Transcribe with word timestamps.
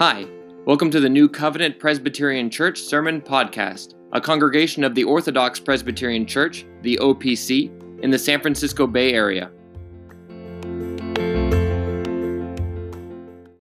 Hi, 0.00 0.26
welcome 0.66 0.90
to 0.90 0.98
the 0.98 1.08
New 1.08 1.28
Covenant 1.28 1.78
Presbyterian 1.78 2.50
Church 2.50 2.80
Sermon 2.80 3.20
Podcast, 3.20 3.94
a 4.10 4.20
congregation 4.20 4.82
of 4.82 4.96
the 4.96 5.04
Orthodox 5.04 5.60
Presbyterian 5.60 6.26
Church, 6.26 6.66
the 6.82 6.98
OPC, 7.00 8.02
in 8.02 8.10
the 8.10 8.18
San 8.18 8.40
Francisco 8.40 8.88
Bay 8.88 9.12
Area. 9.12 9.52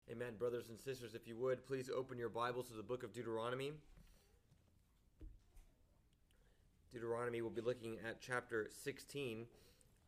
Amen. 0.08 0.36
Brothers 0.39 0.68
and 0.68 0.79
sisters, 0.79 1.16
if 1.16 1.27
you 1.27 1.35
would, 1.35 1.66
please 1.66 1.90
open 1.93 2.16
your 2.16 2.29
Bibles 2.29 2.68
to 2.68 2.75
the 2.75 2.85
book 2.85 3.03
of 3.03 3.12
Deuteronomy. 3.12 3.72
Deuteronomy, 6.93 7.43
we'll 7.43 7.50
be 7.50 7.61
looking 7.61 7.96
at 8.08 8.21
chapter 8.21 8.71
16, 8.85 9.46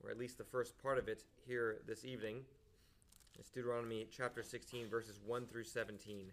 or 0.04 0.11
at 0.13 0.18
least 0.18 0.39
the 0.39 0.45
first 0.45 0.81
part 0.81 0.99
of 0.99 1.09
it 1.09 1.25
here 1.49 1.79
this 1.85 2.04
evening. 2.04 2.43
It's 3.39 3.50
Deuteronomy 3.50 4.07
chapter 4.14 4.43
16, 4.43 4.89
verses 4.89 5.18
1 5.25 5.46
through 5.46 5.64
17. 5.64 6.32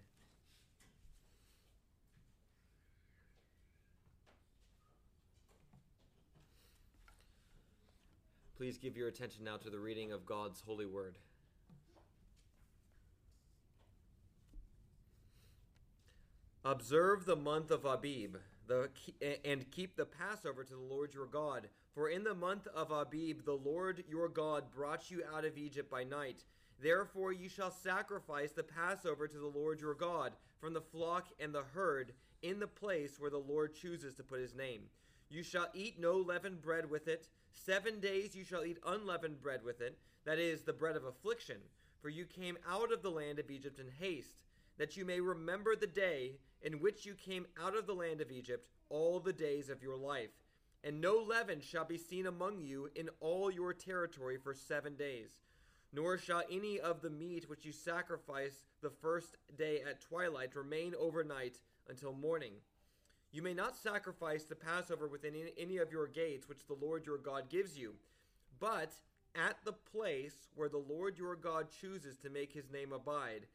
Please 8.58 8.77
give 8.77 8.98
your 8.98 9.08
attention 9.08 9.45
now 9.45 9.58
to 9.58 9.70
the 9.70 9.80
reading 9.80 10.12
of 10.12 10.25
God's 10.25 10.62
holy 10.62 10.85
word. 10.85 11.17
Observe 16.66 17.25
the 17.25 17.38
month 17.38 17.72
of 17.72 17.86
Abib 17.86 18.36
the, 18.67 18.89
and 19.45 19.72
keep 19.72 19.95
the 19.95 20.05
Passover 20.05 20.63
to 20.63 20.73
the 20.73 20.80
Lord 20.80 21.13
your 21.13 21.25
God. 21.25 21.70
For 21.95 22.09
in 22.09 22.23
the 22.23 22.36
month 22.36 22.67
of 22.75 22.91
Abib 22.91 23.45
the 23.45 23.53
Lord 23.53 24.03
your 24.08 24.27
God 24.27 24.70
brought 24.70 25.09
you 25.09 25.23
out 25.34 25.45
of 25.45 25.58
Egypt 25.58 25.89
by 25.89 26.03
night. 26.03 26.44
Therefore 26.81 27.33
you 27.33 27.49
shall 27.49 27.71
sacrifice 27.71 28.52
the 28.52 28.63
Passover 28.63 29.27
to 29.27 29.38
the 29.38 29.47
Lord 29.47 29.81
your 29.81 29.94
God 29.94 30.33
from 30.61 30.73
the 30.73 30.81
flock 30.81 31.27
and 31.39 31.53
the 31.53 31.63
herd 31.73 32.13
in 32.41 32.59
the 32.59 32.67
place 32.67 33.19
where 33.19 33.30
the 33.30 33.38
Lord 33.38 33.75
chooses 33.75 34.16
to 34.16 34.23
put 34.23 34.39
his 34.39 34.55
name. 34.55 34.83
You 35.30 35.44
shall 35.44 35.67
eat 35.73 35.99
no 35.99 36.16
leavened 36.16 36.61
bread 36.61 36.89
with 36.89 37.08
it. 37.08 37.27
Seven 37.52 37.99
days 37.99 38.33
you 38.33 38.45
shall 38.45 38.63
eat 38.63 38.77
unleavened 38.86 39.41
bread 39.41 39.63
with 39.63 39.81
it, 39.81 39.97
that 40.25 40.39
is, 40.39 40.61
the 40.61 40.73
bread 40.73 40.95
of 40.95 41.03
affliction. 41.03 41.58
For 42.02 42.09
you 42.09 42.25
came 42.25 42.58
out 42.67 42.93
of 42.93 43.02
the 43.02 43.11
land 43.11 43.39
of 43.39 43.52
Egypt 43.52 43.80
in 43.80 43.88
haste, 43.99 44.38
that 44.77 44.95
you 44.95 45.03
may 45.03 45.19
remember 45.19 45.75
the 45.75 45.88
day 45.88 46.38
in 46.61 46.80
which 46.80 47.05
you 47.05 47.14
came 47.14 47.45
out 47.61 47.75
of 47.75 47.88
the 47.88 47.93
land 47.93 48.21
of 48.21 48.31
Egypt 48.31 48.69
all 48.89 49.19
the 49.19 49.33
days 49.33 49.69
of 49.69 49.83
your 49.83 49.97
life. 49.97 50.31
And 50.83 51.02
no 51.02 51.17
leaven 51.17 51.59
shall 51.59 51.83
be 51.83 51.97
seen 51.97 52.25
among 52.25 52.61
you 52.61 52.89
in 52.95 53.09
all 53.19 53.52
your 53.52 53.73
territory 53.73 54.38
for 54.38 54.53
seven 54.53 54.95
days 54.95 55.41
nor 55.92 56.18
shall 56.18 56.44
any 56.52 56.80
of 56.80 57.02
the 57.02 57.09
meat 57.09 57.50
which 57.50 57.66
you 57.66 57.72
sacrifice 57.72 58.66
the 58.82 58.90
first 58.90 59.38
day 59.58 59.82
at 59.82 60.02
twilight 60.02 60.56
remain 60.56 60.94
overnight 61.00 61.58
until 61.90 62.14
morning. 62.14 62.54
You 63.32 63.42
may 63.42 63.54
not 63.54 63.78
sacrifice 63.78 64.44
the 64.44 64.56
Passover 64.56 65.08
within 65.08 65.34
any 65.58 65.78
of 65.78 65.92
your 65.92 66.08
gates 66.08 66.48
which 66.48 66.66
the 66.67 66.78
Lord 66.80 67.06
your 67.06 67.17
God 67.17 67.50
gives 67.50 67.78
you, 67.78 67.94
but 68.60 68.94
at 69.36 69.58
the 69.64 69.73
place 69.73 70.48
where 70.56 70.70
the 70.70 70.78
Lord 70.78 71.17
your 71.17 71.36
God 71.36 71.67
chooses 71.82 72.17
to 72.17 72.30
make 72.30 72.52
his 72.52 72.72
name 72.72 72.92
abide, 72.92 73.45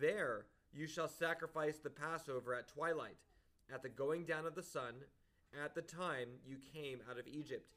there 0.00 0.46
you 0.74 0.86
shall 0.86 1.08
sacrifice 1.08 1.78
the 1.78 1.90
Passover 1.90 2.54
at 2.54 2.68
twilight, 2.68 3.16
at 3.72 3.82
the 3.82 3.88
going 3.88 4.24
down 4.24 4.46
of 4.46 4.54
the 4.54 4.62
sun, 4.62 4.94
at 5.62 5.74
the 5.74 5.82
time 5.82 6.28
you 6.46 6.56
came 6.74 7.00
out 7.10 7.18
of 7.18 7.26
Egypt 7.26 7.74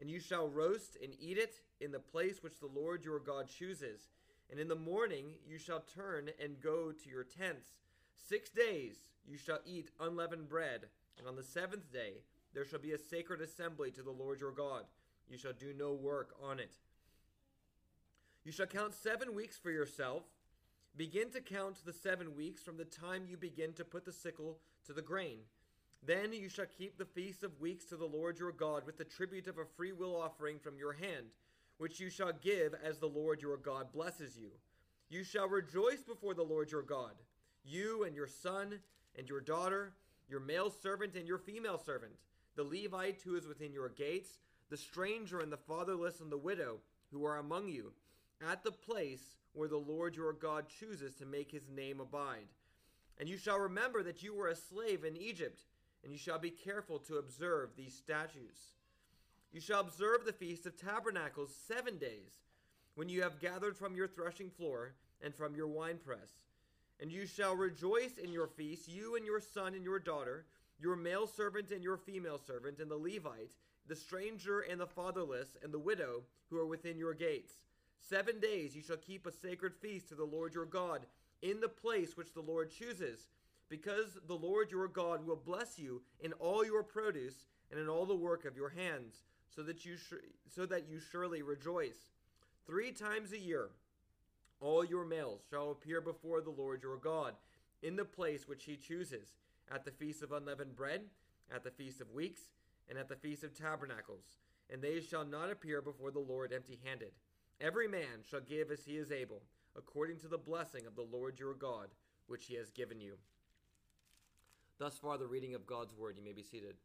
and 0.00 0.10
you 0.10 0.20
shall 0.20 0.48
roast 0.48 0.96
and 1.02 1.12
eat 1.20 1.38
it 1.38 1.60
in 1.80 1.92
the 1.92 1.98
place 1.98 2.42
which 2.42 2.60
the 2.60 2.66
Lord 2.66 3.04
your 3.04 3.18
God 3.18 3.48
chooses. 3.48 4.08
And 4.50 4.58
in 4.58 4.68
the 4.68 4.74
morning 4.74 5.34
you 5.46 5.58
shall 5.58 5.80
turn 5.80 6.30
and 6.42 6.60
go 6.60 6.92
to 6.92 7.10
your 7.10 7.24
tents. 7.24 7.68
Six 8.14 8.50
days 8.50 8.96
you 9.26 9.36
shall 9.36 9.58
eat 9.66 9.90
unleavened 10.00 10.48
bread, 10.48 10.86
and 11.18 11.26
on 11.26 11.36
the 11.36 11.42
seventh 11.42 11.92
day 11.92 12.22
there 12.54 12.64
shall 12.64 12.78
be 12.78 12.92
a 12.92 12.98
sacred 12.98 13.40
assembly 13.40 13.90
to 13.92 14.02
the 14.02 14.10
Lord 14.10 14.40
your 14.40 14.52
God. 14.52 14.84
You 15.28 15.36
shall 15.36 15.52
do 15.52 15.74
no 15.76 15.92
work 15.92 16.34
on 16.42 16.58
it. 16.58 16.72
You 18.44 18.52
shall 18.52 18.66
count 18.66 18.94
seven 18.94 19.34
weeks 19.34 19.58
for 19.58 19.70
yourself. 19.70 20.22
Begin 20.96 21.30
to 21.30 21.40
count 21.40 21.84
the 21.84 21.92
seven 21.92 22.34
weeks 22.34 22.62
from 22.62 22.78
the 22.78 22.84
time 22.84 23.24
you 23.28 23.36
begin 23.36 23.74
to 23.74 23.84
put 23.84 24.04
the 24.04 24.12
sickle 24.12 24.58
to 24.86 24.92
the 24.92 25.02
grain 25.02 25.40
then 26.04 26.32
you 26.32 26.48
shall 26.48 26.66
keep 26.66 26.96
the 26.96 27.04
feast 27.04 27.42
of 27.42 27.60
weeks 27.60 27.84
to 27.86 27.96
the 27.96 28.06
Lord 28.06 28.38
your 28.38 28.52
God 28.52 28.86
with 28.86 28.96
the 28.96 29.04
tribute 29.04 29.46
of 29.46 29.58
a 29.58 29.64
free 29.64 29.92
will 29.92 30.14
offering 30.14 30.58
from 30.58 30.78
your 30.78 30.92
hand, 30.92 31.26
which 31.78 32.00
you 32.00 32.08
shall 32.08 32.32
give 32.32 32.74
as 32.82 32.98
the 32.98 33.06
Lord 33.08 33.42
your 33.42 33.56
God 33.56 33.92
blesses 33.92 34.36
you. 34.36 34.50
You 35.10 35.24
shall 35.24 35.48
rejoice 35.48 36.02
before 36.02 36.34
the 36.34 36.42
Lord 36.42 36.70
your 36.70 36.82
God, 36.82 37.14
you 37.64 38.04
and 38.04 38.14
your 38.14 38.26
son 38.26 38.78
and 39.16 39.28
your 39.28 39.40
daughter, 39.40 39.94
your 40.28 40.40
male 40.40 40.70
servant 40.70 41.14
and 41.16 41.26
your 41.26 41.38
female 41.38 41.78
servant, 41.78 42.12
the 42.56 42.64
Levite 42.64 43.20
who 43.24 43.36
is 43.36 43.46
within 43.46 43.72
your 43.72 43.88
gates, 43.88 44.38
the 44.70 44.76
stranger 44.76 45.40
and 45.40 45.50
the 45.50 45.56
fatherless 45.56 46.20
and 46.20 46.30
the 46.30 46.38
widow 46.38 46.78
who 47.10 47.24
are 47.24 47.38
among 47.38 47.68
you, 47.68 47.92
at 48.46 48.62
the 48.62 48.72
place 48.72 49.36
where 49.52 49.68
the 49.68 49.76
Lord 49.76 50.14
your 50.14 50.32
God 50.32 50.66
chooses 50.68 51.14
to 51.16 51.26
make 51.26 51.50
his 51.50 51.68
name 51.74 52.00
abide. 52.00 52.48
And 53.18 53.28
you 53.28 53.36
shall 53.36 53.58
remember 53.58 54.02
that 54.02 54.22
you 54.22 54.34
were 54.34 54.48
a 54.48 54.54
slave 54.54 55.04
in 55.04 55.16
Egypt 55.16 55.62
and 56.02 56.12
you 56.12 56.18
shall 56.18 56.38
be 56.38 56.50
careful 56.50 56.98
to 57.00 57.16
observe 57.16 57.70
these 57.76 57.94
statutes. 57.94 58.72
You 59.52 59.60
shall 59.60 59.80
observe 59.80 60.24
the 60.24 60.32
Feast 60.32 60.66
of 60.66 60.76
Tabernacles 60.76 61.54
seven 61.66 61.98
days, 61.98 62.42
when 62.98 63.08
you 63.08 63.22
have 63.22 63.38
gathered 63.38 63.76
from 63.76 63.94
your 63.94 64.08
threshing 64.08 64.50
floor 64.50 64.94
and 65.22 65.32
from 65.32 65.54
your 65.54 65.68
winepress. 65.68 66.32
And 67.00 67.12
you 67.12 67.26
shall 67.26 67.54
rejoice 67.54 68.18
in 68.18 68.32
your 68.32 68.48
feast, 68.48 68.88
you 68.88 69.14
and 69.14 69.24
your 69.24 69.40
son 69.40 69.74
and 69.74 69.84
your 69.84 70.00
daughter, 70.00 70.46
your 70.80 70.96
male 70.96 71.28
servant 71.28 71.70
and 71.70 71.80
your 71.80 71.96
female 71.96 72.40
servant, 72.44 72.80
and 72.80 72.90
the 72.90 72.96
Levite, 72.96 73.52
the 73.86 73.94
stranger 73.94 74.60
and 74.60 74.80
the 74.80 74.86
fatherless, 74.86 75.56
and 75.62 75.72
the 75.72 75.78
widow 75.78 76.24
who 76.50 76.58
are 76.58 76.66
within 76.66 76.98
your 76.98 77.14
gates. 77.14 77.52
Seven 78.00 78.40
days 78.40 78.74
you 78.74 78.82
shall 78.82 78.96
keep 78.96 79.26
a 79.26 79.32
sacred 79.32 79.74
feast 79.76 80.08
to 80.08 80.16
the 80.16 80.24
Lord 80.24 80.52
your 80.52 80.66
God 80.66 81.06
in 81.40 81.60
the 81.60 81.68
place 81.68 82.16
which 82.16 82.34
the 82.34 82.40
Lord 82.40 82.70
chooses 82.70 83.26
because 83.68 84.18
the 84.26 84.34
Lord 84.34 84.70
your 84.70 84.88
God 84.88 85.26
will 85.26 85.36
bless 85.36 85.78
you 85.78 86.02
in 86.20 86.32
all 86.34 86.64
your 86.64 86.82
produce 86.82 87.46
and 87.70 87.78
in 87.78 87.88
all 87.88 88.06
the 88.06 88.14
work 88.14 88.44
of 88.44 88.56
your 88.56 88.70
hands, 88.70 89.24
so 89.54 89.62
that 89.62 89.84
you 89.84 89.96
sh- 89.96 90.24
so 90.48 90.66
that 90.66 90.88
you 90.88 91.00
surely 91.00 91.42
rejoice. 91.42 92.12
Three 92.66 92.92
times 92.92 93.32
a 93.32 93.38
year, 93.38 93.70
all 94.60 94.84
your 94.84 95.04
males 95.04 95.42
shall 95.48 95.70
appear 95.70 96.00
before 96.00 96.40
the 96.40 96.50
Lord 96.50 96.82
your 96.82 96.96
God 96.96 97.34
in 97.82 97.96
the 97.96 98.04
place 98.04 98.48
which 98.48 98.64
he 98.64 98.76
chooses, 98.76 99.36
at 99.70 99.84
the 99.84 99.90
feast 99.90 100.22
of 100.22 100.32
unleavened 100.32 100.74
bread, 100.74 101.02
at 101.54 101.62
the 101.62 101.70
feast 101.70 102.00
of 102.00 102.12
weeks, 102.12 102.40
and 102.88 102.98
at 102.98 103.08
the 103.08 103.16
feast 103.16 103.44
of 103.44 103.54
tabernacles, 103.54 104.38
and 104.70 104.82
they 104.82 105.00
shall 105.00 105.24
not 105.24 105.50
appear 105.50 105.80
before 105.80 106.10
the 106.10 106.18
Lord 106.18 106.52
empty-handed. 106.52 107.12
Every 107.60 107.88
man 107.88 108.22
shall 108.28 108.40
give 108.40 108.70
as 108.70 108.84
he 108.84 108.96
is 108.96 109.12
able, 109.12 109.42
according 109.76 110.18
to 110.20 110.28
the 110.28 110.38
blessing 110.38 110.86
of 110.86 110.96
the 110.96 111.02
Lord 111.02 111.38
your 111.38 111.54
God, 111.54 111.88
which 112.26 112.46
he 112.46 112.54
has 112.54 112.70
given 112.70 113.00
you. 113.00 113.14
Thus 114.78 114.96
far, 114.96 115.18
the 115.18 115.26
reading 115.26 115.54
of 115.54 115.66
God's 115.66 115.92
word. 115.96 116.14
You 116.16 116.24
may 116.24 116.32
be 116.32 116.44
seated. 116.44 116.76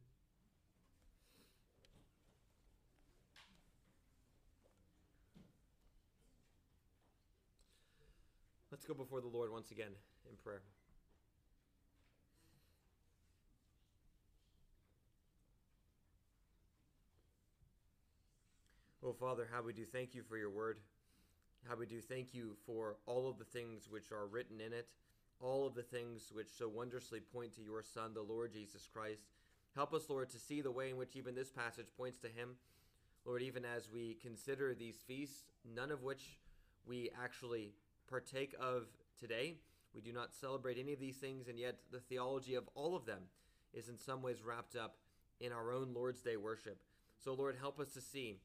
Let's 8.72 8.84
go 8.84 8.96
before 8.96 9.22
the 9.22 9.28
Lord 9.28 9.52
once 9.52 9.70
again 9.70 9.92
in 10.28 10.36
prayer. 10.44 10.64
Oh, 19.06 19.14
Father, 19.14 19.48
how 19.52 19.62
we 19.62 19.74
do 19.74 19.86
thank 19.86 20.16
you 20.16 20.24
for 20.24 20.38
your 20.38 20.50
word. 20.50 20.80
How 21.70 21.76
we 21.76 21.86
do 21.86 22.02
thank 22.02 22.34
you 22.34 22.56
for 22.66 22.96
all 23.06 23.30
of 23.30 23.38
the 23.38 23.44
things 23.44 23.88
which 23.88 24.12
are 24.12 24.26
written 24.26 24.60
in 24.60 24.74
it 24.74 24.88
all 25.44 25.68
of 25.68 25.76
the 25.76 25.84
things 25.84 26.32
which 26.32 26.48
so 26.58 26.70
wondrously 26.70 27.20
point 27.20 27.54
to 27.56 27.62
your 27.62 27.84
Son, 27.84 28.14
the 28.14 28.22
Lord 28.22 28.54
Jesus 28.54 28.88
Christ. 28.92 29.24
Help 29.76 29.94
us, 29.94 30.10
Lord, 30.10 30.30
to 30.30 30.40
see 30.40 30.62
the 30.62 30.72
way 30.72 30.90
in 30.90 30.98
which 30.98 31.16
even 31.16 31.36
this 31.36 31.50
passage 31.50 31.88
points 31.98 32.20
to 32.20 32.28
him. 32.28 32.56
Lord, 33.26 33.42
even 33.42 33.66
as 33.66 33.90
we 33.92 34.18
consider 34.22 34.74
these 34.74 34.98
feasts, 35.08 35.44
none 35.76 35.92
of 35.92 36.04
which 36.04 36.40
we 36.86 37.10
actually 37.22 37.74
partake 38.10 38.56
of 38.60 38.88
today. 39.20 39.56
We 39.94 40.02
do 40.02 40.12
not 40.12 40.34
celebrate 40.34 40.78
any 40.78 40.94
of 40.94 41.00
these 41.00 41.18
things, 41.18 41.48
and 41.48 41.60
yet 41.60 41.78
the 41.92 42.00
theology 42.00 42.56
of 42.56 42.70
all 42.76 42.96
of 42.96 43.06
them 43.06 43.24
is 43.74 43.90
in 43.90 43.98
some 43.98 44.22
ways 44.22 44.44
wrapped 44.44 44.76
up 44.76 44.96
in 45.40 45.52
our 45.52 45.72
own 45.72 45.94
Lord's 45.94 46.22
Day 46.22 46.38
worship. 46.38 46.80
So, 47.24 47.34
Lord, 47.34 47.56
help 47.60 47.80
us 47.80 47.94
to 47.94 48.02
see 48.02 48.38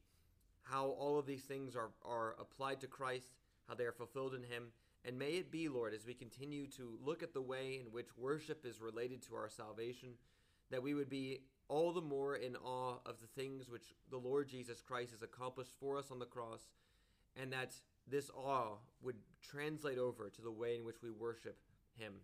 how 0.62 0.86
all 0.98 1.18
of 1.18 1.26
these 1.26 1.42
things 1.42 1.74
are, 1.74 1.90
are 2.04 2.34
applied 2.40 2.80
to 2.80 2.86
Christ, 2.86 3.32
how 3.66 3.74
they 3.74 3.84
are 3.84 3.92
fulfilled 3.92 4.34
in 4.34 4.42
Him, 4.42 4.68
and 5.04 5.18
may 5.18 5.32
it 5.32 5.50
be, 5.50 5.68
Lord, 5.68 5.94
as 5.94 6.06
we 6.06 6.14
continue 6.14 6.66
to 6.68 6.98
look 7.04 7.22
at 7.22 7.32
the 7.32 7.40
way 7.40 7.80
in 7.80 7.92
which 7.92 8.16
worship 8.16 8.66
is 8.66 8.80
related 8.80 9.22
to 9.22 9.34
our 9.34 9.48
salvation, 9.48 10.10
that 10.70 10.82
we 10.82 10.94
would 10.94 11.08
be 11.08 11.40
all 11.68 11.92
the 11.92 12.00
more 12.00 12.36
in 12.36 12.56
awe 12.56 12.96
of 13.06 13.20
the 13.20 13.40
things 13.40 13.68
which 13.68 13.94
the 14.10 14.16
Lord 14.16 14.48
Jesus 14.48 14.80
Christ 14.80 15.12
has 15.12 15.22
accomplished 15.22 15.72
for 15.78 15.98
us 15.98 16.10
on 16.10 16.18
the 16.18 16.26
cross, 16.26 16.70
and 17.36 17.52
that 17.52 17.74
this 18.10 18.30
awe 18.30 18.76
would 19.02 19.16
translate 19.42 19.98
over 19.98 20.30
to 20.30 20.42
the 20.42 20.50
way 20.50 20.76
in 20.76 20.84
which 20.84 21.02
we 21.02 21.10
worship 21.10 21.58
him. 21.98 22.14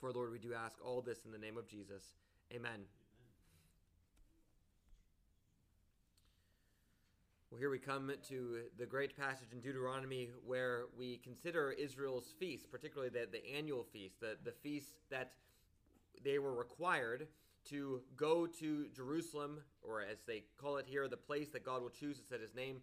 For 0.00 0.12
Lord, 0.12 0.30
we 0.30 0.38
do 0.38 0.54
ask 0.54 0.76
all 0.84 1.00
this 1.00 1.24
in 1.24 1.32
the 1.32 1.38
name 1.38 1.56
of 1.56 1.68
Jesus. 1.68 2.02
Amen. 2.54 2.97
Well, 7.50 7.58
here 7.58 7.70
we 7.70 7.78
come 7.78 8.12
to 8.28 8.58
the 8.76 8.84
great 8.84 9.16
passage 9.16 9.54
in 9.54 9.60
Deuteronomy 9.60 10.28
where 10.44 10.84
we 10.98 11.16
consider 11.24 11.72
Israel's 11.72 12.34
feasts, 12.38 12.66
particularly 12.70 13.08
the, 13.08 13.26
the 13.32 13.42
annual 13.56 13.84
feast, 13.90 14.20
the, 14.20 14.36
the 14.44 14.52
feast 14.52 14.96
that 15.08 15.32
they 16.22 16.38
were 16.38 16.52
required 16.52 17.26
to 17.70 18.02
go 18.18 18.46
to 18.46 18.88
Jerusalem, 18.94 19.60
or 19.82 20.02
as 20.02 20.18
they 20.26 20.42
call 20.60 20.76
it 20.76 20.84
here, 20.86 21.08
the 21.08 21.16
place 21.16 21.48
that 21.54 21.64
God 21.64 21.80
will 21.80 21.88
choose 21.88 22.18
to 22.18 22.26
set 22.26 22.42
his 22.42 22.54
name, 22.54 22.82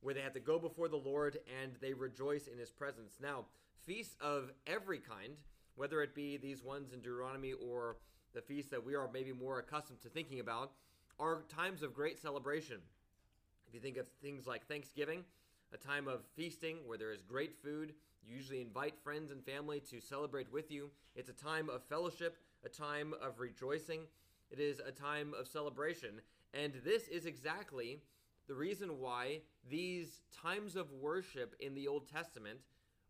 where 0.00 0.14
they 0.14 0.20
have 0.20 0.34
to 0.34 0.40
go 0.40 0.60
before 0.60 0.88
the 0.88 0.96
Lord 0.96 1.38
and 1.60 1.72
they 1.80 1.92
rejoice 1.92 2.46
in 2.46 2.58
his 2.58 2.70
presence. 2.70 3.14
Now, 3.20 3.46
feasts 3.84 4.14
of 4.20 4.52
every 4.64 5.00
kind, 5.00 5.34
whether 5.74 6.02
it 6.02 6.14
be 6.14 6.36
these 6.36 6.62
ones 6.62 6.92
in 6.92 7.00
Deuteronomy 7.00 7.54
or 7.54 7.96
the 8.32 8.42
feasts 8.42 8.70
that 8.70 8.86
we 8.86 8.94
are 8.94 9.10
maybe 9.12 9.32
more 9.32 9.58
accustomed 9.58 10.02
to 10.02 10.08
thinking 10.08 10.38
about, 10.38 10.70
are 11.18 11.42
times 11.48 11.82
of 11.82 11.94
great 11.94 12.16
celebration. 12.16 12.78
If 13.72 13.76
you 13.76 13.80
think 13.80 13.96
of 13.96 14.06
things 14.20 14.46
like 14.46 14.66
Thanksgiving, 14.66 15.24
a 15.72 15.78
time 15.78 16.06
of 16.06 16.26
feasting 16.36 16.76
where 16.84 16.98
there 16.98 17.10
is 17.10 17.22
great 17.22 17.54
food, 17.64 17.94
you 18.22 18.36
usually 18.36 18.60
invite 18.60 18.92
friends 19.02 19.30
and 19.30 19.42
family 19.42 19.80
to 19.88 19.98
celebrate 19.98 20.52
with 20.52 20.70
you. 20.70 20.90
It's 21.16 21.30
a 21.30 21.32
time 21.32 21.70
of 21.70 21.82
fellowship, 21.84 22.36
a 22.66 22.68
time 22.68 23.14
of 23.22 23.40
rejoicing. 23.40 24.00
It 24.50 24.60
is 24.60 24.78
a 24.86 24.92
time 24.92 25.32
of 25.40 25.48
celebration. 25.48 26.20
And 26.52 26.74
this 26.84 27.08
is 27.08 27.24
exactly 27.24 28.02
the 28.46 28.52
reason 28.52 29.00
why 29.00 29.40
these 29.70 30.20
times 30.42 30.76
of 30.76 30.92
worship 30.92 31.56
in 31.58 31.74
the 31.74 31.88
Old 31.88 32.06
Testament 32.06 32.58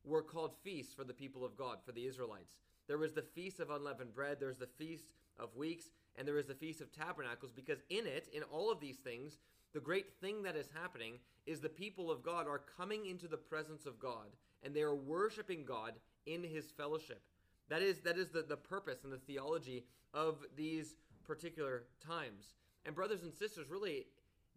were 0.05 0.23
called 0.23 0.55
feasts 0.63 0.95
for 0.95 1.03
the 1.03 1.13
people 1.13 1.45
of 1.45 1.57
God, 1.57 1.79
for 1.85 1.91
the 1.91 2.07
Israelites. 2.07 2.55
There 2.87 2.99
was 2.99 3.15
the 3.15 3.23
Feast 3.23 3.59
of 3.59 3.71
Unleavened 3.71 4.15
Bread, 4.15 4.37
there's 4.39 4.59
the 4.59 4.69
Feast 4.79 5.13
of 5.41 5.57
Weeks, 5.57 5.87
and 6.15 6.29
there 6.29 6.39
is 6.39 6.47
the 6.47 6.55
Feast 6.55 6.81
of 6.81 6.93
Tabernacles, 6.93 7.51
because 7.51 7.79
in 7.91 8.07
it, 8.07 8.29
in 8.33 8.45
all 8.45 8.71
of 8.71 8.79
these 8.79 8.99
things, 8.99 9.39
the 9.73 9.81
great 9.81 10.13
thing 10.21 10.43
that 10.43 10.57
is 10.57 10.69
happening 10.75 11.15
is 11.47 11.61
the 11.61 11.69
people 11.69 12.11
of 12.11 12.23
God 12.23 12.47
are 12.47 12.63
coming 12.77 13.07
into 13.07 13.27
the 13.27 13.37
presence 13.37 13.87
of 13.87 13.99
God 13.99 14.29
and 14.63 14.75
they 14.75 14.83
are 14.83 14.95
worshiping 14.95 15.65
God 15.65 15.95
in 16.27 16.43
his 16.45 16.71
fellowship. 16.71 17.23
That 17.69 17.83
is 17.83 18.01
that 18.01 18.19
is 18.19 18.29
the, 18.29 18.43
the 18.43 18.57
purpose 18.57 19.05
and 19.05 19.13
the 19.13 19.19
theology 19.19 19.85
of 20.13 20.39
these 20.57 20.97
particular 21.25 21.85
times. 22.05 22.55
And 22.85 22.95
brothers 22.95 23.23
and 23.23 23.33
sisters, 23.33 23.71
really, 23.71 24.07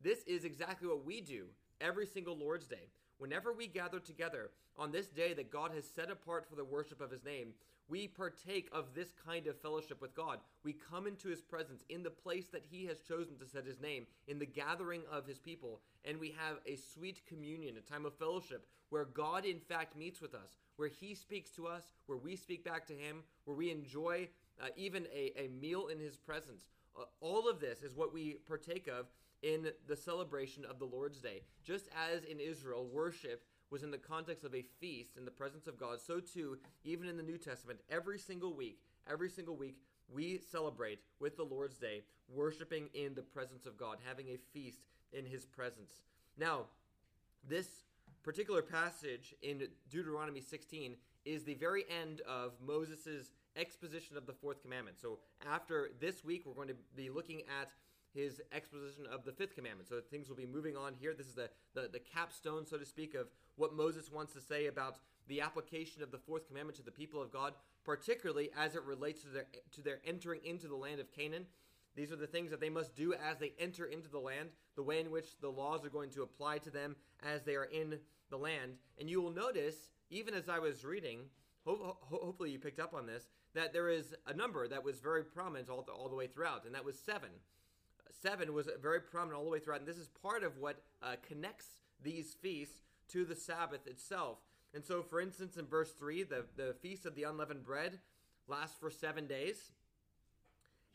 this 0.01 0.23
is 0.27 0.43
exactly 0.43 0.87
what 0.87 1.05
we 1.05 1.21
do 1.21 1.45
every 1.79 2.05
single 2.05 2.37
Lord's 2.37 2.67
Day. 2.67 2.89
Whenever 3.17 3.53
we 3.53 3.67
gather 3.67 3.99
together 3.99 4.51
on 4.77 4.91
this 4.91 5.07
day 5.07 5.33
that 5.33 5.51
God 5.51 5.71
has 5.73 5.85
set 5.85 6.11
apart 6.11 6.45
for 6.49 6.55
the 6.55 6.65
worship 6.65 6.99
of 6.99 7.11
his 7.11 7.23
name, 7.23 7.53
we 7.87 8.07
partake 8.07 8.69
of 8.71 8.93
this 8.93 9.09
kind 9.25 9.47
of 9.47 9.59
fellowship 9.59 10.01
with 10.01 10.15
God. 10.15 10.39
We 10.63 10.73
come 10.73 11.07
into 11.07 11.27
his 11.27 11.41
presence 11.41 11.83
in 11.89 12.03
the 12.03 12.09
place 12.09 12.47
that 12.51 12.65
he 12.69 12.85
has 12.85 12.99
chosen 12.99 13.37
to 13.37 13.45
set 13.45 13.65
his 13.65 13.79
name, 13.79 14.07
in 14.27 14.39
the 14.39 14.45
gathering 14.45 15.01
of 15.11 15.27
his 15.27 15.39
people, 15.39 15.81
and 16.03 16.19
we 16.19 16.33
have 16.37 16.57
a 16.65 16.75
sweet 16.75 17.21
communion, 17.27 17.77
a 17.77 17.81
time 17.81 18.05
of 18.05 18.17
fellowship 18.17 18.65
where 18.89 19.05
God 19.05 19.45
in 19.45 19.59
fact 19.59 19.97
meets 19.97 20.21
with 20.21 20.33
us, 20.33 20.57
where 20.77 20.87
he 20.87 21.13
speaks 21.15 21.49
to 21.51 21.67
us, 21.67 21.91
where 22.05 22.17
we 22.17 22.35
speak 22.35 22.63
back 22.63 22.85
to 22.87 22.93
him, 22.93 23.23
where 23.45 23.57
we 23.57 23.71
enjoy 23.71 24.27
uh, 24.61 24.67
even 24.75 25.05
a, 25.13 25.31
a 25.37 25.49
meal 25.49 25.87
in 25.87 25.99
his 25.99 26.17
presence. 26.17 26.65
Uh, 26.97 27.03
all 27.19 27.49
of 27.49 27.59
this 27.59 27.81
is 27.81 27.95
what 27.95 28.13
we 28.13 28.37
partake 28.47 28.87
of 28.87 29.07
in 29.41 29.67
the 29.87 29.95
celebration 29.95 30.65
of 30.65 30.79
the 30.79 30.85
Lord's 30.85 31.19
Day. 31.19 31.41
Just 31.63 31.87
as 32.09 32.23
in 32.23 32.39
Israel, 32.39 32.87
worship 32.91 33.43
was 33.71 33.83
in 33.83 33.91
the 33.91 33.97
context 33.97 34.43
of 34.43 34.55
a 34.55 34.63
feast 34.79 35.17
in 35.17 35.25
the 35.25 35.31
presence 35.31 35.67
of 35.67 35.79
God, 35.79 35.99
so 35.99 36.19
too, 36.19 36.57
even 36.83 37.07
in 37.07 37.17
the 37.17 37.23
New 37.23 37.37
Testament, 37.37 37.79
every 37.89 38.19
single 38.19 38.53
week, 38.53 38.79
every 39.09 39.29
single 39.29 39.55
week, 39.55 39.77
we 40.13 40.39
celebrate 40.51 40.99
with 41.19 41.35
the 41.35 41.43
Lord's 41.43 41.77
Day, 41.77 42.03
worshiping 42.29 42.89
in 42.93 43.15
the 43.15 43.21
presence 43.21 43.65
of 43.65 43.77
God, 43.77 43.97
having 44.05 44.27
a 44.27 44.37
feast 44.53 44.81
in 45.13 45.25
His 45.25 45.45
presence. 45.45 46.03
Now, 46.37 46.65
this 47.47 47.67
particular 48.23 48.61
passage 48.61 49.33
in 49.41 49.67
Deuteronomy 49.89 50.41
16 50.41 50.95
is 51.25 51.43
the 51.43 51.55
very 51.55 51.85
end 51.89 52.21
of 52.21 52.53
Moses' 52.65 53.31
exposition 53.55 54.17
of 54.17 54.25
the 54.25 54.33
fourth 54.33 54.61
commandment. 54.61 54.97
So, 54.99 55.19
after 55.49 55.89
this 55.99 56.23
week, 56.23 56.43
we're 56.45 56.53
going 56.53 56.67
to 56.67 56.75
be 56.95 57.09
looking 57.09 57.41
at 57.61 57.69
his 58.15 58.41
exposition 58.51 59.05
of 59.11 59.25
the 59.25 59.31
fifth 59.33 59.55
commandment. 59.55 59.89
So 59.89 59.99
things 59.99 60.29
will 60.29 60.35
be 60.35 60.45
moving 60.45 60.77
on 60.77 60.93
here. 60.93 61.13
This 61.13 61.27
is 61.27 61.35
the, 61.35 61.49
the, 61.73 61.89
the 61.91 61.99
capstone, 61.99 62.65
so 62.65 62.77
to 62.77 62.85
speak, 62.85 63.13
of 63.13 63.27
what 63.57 63.75
Moses 63.75 64.11
wants 64.11 64.33
to 64.33 64.41
say 64.41 64.67
about 64.67 64.97
the 65.27 65.41
application 65.41 66.01
of 66.01 66.11
the 66.11 66.17
fourth 66.17 66.47
commandment 66.47 66.77
to 66.77 66.83
the 66.83 66.91
people 66.91 67.21
of 67.21 67.31
God, 67.31 67.53
particularly 67.83 68.49
as 68.57 68.75
it 68.75 68.83
relates 68.83 69.21
to 69.23 69.29
their 69.29 69.45
to 69.73 69.81
their 69.81 69.99
entering 70.05 70.41
into 70.45 70.67
the 70.67 70.75
land 70.75 70.99
of 70.99 71.11
Canaan. 71.11 71.45
These 71.95 72.11
are 72.11 72.17
the 72.17 72.27
things 72.27 72.51
that 72.51 72.59
they 72.59 72.69
must 72.69 72.95
do 72.95 73.13
as 73.13 73.37
they 73.37 73.53
enter 73.57 73.85
into 73.85 74.09
the 74.09 74.19
land, 74.19 74.49
the 74.75 74.83
way 74.83 74.99
in 74.99 75.11
which 75.11 75.39
the 75.39 75.49
laws 75.49 75.85
are 75.85 75.89
going 75.89 76.09
to 76.11 76.23
apply 76.23 76.57
to 76.59 76.69
them 76.69 76.95
as 77.23 77.43
they 77.43 77.55
are 77.55 77.65
in 77.65 77.99
the 78.29 78.37
land. 78.37 78.73
And 78.99 79.09
you 79.09 79.21
will 79.21 79.31
notice, 79.31 79.75
even 80.09 80.33
as 80.33 80.49
I 80.49 80.59
was 80.59 80.83
reading, 80.83 81.21
ho- 81.65 81.97
ho- 82.01 82.19
hopefully 82.21 82.51
you 82.51 82.59
picked 82.59 82.81
up 82.81 82.93
on 82.93 83.05
this, 83.05 83.29
that 83.53 83.71
there 83.71 83.89
is 83.89 84.13
a 84.27 84.33
number 84.33 84.67
that 84.67 84.83
was 84.83 84.99
very 84.99 85.23
prominent 85.23 85.69
all 85.69 85.83
the, 85.83 85.93
all 85.93 86.09
the 86.09 86.15
way 86.15 86.27
throughout, 86.27 86.65
and 86.65 86.75
that 86.75 86.83
was 86.83 86.99
seven 86.99 87.29
seven 88.21 88.53
was 88.53 88.69
very 88.81 88.99
prominent 88.99 89.37
all 89.37 89.45
the 89.45 89.51
way 89.51 89.59
throughout, 89.59 89.79
and 89.79 89.87
this 89.87 89.97
is 89.97 90.09
part 90.21 90.43
of 90.43 90.57
what 90.57 90.81
uh, 91.01 91.15
connects 91.27 91.65
these 92.03 92.33
feasts 92.41 92.81
to 93.09 93.25
the 93.25 93.35
Sabbath 93.35 93.87
itself. 93.87 94.37
And 94.73 94.83
so, 94.83 95.01
for 95.01 95.21
instance, 95.21 95.57
in 95.57 95.65
verse 95.65 95.91
3, 95.91 96.23
the, 96.23 96.45
the 96.57 96.75
Feast 96.81 97.05
of 97.05 97.15
the 97.15 97.23
Unleavened 97.23 97.63
Bread 97.63 97.99
lasts 98.47 98.75
for 98.79 98.89
seven 98.89 99.25
days. 99.25 99.71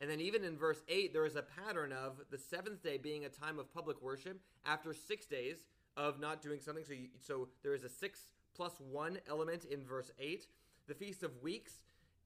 And 0.00 0.10
then, 0.10 0.20
even 0.20 0.44
in 0.44 0.56
verse 0.56 0.82
8, 0.88 1.12
there 1.12 1.26
is 1.26 1.36
a 1.36 1.42
pattern 1.42 1.92
of 1.92 2.20
the 2.30 2.38
seventh 2.38 2.82
day 2.82 2.98
being 2.98 3.24
a 3.24 3.28
time 3.28 3.58
of 3.58 3.72
public 3.72 4.00
worship 4.02 4.40
after 4.66 4.92
six 4.92 5.26
days 5.26 5.58
of 5.96 6.20
not 6.20 6.42
doing 6.42 6.60
something. 6.60 6.84
So, 6.84 6.92
you, 6.92 7.08
so 7.20 7.48
there 7.62 7.74
is 7.74 7.84
a 7.84 7.88
six 7.88 8.20
plus 8.54 8.72
one 8.90 9.18
element 9.28 9.64
in 9.64 9.84
verse 9.84 10.10
8. 10.18 10.46
The 10.88 10.94
Feast 10.94 11.22
of 11.22 11.42
Weeks, 11.42 11.80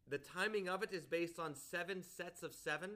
the 0.08 0.18
timing 0.18 0.68
of 0.68 0.82
it 0.82 0.92
is 0.92 1.06
based 1.06 1.38
on 1.38 1.54
seven 1.54 2.02
sets 2.02 2.42
of 2.42 2.54
seven. 2.54 2.90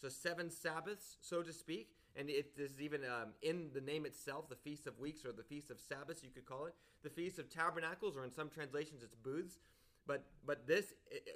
So 0.00 0.08
seven 0.08 0.50
Sabbaths, 0.50 1.16
so 1.20 1.42
to 1.42 1.52
speak, 1.52 1.90
and 2.16 2.30
it 2.30 2.52
is 2.56 2.80
even 2.80 3.02
um, 3.04 3.30
in 3.42 3.70
the 3.74 3.80
name 3.80 4.06
itself, 4.06 4.48
the 4.48 4.56
Feast 4.56 4.86
of 4.86 4.98
Weeks 4.98 5.24
or 5.24 5.32
the 5.32 5.42
Feast 5.42 5.70
of 5.70 5.80
Sabbaths, 5.80 6.22
you 6.22 6.30
could 6.30 6.46
call 6.46 6.66
it, 6.66 6.74
the 7.02 7.10
Feast 7.10 7.38
of 7.38 7.48
Tabernacles, 7.48 8.16
or 8.16 8.24
in 8.24 8.30
some 8.30 8.48
translations, 8.48 9.02
it's 9.02 9.14
booths. 9.14 9.58
But 10.06 10.24
but 10.46 10.66
this 10.66 10.94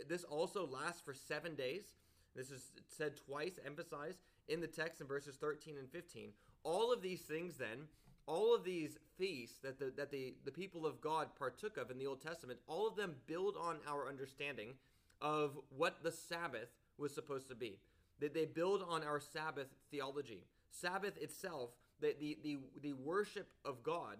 this 0.09 0.25
also 0.25 0.67
lasts 0.67 1.03
for 1.03 1.15
seven 1.15 1.55
days. 1.55 1.95
This 2.35 2.51
is 2.51 2.73
said 2.89 3.17
twice, 3.17 3.59
emphasized 3.65 4.19
in 4.49 4.61
the 4.61 4.67
text 4.67 5.01
in 5.01 5.07
verses 5.07 5.37
13 5.37 5.77
and 5.79 5.91
15. 5.91 6.31
All 6.65 6.93
of 6.93 7.03
these 7.03 7.21
things, 7.21 7.59
then, 7.59 7.89
all 8.27 8.55
of 8.55 8.65
these 8.65 8.97
feasts 9.19 9.59
that 9.63 9.79
the 9.79 9.93
that 9.97 10.11
the, 10.11 10.35
the 10.45 10.53
people 10.53 10.87
of 10.87 11.01
God 11.01 11.29
partook 11.39 11.77
of 11.77 11.91
in 11.91 11.99
the 11.99 12.07
Old 12.07 12.23
Testament, 12.23 12.61
all 12.67 12.89
of 12.89 12.97
them 12.97 13.17
build 13.27 13.57
on 13.61 13.77
our 13.89 14.09
understanding 14.09 14.75
of 15.21 15.59
what 15.77 16.03
the 16.03 16.13
Sabbath 16.13 16.71
was 16.97 17.15
supposed 17.15 17.49
to 17.49 17.55
be 17.55 17.79
that 18.23 18.35
they 18.35 18.45
build 18.45 18.85
on 18.89 19.03
our 19.03 19.21
Sabbath 19.21 19.69
theology. 19.91 20.45
Sabbath 20.71 21.17
itself, 21.19 21.71
the, 22.01 22.15
the, 22.19 22.39
the, 22.43 22.59
the 22.81 22.93
worship 22.95 23.49
of 23.65 23.83
God, 23.83 24.17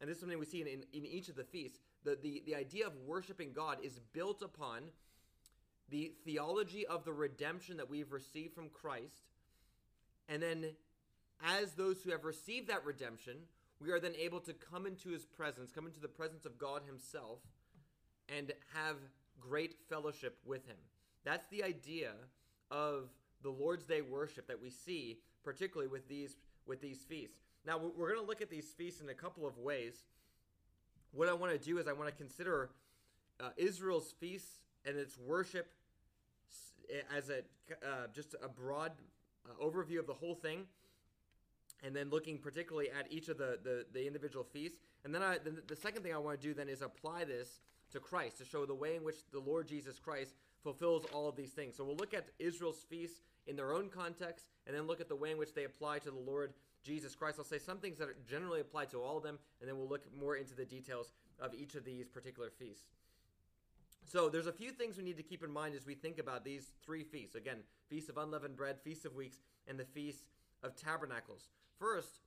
and 0.00 0.08
this 0.08 0.16
is 0.16 0.20
something 0.20 0.38
we 0.38 0.46
see 0.46 0.62
in, 0.62 0.68
in, 0.68 0.84
in 0.92 1.04
each 1.04 1.28
of 1.28 1.36
the 1.36 1.44
feasts, 1.44 1.78
the, 2.04 2.16
the, 2.22 2.42
the 2.46 2.54
idea 2.54 2.86
of 2.86 2.92
worshiping 3.06 3.52
God 3.52 3.78
is 3.82 4.00
built 4.12 4.42
upon 4.42 4.84
the 5.90 6.12
theology 6.24 6.86
of 6.86 7.04
the 7.04 7.12
redemption 7.12 7.76
that 7.76 7.90
we've 7.90 8.12
received 8.12 8.54
from 8.54 8.68
Christ. 8.68 9.28
And 10.28 10.42
then, 10.42 10.66
as 11.44 11.72
those 11.72 12.00
who 12.02 12.10
have 12.10 12.24
received 12.24 12.68
that 12.68 12.84
redemption, 12.84 13.34
we 13.80 13.90
are 13.90 13.98
then 13.98 14.14
able 14.18 14.40
to 14.40 14.52
come 14.52 14.86
into 14.86 15.10
his 15.10 15.24
presence, 15.24 15.72
come 15.72 15.86
into 15.86 16.00
the 16.00 16.08
presence 16.08 16.46
of 16.46 16.58
God 16.58 16.82
himself, 16.86 17.40
and 18.28 18.52
have 18.74 18.96
great 19.40 19.74
fellowship 19.88 20.38
with 20.46 20.64
him. 20.66 20.76
That's 21.24 21.48
the 21.48 21.64
idea 21.64 22.12
of 22.70 23.08
the 23.42 23.50
Lord's 23.50 23.84
Day 23.84 24.02
worship 24.02 24.46
that 24.48 24.60
we 24.60 24.70
see, 24.70 25.18
particularly 25.44 25.90
with 25.90 26.08
these 26.08 26.36
with 26.66 26.80
these 26.80 26.98
feasts. 27.08 27.36
Now 27.66 27.78
we're 27.78 28.08
going 28.08 28.20
to 28.20 28.26
look 28.26 28.42
at 28.42 28.50
these 28.50 28.72
feasts 28.76 29.00
in 29.00 29.08
a 29.08 29.14
couple 29.14 29.46
of 29.46 29.58
ways. 29.58 30.04
What 31.12 31.28
I 31.28 31.32
want 31.32 31.52
to 31.52 31.58
do 31.58 31.78
is 31.78 31.88
I 31.88 31.92
want 31.92 32.08
to 32.08 32.14
consider 32.14 32.70
uh, 33.40 33.50
Israel's 33.56 34.14
feasts 34.20 34.60
and 34.84 34.96
its 34.96 35.18
worship 35.18 35.72
as 37.14 37.30
a 37.30 37.38
uh, 37.86 38.06
just 38.12 38.34
a 38.42 38.48
broad 38.48 38.92
uh, 39.48 39.64
overview 39.64 39.98
of 39.98 40.06
the 40.06 40.14
whole 40.14 40.34
thing, 40.34 40.66
and 41.84 41.94
then 41.94 42.10
looking 42.10 42.38
particularly 42.38 42.90
at 42.90 43.10
each 43.10 43.28
of 43.28 43.38
the 43.38 43.58
the, 43.62 43.86
the 43.92 44.06
individual 44.06 44.44
feasts. 44.44 44.78
And 45.04 45.14
then 45.14 45.22
I, 45.22 45.38
the, 45.38 45.62
the 45.66 45.76
second 45.76 46.02
thing 46.02 46.14
I 46.14 46.18
want 46.18 46.40
to 46.40 46.46
do 46.46 46.52
then 46.52 46.68
is 46.68 46.82
apply 46.82 47.24
this 47.24 47.60
to 47.92 48.00
Christ 48.00 48.38
to 48.38 48.44
show 48.44 48.66
the 48.66 48.74
way 48.74 48.96
in 48.96 49.04
which 49.04 49.16
the 49.32 49.40
Lord 49.40 49.66
Jesus 49.66 49.98
Christ 49.98 50.34
fulfills 50.62 51.04
all 51.12 51.28
of 51.28 51.36
these 51.36 51.50
things. 51.50 51.76
So 51.76 51.84
we'll 51.84 51.96
look 51.96 52.14
at 52.14 52.28
Israel's 52.38 52.84
feasts 52.88 53.20
in 53.46 53.56
their 53.56 53.72
own 53.72 53.88
context 53.88 54.46
and 54.66 54.76
then 54.76 54.86
look 54.86 55.00
at 55.00 55.08
the 55.08 55.16
way 55.16 55.30
in 55.30 55.38
which 55.38 55.54
they 55.54 55.64
apply 55.64 55.98
to 56.00 56.10
the 56.10 56.18
Lord 56.18 56.52
Jesus 56.82 57.14
Christ. 57.14 57.38
I'll 57.38 57.44
say 57.44 57.58
some 57.58 57.78
things 57.78 57.98
that 57.98 58.08
are 58.08 58.16
generally 58.28 58.60
apply 58.60 58.86
to 58.86 59.02
all 59.02 59.16
of 59.16 59.22
them, 59.22 59.38
and 59.60 59.68
then 59.68 59.76
we'll 59.76 59.88
look 59.88 60.04
more 60.18 60.36
into 60.36 60.54
the 60.54 60.64
details 60.64 61.12
of 61.40 61.54
each 61.54 61.74
of 61.74 61.84
these 61.84 62.08
particular 62.08 62.50
feasts. 62.50 62.86
So 64.06 64.28
there's 64.28 64.46
a 64.46 64.52
few 64.52 64.70
things 64.70 64.96
we 64.96 65.04
need 65.04 65.16
to 65.18 65.22
keep 65.22 65.44
in 65.44 65.50
mind 65.50 65.74
as 65.74 65.86
we 65.86 65.94
think 65.94 66.18
about 66.18 66.44
these 66.44 66.70
three 66.82 67.04
feasts. 67.04 67.36
Again, 67.36 67.58
Feast 67.88 68.08
of 68.08 68.18
Unleavened 68.18 68.56
Bread, 68.56 68.80
Feast 68.82 69.04
of 69.04 69.14
Weeks, 69.14 69.38
and 69.68 69.78
the 69.78 69.84
Feast 69.84 70.24
of 70.62 70.74
Tabernacles. 70.74 71.48
First, 71.78 72.20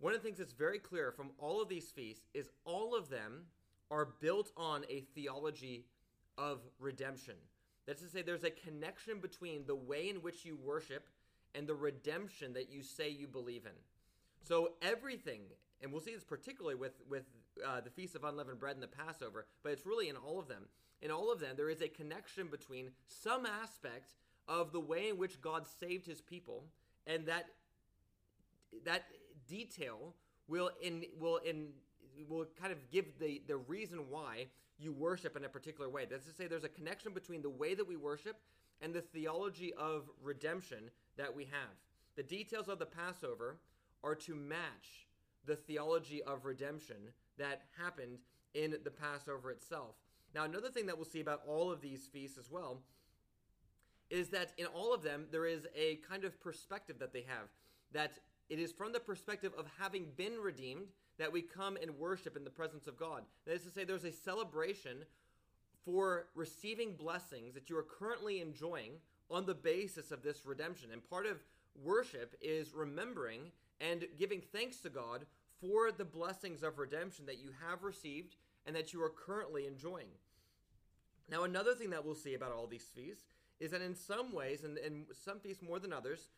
one 0.00 0.14
of 0.14 0.20
the 0.20 0.24
things 0.26 0.38
that's 0.38 0.52
very 0.52 0.78
clear 0.78 1.12
from 1.12 1.30
all 1.38 1.60
of 1.60 1.68
these 1.68 1.90
feasts 1.90 2.24
is 2.34 2.48
all 2.64 2.94
of 2.94 3.08
them 3.08 3.44
are 3.90 4.08
built 4.20 4.50
on 4.56 4.84
a 4.88 5.00
theology 5.14 5.84
of 6.38 6.60
redemption. 6.78 7.34
That's 7.86 8.02
to 8.02 8.08
say, 8.08 8.22
there's 8.22 8.44
a 8.44 8.50
connection 8.50 9.20
between 9.20 9.66
the 9.66 9.76
way 9.76 10.08
in 10.08 10.16
which 10.16 10.44
you 10.44 10.56
worship 10.56 11.08
and 11.54 11.66
the 11.66 11.74
redemption 11.74 12.52
that 12.54 12.70
you 12.70 12.82
say 12.82 13.08
you 13.08 13.26
believe 13.26 13.64
in. 13.64 13.72
So 14.42 14.72
everything, 14.82 15.42
and 15.82 15.92
we'll 15.92 16.00
see 16.00 16.14
this 16.14 16.24
particularly 16.24 16.76
with 16.76 17.00
with 17.08 17.24
uh, 17.66 17.80
the 17.80 17.90
Feast 17.90 18.14
of 18.14 18.24
Unleavened 18.24 18.58
Bread 18.58 18.74
and 18.74 18.82
the 18.82 18.88
Passover, 18.88 19.46
but 19.62 19.72
it's 19.72 19.86
really 19.86 20.08
in 20.08 20.16
all 20.16 20.38
of 20.38 20.48
them. 20.48 20.64
In 21.02 21.10
all 21.10 21.32
of 21.32 21.40
them, 21.40 21.56
there 21.56 21.70
is 21.70 21.82
a 21.82 21.88
connection 21.88 22.48
between 22.48 22.90
some 23.08 23.44
aspect 23.46 24.14
of 24.48 24.72
the 24.72 24.80
way 24.80 25.08
in 25.08 25.18
which 25.18 25.40
God 25.40 25.64
saved 25.80 26.06
His 26.06 26.20
people, 26.20 26.64
and 27.06 27.26
that 27.26 27.46
that 28.84 29.04
detail 29.48 30.14
will 30.48 30.70
in 30.82 31.04
will 31.18 31.38
in 31.38 31.68
will 32.28 32.46
kind 32.60 32.72
of 32.72 32.90
give 32.90 33.18
the 33.18 33.42
the 33.46 33.56
reason 33.56 34.10
why 34.10 34.46
you 34.78 34.92
worship 34.92 35.36
in 35.36 35.44
a 35.44 35.48
particular 35.48 35.88
way. 35.88 36.06
That's 36.08 36.26
to 36.26 36.32
say, 36.32 36.46
there's 36.46 36.64
a 36.64 36.68
connection 36.68 37.12
between 37.12 37.42
the 37.42 37.50
way 37.50 37.74
that 37.74 37.86
we 37.86 37.96
worship 37.96 38.36
and 38.80 38.92
the 38.92 39.00
theology 39.00 39.72
of 39.74 40.10
redemption 40.22 40.90
that 41.16 41.34
we 41.34 41.44
have. 41.44 41.74
The 42.16 42.22
details 42.22 42.68
of 42.68 42.78
the 42.78 42.86
Passover 42.86 43.56
are 44.04 44.14
to 44.14 44.34
match 44.34 45.06
the 45.46 45.56
theology 45.56 46.22
of 46.22 46.44
redemption 46.44 46.96
that 47.38 47.62
happened 47.78 48.18
in 48.54 48.76
the 48.84 48.90
Passover 48.90 49.50
itself. 49.50 49.94
Now, 50.34 50.44
another 50.44 50.68
thing 50.68 50.86
that 50.86 50.96
we'll 50.96 51.06
see 51.06 51.20
about 51.20 51.42
all 51.46 51.70
of 51.70 51.80
these 51.80 52.06
feasts 52.06 52.36
as 52.36 52.50
well 52.50 52.82
is 54.10 54.28
that 54.28 54.52
in 54.58 54.66
all 54.66 54.94
of 54.94 55.02
them, 55.02 55.26
there 55.30 55.46
is 55.46 55.66
a 55.74 55.96
kind 56.08 56.24
of 56.24 56.40
perspective 56.40 56.98
that 56.98 57.12
they 57.12 57.24
have. 57.26 57.48
That 57.92 58.18
it 58.48 58.58
is 58.58 58.72
from 58.72 58.92
the 58.92 59.00
perspective 59.00 59.52
of 59.58 59.66
having 59.78 60.06
been 60.16 60.34
redeemed 60.40 60.88
that 61.18 61.32
we 61.32 61.42
come 61.42 61.76
and 61.80 61.98
worship 61.98 62.36
in 62.36 62.44
the 62.44 62.50
presence 62.50 62.86
of 62.86 62.98
God. 62.98 63.22
That 63.46 63.54
is 63.54 63.62
to 63.62 63.70
say, 63.70 63.84
there's 63.84 64.04
a 64.04 64.12
celebration 64.12 65.04
for 65.84 66.26
receiving 66.34 66.94
blessings 66.94 67.54
that 67.54 67.70
you 67.70 67.78
are 67.78 67.82
currently 67.84 68.40
enjoying 68.40 68.92
on 69.30 69.46
the 69.46 69.54
basis 69.54 70.10
of 70.10 70.22
this 70.22 70.44
redemption. 70.44 70.90
And 70.92 71.08
part 71.08 71.26
of 71.26 71.38
worship 71.82 72.34
is 72.40 72.74
remembering 72.74 73.52
and 73.80 74.06
giving 74.18 74.40
thanks 74.40 74.78
to 74.78 74.90
God 74.90 75.26
for 75.60 75.90
the 75.90 76.04
blessings 76.04 76.62
of 76.62 76.78
redemption 76.78 77.26
that 77.26 77.38
you 77.38 77.50
have 77.66 77.82
received 77.82 78.36
and 78.66 78.74
that 78.74 78.92
you 78.92 79.02
are 79.02 79.10
currently 79.10 79.66
enjoying. 79.66 80.08
Now, 81.30 81.44
another 81.44 81.74
thing 81.74 81.90
that 81.90 82.04
we'll 82.04 82.14
see 82.14 82.34
about 82.34 82.52
all 82.52 82.66
these 82.66 82.88
feasts 82.94 83.24
is 83.58 83.70
that 83.70 83.82
in 83.82 83.94
some 83.94 84.32
ways, 84.32 84.64
and, 84.64 84.76
and 84.78 85.06
some 85.24 85.40
feasts 85.40 85.62
more 85.62 85.78
than 85.78 85.92
others, 85.92 86.28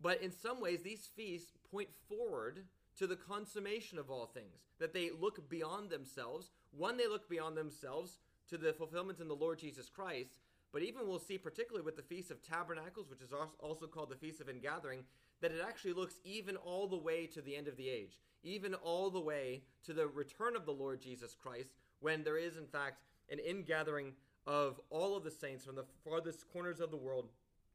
but 0.00 0.20
in 0.20 0.32
some 0.32 0.60
ways, 0.60 0.80
these 0.82 1.08
feasts 1.14 1.52
point 1.70 1.88
forward 2.08 2.64
to 2.98 3.06
the 3.06 3.16
consummation 3.16 3.98
of 3.98 4.10
all 4.10 4.26
things, 4.26 4.60
that 4.78 4.92
they 4.92 5.10
look 5.10 5.48
beyond 5.48 5.90
themselves. 5.90 6.50
One, 6.76 6.96
they 6.96 7.08
look 7.08 7.28
beyond 7.28 7.56
themselves 7.56 8.18
to 8.50 8.58
the 8.58 8.72
fulfillment 8.72 9.20
in 9.20 9.28
the 9.28 9.34
Lord 9.34 9.58
Jesus 9.58 9.88
Christ. 9.88 10.40
But 10.72 10.82
even 10.82 11.06
we'll 11.06 11.18
see, 11.18 11.36
particularly 11.36 11.84
with 11.84 11.96
the 11.96 12.02
Feast 12.02 12.30
of 12.30 12.42
Tabernacles, 12.42 13.10
which 13.10 13.20
is 13.20 13.32
also 13.60 13.86
called 13.86 14.10
the 14.10 14.16
Feast 14.16 14.40
of 14.40 14.48
Ingathering, 14.48 15.04
that 15.40 15.52
it 15.52 15.62
actually 15.66 15.92
looks 15.92 16.14
even 16.24 16.56
all 16.56 16.86
the 16.86 16.96
way 16.96 17.26
to 17.26 17.42
the 17.42 17.54
end 17.54 17.68
of 17.68 17.76
the 17.76 17.88
age, 17.88 18.20
even 18.42 18.74
all 18.74 19.10
the 19.10 19.20
way 19.20 19.62
to 19.84 19.92
the 19.92 20.06
return 20.06 20.56
of 20.56 20.64
the 20.64 20.72
Lord 20.72 21.00
Jesus 21.00 21.34
Christ, 21.34 21.74
when 22.00 22.24
there 22.24 22.38
is, 22.38 22.56
in 22.56 22.66
fact, 22.66 23.02
an 23.30 23.38
ingathering 23.38 24.12
of 24.46 24.80
all 24.90 25.16
of 25.16 25.24
the 25.24 25.30
saints 25.30 25.64
from 25.64 25.76
the 25.76 25.84
farthest 26.04 26.44
corners 26.52 26.80
of 26.80 26.90
the 26.90 26.96
world, 26.96 27.28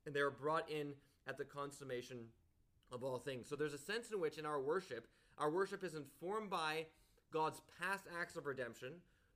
and 0.06 0.16
they 0.16 0.20
are 0.20 0.32
brought 0.32 0.70
in 0.70 0.94
at 1.28 1.38
the 1.38 1.46
consummation 1.46 2.18
of 2.92 3.04
all 3.04 3.18
things. 3.18 3.48
So 3.50 3.56
there's 3.56 3.74
a 3.74 3.78
sense 3.78 4.12
in 4.12 4.20
which 4.20 4.38
in 4.38 4.46
our 4.46 4.60
worship, 4.60 5.08
our 5.38 5.50
worship 5.50 5.84
is 5.84 5.94
informed 5.94 6.50
by 6.50 6.86
God's 7.32 7.62
past 7.80 8.04
acts 8.20 8.36
of 8.36 8.46
redemption, 8.46 8.94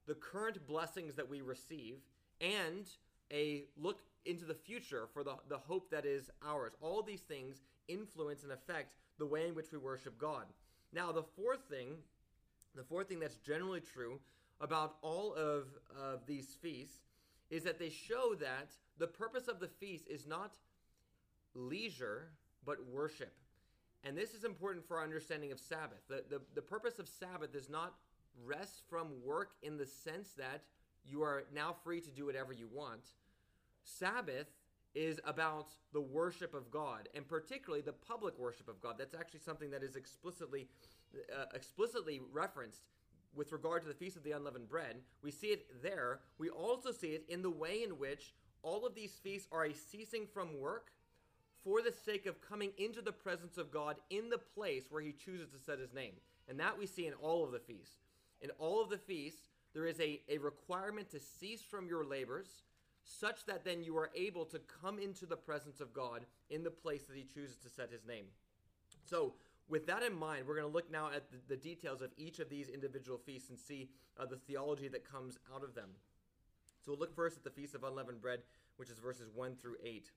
the 0.08 0.15
current 0.15 0.65
blessings 0.65 1.15
that 1.15 1.29
we 1.29 1.41
receive, 1.41 1.98
and 2.39 2.88
a 3.31 3.65
look 3.77 4.00
into 4.25 4.46
the 4.46 4.53
future 4.53 5.08
for 5.13 5.24
the, 5.24 5.36
the 5.50 5.58
hope 5.58 5.89
that 5.91 6.05
is 6.05 6.29
ours. 6.46 6.74
All 6.81 7.01
these 7.01 7.22
things 7.22 7.62
influence 7.88 8.43
and 8.43 8.51
affect 8.51 8.96
the 9.20 9.25
way 9.25 9.48
in 9.48 9.55
which 9.55 9.72
we 9.72 9.77
worship 9.77 10.17
God. 10.17 10.46
Now, 10.93 11.12
the 11.12 11.24
fourth 11.24 11.62
thing, 11.70 11.96
the 12.75 12.84
fourth 12.84 13.08
thing 13.08 13.20
that's 13.20 13.38
generally 13.38 13.81
true 13.81 14.20
about 14.60 14.96
all 15.01 15.34
of, 15.34 15.65
of 16.00 16.25
these 16.25 16.55
feasts 16.62 17.01
is 17.50 17.63
that 17.63 17.79
they 17.79 17.89
show 17.89 18.36
that 18.39 18.70
the 18.98 19.08
purpose 19.08 19.48
of 19.48 19.60
the 19.60 19.67
feast 19.67 20.05
is 20.08 20.25
not 20.27 20.53
leisure, 21.53 22.29
but 22.65 22.77
worship. 22.88 23.34
And 24.03 24.17
this 24.17 24.34
is 24.34 24.43
important 24.43 24.88
for 24.88 24.98
our 24.98 25.03
understanding 25.03 25.51
of 25.51 25.60
Sabbath. 25.60 26.00
The, 26.08 26.24
the, 26.29 26.41
the 26.55 26.62
purpose 26.62 26.98
of 27.00 27.08
Sabbath 27.08 27.55
is 27.55 27.70
not 27.70 27.93
rest 28.46 28.81
from 28.89 29.08
work 29.24 29.51
in 29.62 29.77
the 29.77 29.86
sense 29.86 30.29
that 30.38 30.63
you 31.05 31.22
are 31.22 31.43
now 31.53 31.75
free 31.84 32.01
to 32.01 32.10
do 32.10 32.25
whatever 32.25 32.53
you 32.53 32.67
want. 32.72 33.01
Sabbath 33.84 34.48
is 34.93 35.20
about 35.25 35.70
the 35.93 36.01
worship 36.01 36.53
of 36.53 36.70
God, 36.70 37.10
and 37.15 37.27
particularly 37.27 37.81
the 37.81 37.93
public 37.93 38.38
worship 38.38 38.67
of 38.67 38.81
God. 38.81 38.96
That's 38.98 39.15
actually 39.15 39.39
something 39.39 39.72
that 39.72 39.84
is 39.84 39.96
explicitly 39.96 40.67
uh, 41.36 41.46
explicitly 41.53 42.22
referenced 42.31 42.84
with 43.36 43.51
regard 43.51 43.81
to 43.81 43.88
the 43.88 43.93
feast 43.93 44.15
of 44.15 44.24
the 44.24 44.31
unleavened 44.31 44.70
bread. 44.70 44.98
We 45.22 45.31
see 45.31 45.48
it 45.48 45.65
there. 45.81 46.20
We 46.38 46.50
also 46.50 46.91
see 46.91 47.10
it 47.10 47.25
in 47.29 47.41
the 47.41 47.50
way 47.50 47.84
in 47.84 47.91
which 47.98 48.34
all 48.63 48.86
of 48.86 48.96
these 48.96 49.13
feasts 49.24 49.48
are 49.51 49.65
a 49.65 49.74
ceasing 49.74 50.27
from 50.34 50.60
work 50.60 50.91
for 51.63 51.81
the 51.81 51.91
sake 51.91 52.25
of 52.25 52.41
coming 52.41 52.71
into 52.77 53.01
the 53.01 53.11
presence 53.11 53.57
of 53.57 53.71
God 53.71 53.97
in 54.09 54.29
the 54.29 54.37
place 54.37 54.85
where 54.89 55.01
he 55.01 55.11
chooses 55.11 55.49
to 55.49 55.59
set 55.59 55.79
his 55.79 55.93
name. 55.93 56.13
And 56.49 56.59
that 56.59 56.77
we 56.77 56.85
see 56.85 57.07
in 57.07 57.13
all 57.15 57.43
of 57.43 57.51
the 57.51 57.59
feasts. 57.59 57.97
In 58.41 58.49
all 58.57 58.81
of 58.81 58.89
the 58.89 58.97
feasts, 58.97 59.49
there 59.73 59.85
is 59.85 59.99
a, 59.99 60.21
a 60.29 60.37
requirement 60.37 61.11
to 61.11 61.19
cease 61.19 61.61
from 61.61 61.87
your 61.87 62.03
labors, 62.03 62.63
such 63.03 63.45
that 63.45 63.63
then 63.63 63.83
you 63.83 63.97
are 63.97 64.09
able 64.15 64.45
to 64.45 64.59
come 64.81 64.99
into 64.99 65.25
the 65.25 65.37
presence 65.37 65.79
of 65.79 65.93
God 65.93 66.25
in 66.49 66.63
the 66.63 66.71
place 66.71 67.03
that 67.03 67.15
he 67.15 67.23
chooses 67.23 67.57
to 67.57 67.69
set 67.69 67.91
his 67.91 68.05
name. 68.05 68.25
So, 69.05 69.33
with 69.69 69.87
that 69.87 70.03
in 70.03 70.13
mind, 70.13 70.45
we're 70.45 70.55
going 70.55 70.67
to 70.67 70.73
look 70.73 70.91
now 70.91 71.09
at 71.15 71.29
the, 71.31 71.37
the 71.47 71.55
details 71.55 72.01
of 72.01 72.11
each 72.17 72.39
of 72.39 72.49
these 72.49 72.67
individual 72.67 73.17
feasts 73.17 73.49
and 73.49 73.57
see 73.57 73.89
uh, 74.19 74.25
the 74.25 74.35
theology 74.35 74.89
that 74.89 75.09
comes 75.09 75.37
out 75.55 75.63
of 75.63 75.75
them. 75.75 75.89
So, 76.83 76.91
we'll 76.91 76.99
look 76.99 77.15
first 77.15 77.37
at 77.37 77.43
the 77.43 77.49
Feast 77.49 77.75
of 77.75 77.83
Unleavened 77.83 78.21
Bread, 78.21 78.39
which 78.77 78.89
is 78.89 78.99
verses 78.99 79.29
1 79.33 79.55
through 79.61 79.75
8. 79.83 80.11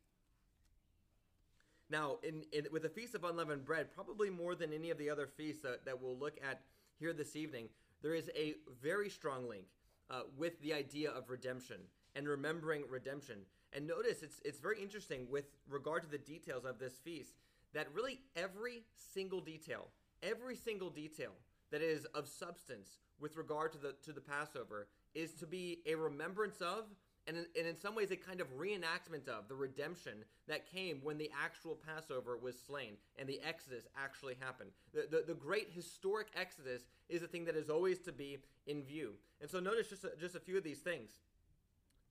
Now, 1.90 2.18
in, 2.22 2.44
in, 2.52 2.66
with 2.72 2.82
the 2.82 2.88
Feast 2.88 3.14
of 3.14 3.24
Unleavened 3.24 3.64
Bread, 3.64 3.92
probably 3.94 4.30
more 4.30 4.54
than 4.54 4.72
any 4.72 4.90
of 4.90 4.98
the 4.98 5.10
other 5.10 5.26
feasts 5.26 5.62
that, 5.62 5.84
that 5.84 6.00
we'll 6.00 6.16
look 6.16 6.38
at 6.48 6.62
here 6.98 7.12
this 7.12 7.36
evening, 7.36 7.68
there 8.02 8.14
is 8.14 8.30
a 8.36 8.54
very 8.82 9.10
strong 9.10 9.48
link 9.48 9.66
uh, 10.10 10.22
with 10.36 10.60
the 10.60 10.72
idea 10.72 11.10
of 11.10 11.30
redemption 11.30 11.80
and 12.14 12.28
remembering 12.28 12.84
redemption. 12.88 13.38
And 13.72 13.86
notice 13.86 14.22
it's, 14.22 14.40
it's 14.44 14.60
very 14.60 14.80
interesting 14.80 15.26
with 15.30 15.46
regard 15.68 16.02
to 16.04 16.08
the 16.08 16.18
details 16.18 16.64
of 16.64 16.78
this 16.78 16.94
feast 17.04 17.34
that 17.74 17.88
really 17.92 18.20
every 18.36 18.84
single 19.12 19.40
detail, 19.40 19.88
every 20.22 20.56
single 20.56 20.90
detail 20.90 21.32
that 21.70 21.82
is 21.82 22.04
of 22.14 22.28
substance 22.28 22.98
with 23.20 23.36
regard 23.36 23.72
to 23.72 23.78
the, 23.78 23.94
to 24.04 24.12
the 24.12 24.20
Passover 24.20 24.86
is 25.14 25.32
to 25.34 25.46
be 25.46 25.80
a 25.86 25.94
remembrance 25.94 26.60
of 26.60 26.84
and 27.26 27.36
in, 27.36 27.46
and 27.58 27.66
in 27.66 27.76
some 27.76 27.94
ways 27.94 28.10
a 28.10 28.16
kind 28.16 28.40
of 28.40 28.48
reenactment 28.58 29.28
of 29.28 29.48
the 29.48 29.54
redemption 29.54 30.24
that 30.48 30.70
came 30.70 31.00
when 31.02 31.18
the 31.18 31.30
actual 31.42 31.74
Passover 31.74 32.36
was 32.36 32.54
slain 32.66 32.94
and 33.18 33.28
the 33.28 33.40
Exodus 33.46 33.84
actually 33.96 34.36
happened. 34.40 34.70
The, 34.92 35.06
the, 35.10 35.24
the 35.28 35.34
great 35.34 35.70
historic 35.70 36.28
Exodus 36.36 36.82
is 37.08 37.22
a 37.22 37.26
thing 37.26 37.44
that 37.46 37.56
is 37.56 37.70
always 37.70 37.98
to 38.00 38.12
be 38.12 38.38
in 38.66 38.82
view. 38.82 39.12
And 39.40 39.50
so 39.50 39.60
notice 39.60 39.88
just 39.88 40.04
a, 40.04 40.12
just 40.20 40.34
a 40.34 40.40
few 40.40 40.56
of 40.56 40.64
these 40.64 40.80
things. 40.80 41.10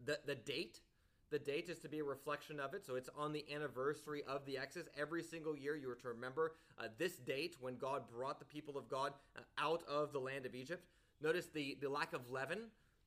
The, 0.06 0.20
the 0.26 0.36
date, 0.36 0.82
the 1.30 1.40
date 1.40 1.70
is 1.70 1.80
to 1.80 1.90
be 1.90 2.00
a 2.00 2.04
reflection 2.04 2.60
of 2.60 2.74
it. 2.74 2.86
So 2.86 2.96
it's 2.96 3.10
on 3.18 3.34
the 3.34 3.46
anniversary 3.54 4.24
of 4.28 4.46
the 4.46 4.58
Exodus. 4.58 4.90
Every 5.00 5.24
single 5.24 5.56
year 5.56 5.76
you 5.76 5.90
are 5.90 5.96
to 5.96 6.10
remember 6.10 6.54
uh, 6.78 6.88
this 6.98 7.18
date 7.18 7.56
when 7.60 7.78
God 7.78 8.04
brought 8.10 8.40
the 8.40 8.46
people 8.46 8.78
of 8.78 8.90
God 8.90 9.14
uh, 9.38 9.42
out 9.58 9.84
of 9.88 10.12
the 10.12 10.20
land 10.20 10.46
of 10.46 10.56
Egypt. 10.56 10.86
Notice 11.22 11.48
the, 11.48 11.78
the 11.82 11.90
lack 11.90 12.14
of 12.14 12.30
leaven. 12.30 12.60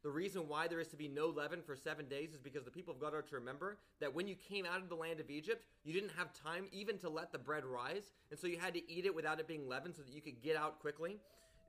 The 0.07 0.13
reason 0.13 0.47
why 0.47 0.69
there 0.69 0.79
is 0.79 0.87
to 0.91 0.97
be 0.97 1.09
no 1.09 1.27
leaven 1.27 1.63
for 1.67 1.75
seven 1.75 2.07
days 2.07 2.31
is 2.33 2.39
because 2.39 2.63
the 2.63 2.71
people 2.71 2.95
of 2.95 3.01
God 3.01 3.13
are 3.13 3.23
to 3.23 3.35
remember 3.35 3.77
that 3.99 4.15
when 4.15 4.29
you 4.29 4.37
came 4.37 4.65
out 4.65 4.81
of 4.81 4.89
the 4.89 4.95
land 4.95 5.19
of 5.19 5.31
Egypt, 5.31 5.65
you 5.83 5.93
didn't 5.93 6.13
have 6.17 6.33
time 6.33 6.67
even 6.71 6.97
to 6.99 7.09
let 7.09 7.33
the 7.33 7.39
bread 7.39 7.65
rise. 7.65 8.13
And 8.31 8.39
so 8.39 8.47
you 8.47 8.57
had 8.57 8.73
to 8.75 8.89
eat 8.89 9.05
it 9.05 9.13
without 9.13 9.41
it 9.41 9.49
being 9.49 9.69
leavened 9.69 9.97
so 9.97 10.03
that 10.03 10.13
you 10.13 10.21
could 10.21 10.41
get 10.41 10.55
out 10.55 10.79
quickly. 10.79 11.19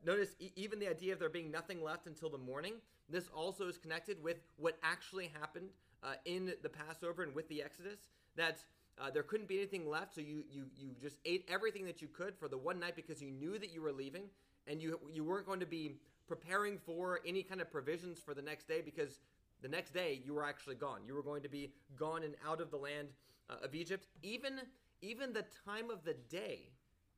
Notice 0.06 0.36
e- 0.40 0.52
even 0.56 0.78
the 0.78 0.88
idea 0.88 1.14
of 1.14 1.20
there 1.20 1.30
being 1.30 1.50
nothing 1.50 1.84
left 1.84 2.06
until 2.06 2.30
the 2.30 2.38
morning. 2.38 2.74
This 3.10 3.28
also 3.36 3.68
is 3.68 3.80
connected 3.80 4.22
with 4.22 4.38
what 4.58 4.78
actually 4.84 5.32
happened 5.42 5.70
uh, 6.04 6.14
in 6.26 6.54
the 6.62 6.70
Passover 6.70 7.24
and 7.24 7.34
with 7.34 7.50
the 7.50 7.64
Exodus. 7.64 8.02
That 8.36 8.64
uh, 9.00 9.10
there 9.12 9.24
couldn't 9.24 9.48
be 9.48 9.58
anything 9.58 9.90
left, 9.90 10.16
so 10.16 10.22
you, 10.22 10.44
you 10.52 10.66
you 10.76 10.90
just 11.02 11.18
ate 11.26 11.46
everything 11.50 11.86
that 11.86 12.02
you 12.02 12.08
could 12.08 12.36
for 12.36 12.48
the 12.48 12.58
one 12.58 12.80
night 12.80 12.96
because 12.96 13.22
you 13.22 13.32
knew 13.32 13.58
that 13.60 13.72
you 13.74 13.82
were 13.82 13.92
leaving, 13.92 14.24
and 14.68 14.82
you 14.82 15.00
you 15.12 15.24
weren't 15.24 15.46
going 15.46 15.60
to 15.60 15.66
be 15.68 15.98
preparing 16.28 16.78
for 16.78 17.20
any 17.26 17.44
kind 17.44 17.62
of 17.62 17.72
provisions 17.72 18.20
for 18.20 18.34
the 18.34 18.42
next 18.42 18.68
day 18.68 18.82
because 18.82 19.20
The 19.62 19.68
next 19.68 19.92
day, 19.94 20.22
you 20.24 20.34
were 20.34 20.46
actually 20.46 20.76
gone. 20.76 21.02
You 21.06 21.16
were 21.16 21.24
going 21.24 21.42
to 21.44 21.50
be 21.50 21.72
gone 21.96 22.24
and 22.24 22.36
out 22.48 22.62
of 22.62 22.70
the 22.70 22.78
land 22.78 23.08
uh, 23.50 23.66
of 23.66 23.74
Egypt. 23.74 24.08
Even, 24.22 24.62
even 25.02 25.34
the 25.34 25.46
time 25.66 25.90
of 25.90 26.04
the 26.04 26.14
day 26.30 26.70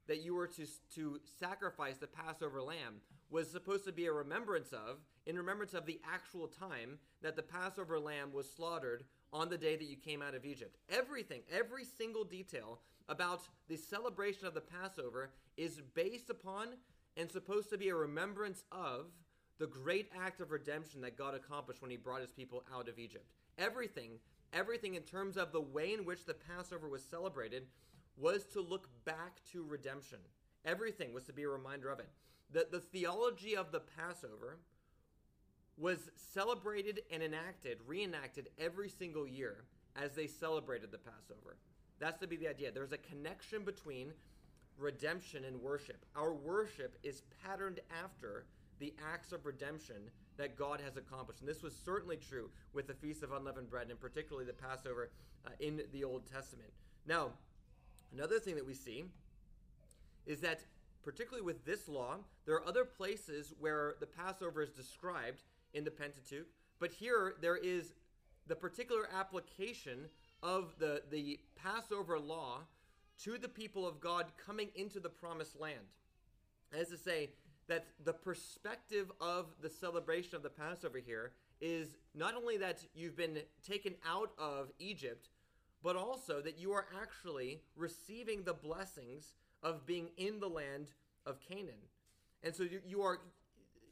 that 0.08 0.22
you 0.24 0.34
were 0.34 0.48
to, 0.48 0.66
to 0.96 1.20
sacrifice 1.40 1.98
the 1.98 2.08
Passover 2.08 2.62
lamb 2.62 3.02
was 3.30 3.50
supposed 3.52 3.86
to 3.86 3.92
be 3.92 4.06
a 4.08 4.12
remembrance 4.14 4.72
of, 4.72 4.98
in 5.26 5.36
remembrance 5.36 5.74
of 5.74 5.86
the 5.86 6.00
actual 6.12 6.48
time 6.48 6.98
that 7.22 7.36
the 7.36 7.44
Passover 7.44 8.00
lamb 8.00 8.32
was 8.34 8.50
slaughtered 8.50 9.04
on 9.32 9.50
the 9.50 9.58
day 9.58 9.76
that 9.76 9.86
you 9.86 9.96
came 9.96 10.22
out 10.22 10.36
of 10.36 10.46
Egypt. 10.46 10.78
Everything, 10.90 11.42
every 11.52 11.86
single 11.86 12.24
detail 12.24 12.80
about 13.08 13.42
the 13.68 13.78
celebration 13.78 14.48
of 14.48 14.54
the 14.54 14.62
Passover 14.62 15.32
is 15.58 15.82
based 15.94 16.30
upon 16.30 16.70
and 17.18 17.32
supposed 17.32 17.70
to 17.70 17.78
be 17.78 17.90
a 17.90 17.96
remembrance 17.96 18.64
of 18.72 19.08
the 19.60 19.68
great 19.68 20.10
act 20.18 20.40
of 20.40 20.52
redemption 20.52 21.02
that 21.02 21.18
God 21.18 21.36
accomplished 21.36 21.82
when 21.82 21.92
he 21.92 21.98
brought 21.98 22.22
his 22.22 22.32
people 22.32 22.64
out 22.74 22.88
of 22.88 22.98
Egypt. 22.98 23.30
Everything, 23.58 24.12
everything 24.54 24.96
in 24.96 25.02
terms 25.04 25.36
of 25.36 25.52
the 25.52 25.62
way 25.62 25.94
in 25.94 26.06
which 26.06 26.26
the 26.26 26.34
Passover 26.34 26.88
was 26.88 27.04
celebrated 27.04 27.68
was 28.18 28.46
to 28.46 28.62
look 28.62 28.88
back 29.06 29.42
to 29.52 29.64
redemption. 29.64 30.20
Everything 30.66 31.14
was 31.14 31.24
to 31.26 31.34
be 31.34 31.44
a 31.44 31.50
reminder 31.50 31.90
of 31.90 32.00
it. 32.00 32.10
The, 32.52 32.68
the 32.72 32.80
theology 32.80 33.56
of 33.56 33.72
the 33.72 33.82
Passover 33.82 34.60
was 35.80 36.10
celebrated 36.34 37.02
and 37.12 37.24
enacted, 37.24 37.78
reenacted 37.88 38.50
every 38.60 38.90
single 38.90 39.26
year 39.26 39.64
as 39.96 40.12
they 40.14 40.28
celebrated 40.28 40.92
the 40.92 40.98
Passover. 40.98 41.58
That's 42.00 42.20
to 42.20 42.28
be 42.28 42.36
the 42.36 42.48
idea. 42.48 42.72
There's 42.72 42.92
a 42.92 42.98
connection 42.98 43.64
between 43.64 44.12
redemption 44.78 45.46
and 45.46 45.62
worship. 45.62 46.06
Our 46.16 46.34
worship 46.34 46.98
is 47.04 47.24
patterned 47.44 47.80
after 48.04 48.46
the 48.80 48.94
acts 49.14 49.32
of 49.32 49.46
redemption 49.46 50.10
that 50.38 50.58
God 50.58 50.82
has 50.82 50.96
accomplished. 50.96 51.42
And 51.42 51.50
this 51.50 51.62
was 51.62 51.74
certainly 51.76 52.18
true 52.18 52.50
with 52.74 52.88
the 52.88 52.94
Feast 52.94 53.24
of 53.24 53.32
Unleavened 53.32 53.70
Bread 53.70 53.90
and 53.90 54.00
particularly 54.00 54.46
the 54.46 54.54
Passover 54.54 55.12
uh, 55.46 55.50
in 55.60 55.82
the 55.92 56.04
Old 56.04 56.26
Testament. 56.32 56.70
Now, 57.06 57.32
another 58.14 58.40
thing 58.40 58.56
that 58.56 58.66
we 58.66 58.74
see 58.74 59.06
is 60.26 60.40
that, 60.42 60.62
particularly 61.04 61.46
with 61.46 61.66
this 61.66 61.90
law, 61.90 62.18
there 62.46 62.56
are 62.56 62.66
other 62.66 62.86
places 62.86 63.54
where 63.60 63.96
the 64.00 64.06
Passover 64.06 64.62
is 64.62 64.70
described 64.70 65.42
in 65.74 65.84
the 65.84 65.92
Pentateuch, 65.92 66.48
but 66.80 66.92
here 66.92 67.36
there 67.42 67.58
is 67.58 67.94
the 68.48 68.56
particular 68.56 69.08
application 69.14 70.08
of 70.42 70.74
the, 70.80 71.04
the 71.12 71.40
Passover 71.56 72.20
law 72.20 72.62
to 73.24 73.38
the 73.38 73.50
people 73.50 73.88
of 73.88 74.00
God 74.00 74.26
coming 74.44 74.70
into 74.76 75.00
the 75.00 75.10
promised 75.10 75.60
land. 75.60 75.94
As 76.74 76.90
to 76.90 76.98
say, 76.98 77.30
that 77.68 77.86
the 78.04 78.14
perspective 78.14 79.12
of 79.22 79.46
the 79.62 79.70
celebration 79.70 80.36
of 80.36 80.44
the 80.44 80.50
Passover 80.50 80.98
here 80.98 81.32
is 81.62 81.96
not 82.16 82.34
only 82.36 82.58
that 82.58 82.84
you've 82.96 83.16
been 83.16 83.38
taken 83.66 83.94
out 84.08 84.32
of 84.38 84.72
Egypt, 84.80 85.30
but 85.84 85.96
also 85.96 86.42
that 86.42 86.58
you 86.58 86.72
are 86.72 86.88
actually 87.02 87.62
receiving 87.76 88.44
the 88.44 88.54
blessings 88.54 89.34
of 89.62 89.86
being 89.86 90.10
in 90.18 90.40
the 90.40 90.48
land 90.48 90.88
of 91.26 91.40
Canaan. 91.40 91.86
And 92.44 92.56
so 92.56 92.64
you, 92.64 92.82
you 92.88 93.02
are 93.02 93.20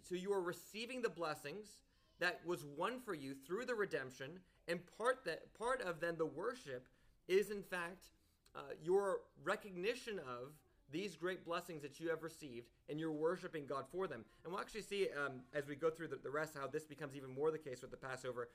so 0.08 0.16
you 0.16 0.32
are 0.32 0.42
receiving 0.42 1.02
the 1.02 1.10
blessings 1.10 1.82
that 2.20 2.40
was 2.46 2.66
won 2.78 3.00
for 3.00 3.14
you 3.14 3.36
through 3.46 3.66
the 3.66 3.76
redemption, 3.76 4.40
and 4.68 4.80
part 4.98 5.24
that 5.26 5.54
part 5.58 5.82
of 5.82 6.00
then 6.00 6.18
the 6.18 6.26
worship 6.26 6.88
is 7.28 7.52
in 7.52 7.62
fact 7.62 8.10
uh, 8.56 8.60
your 8.84 9.20
recognition 9.44 10.20
of 10.20 10.54
these 10.90 11.16
great 11.16 11.44
blessings 11.46 11.82
that 11.82 12.00
you 12.00 12.10
have 12.10 12.24
received, 12.24 12.68
and 12.90 13.00
you're 13.00 13.12
worshiping 13.12 13.66
God 13.66 13.86
for 13.92 14.08
them. 14.08 14.24
And 14.44 14.54
we'll 14.54 14.62
actually 14.62 14.82
see 14.84 15.08
um, 15.24 15.42
as 15.54 15.68
we 15.68 15.76
go 15.76 15.90
through 15.90 16.08
the, 16.08 16.16
the 16.16 16.30
rest 16.32 16.54
how 16.60 16.68
this 16.68 16.86
becomes 16.86 17.16
even 17.16 17.30
more 17.30 17.52
the 17.52 17.58
case 17.58 17.82
with 17.82 17.92
the 17.92 17.98
Passover, 17.98 18.48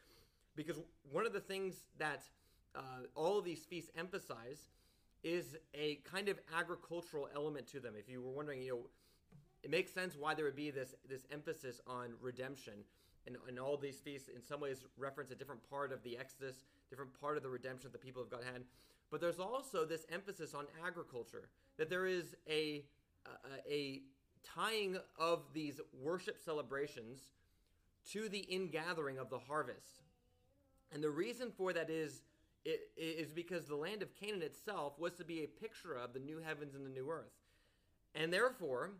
because 0.56 0.78
one 1.10 1.26
of 1.26 1.34
the 1.34 1.40
things 1.40 1.84
that 1.98 2.22
uh, 2.74 2.80
all 3.14 3.38
of 3.38 3.44
these 3.44 3.64
feasts 3.64 3.90
emphasize 3.96 4.70
is 5.22 5.56
a 5.74 6.00
kind 6.10 6.28
of 6.28 6.38
agricultural 6.58 7.28
element 7.34 7.66
to 7.68 7.80
them. 7.80 7.94
If 7.96 8.08
you 8.08 8.22
were 8.22 8.30
wondering, 8.30 8.62
you 8.62 8.70
know, 8.70 8.86
it 9.62 9.70
makes 9.70 9.92
sense 9.92 10.16
why 10.18 10.34
there 10.34 10.44
would 10.44 10.56
be 10.56 10.70
this 10.70 10.94
this 11.08 11.26
emphasis 11.30 11.80
on 11.86 12.14
redemption. 12.20 12.74
And, 13.24 13.36
and 13.46 13.56
all 13.60 13.76
these 13.76 14.00
feasts, 14.00 14.28
in 14.28 14.42
some 14.42 14.60
ways, 14.60 14.82
reference 14.96 15.30
a 15.30 15.36
different 15.36 15.60
part 15.70 15.92
of 15.92 16.02
the 16.02 16.18
Exodus, 16.18 16.64
different 16.90 17.12
part 17.20 17.36
of 17.36 17.44
the 17.44 17.48
redemption 17.48 17.88
that 17.92 17.92
the 17.92 18.04
people 18.04 18.20
of 18.20 18.28
God 18.28 18.40
had. 18.52 18.64
But 19.12 19.20
there's 19.20 19.38
also 19.38 19.84
this 19.84 20.04
emphasis 20.10 20.54
on 20.54 20.64
agriculture, 20.84 21.48
that 21.76 21.88
there 21.88 22.04
is 22.04 22.34
a, 22.50 22.82
a, 23.24 23.72
a 23.72 24.02
tying 24.42 24.96
of 25.20 25.42
these 25.54 25.80
worship 26.02 26.36
celebrations 26.44 27.20
to 28.10 28.28
the 28.28 28.40
ingathering 28.40 29.18
of 29.18 29.30
the 29.30 29.38
harvest. 29.38 30.02
And 30.90 31.00
the 31.00 31.10
reason 31.10 31.52
for 31.56 31.72
that 31.72 31.90
is 31.90 32.22
it 32.64 32.90
is 32.96 33.32
because 33.32 33.66
the 33.66 33.76
land 33.76 34.02
of 34.02 34.14
Canaan 34.14 34.42
itself 34.42 34.98
was 34.98 35.12
to 35.14 35.24
be 35.24 35.44
a 35.44 35.46
picture 35.46 35.94
of 35.94 36.12
the 36.12 36.20
new 36.20 36.40
heavens 36.40 36.74
and 36.74 36.84
the 36.84 36.90
new 36.90 37.08
earth. 37.10 37.32
And 38.14 38.32
therefore, 38.32 38.90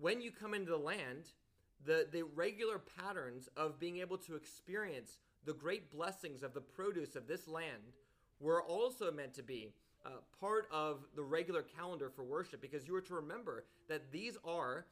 when 0.00 0.20
you 0.20 0.30
come 0.30 0.54
into 0.54 0.70
the 0.70 0.76
land, 0.78 1.26
the, 1.84 2.06
the 2.10 2.22
regular 2.22 2.78
patterns 2.78 3.48
of 3.56 3.78
being 3.78 3.98
able 3.98 4.18
to 4.18 4.34
experience 4.34 5.18
the 5.44 5.52
great 5.52 5.90
blessings 5.90 6.42
of 6.42 6.54
the 6.54 6.60
produce 6.60 7.16
of 7.16 7.26
this 7.26 7.46
land 7.46 7.92
were 8.40 8.62
also 8.62 9.12
meant 9.12 9.34
to 9.34 9.42
be 9.42 9.72
uh, 10.04 10.10
part 10.40 10.66
of 10.72 11.04
the 11.14 11.22
regular 11.22 11.62
calendar 11.62 12.10
for 12.10 12.24
worship 12.24 12.60
because 12.60 12.86
you 12.86 12.92
were 12.92 13.00
to 13.02 13.14
remember 13.14 13.64
that 13.88 14.10
these 14.10 14.36
are 14.44 14.86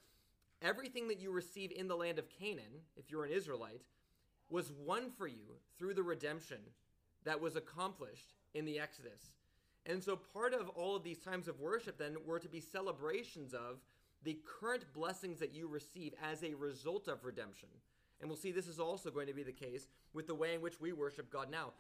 everything 0.61 1.09
that 1.09 1.21
you 1.21 1.31
receive 1.31 1.73
in 1.73 1.89
the 1.89 1.97
land 1.97 2.19
of 2.19 2.29
Canaan, 2.29 2.83
if 2.97 3.11
you're 3.11 3.25
an 3.25 3.33
Israelite, 3.33 3.83
was 4.51 4.73
won 4.85 5.11
for 5.11 5.27
you 5.27 5.57
through 5.79 5.95
the 5.95 6.03
redemption 6.03 6.59
that 7.25 7.41
was 7.41 7.57
accomplished 7.57 8.35
in 8.55 8.65
the 8.65 8.79
Exodus. 8.79 9.33
And 9.87 10.03
so 10.03 10.17
part 10.17 10.53
of 10.53 10.69
all 10.71 10.97
of 10.97 11.05
these 11.05 11.19
times 11.19 11.49
of 11.49 11.61
worship 11.61 11.99
then 11.99 12.17
were 12.27 12.39
to 12.39 12.49
be 12.49 12.61
celebrations 12.61 13.55
of 13.55 13.81
the 14.25 14.39
current 14.61 14.85
blessings 14.93 15.39
that 15.39 15.55
you 15.55 15.69
receive 15.69 16.15
as 16.23 16.43
a 16.43 16.55
result 16.55 17.09
of 17.09 17.25
redemption. 17.25 17.69
And 18.21 18.29
we'll 18.29 18.37
see 18.37 18.51
this 18.51 18.67
is 18.67 18.81
also 18.81 19.11
going 19.11 19.29
to 19.29 19.33
be 19.33 19.45
the 19.45 19.53
case 19.53 19.87
with 20.13 20.27
the 20.27 20.35
way 20.35 20.55
in 20.55 20.61
which 20.61 20.81
we 20.81 20.93
worship 20.93 21.31
God 21.31 21.51
now 21.51 21.73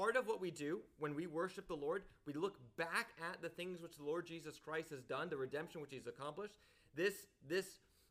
part 0.00 0.16
of 0.16 0.26
what 0.26 0.40
we 0.40 0.50
do 0.50 0.80
when 0.98 1.14
we 1.14 1.26
worship 1.26 1.68
the 1.68 1.76
Lord, 1.76 2.04
we 2.26 2.32
look 2.32 2.56
back 2.78 3.10
at 3.30 3.42
the 3.42 3.50
things 3.50 3.82
which 3.82 3.98
the 3.98 4.04
Lord 4.04 4.26
Jesus 4.26 4.58
Christ 4.58 4.88
has 4.90 5.02
done, 5.02 5.28
the 5.28 5.36
redemption 5.36 5.82
which 5.82 5.90
he's 5.90 6.06
accomplished. 6.06 6.54
This 6.96 7.26
this 7.46 7.66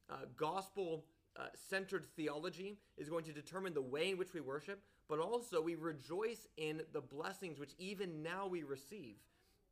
uh, 0.08 0.26
gospel 0.38 1.06
uh, 1.36 1.46
centered 1.70 2.06
theology 2.16 2.78
is 2.98 3.10
going 3.10 3.26
to 3.26 3.34
determine 3.34 3.74
the 3.74 3.82
way 3.82 4.12
in 4.12 4.18
which 4.18 4.34
we 4.34 4.42
worship, 4.42 4.84
but 5.08 5.20
also 5.20 5.62
we 5.62 5.74
rejoice 5.74 6.48
in 6.58 6.82
the 6.94 7.02
blessings 7.02 7.60
which 7.60 7.74
even 7.80 8.22
now 8.22 8.46
we 8.46 8.62
receive, 8.62 9.16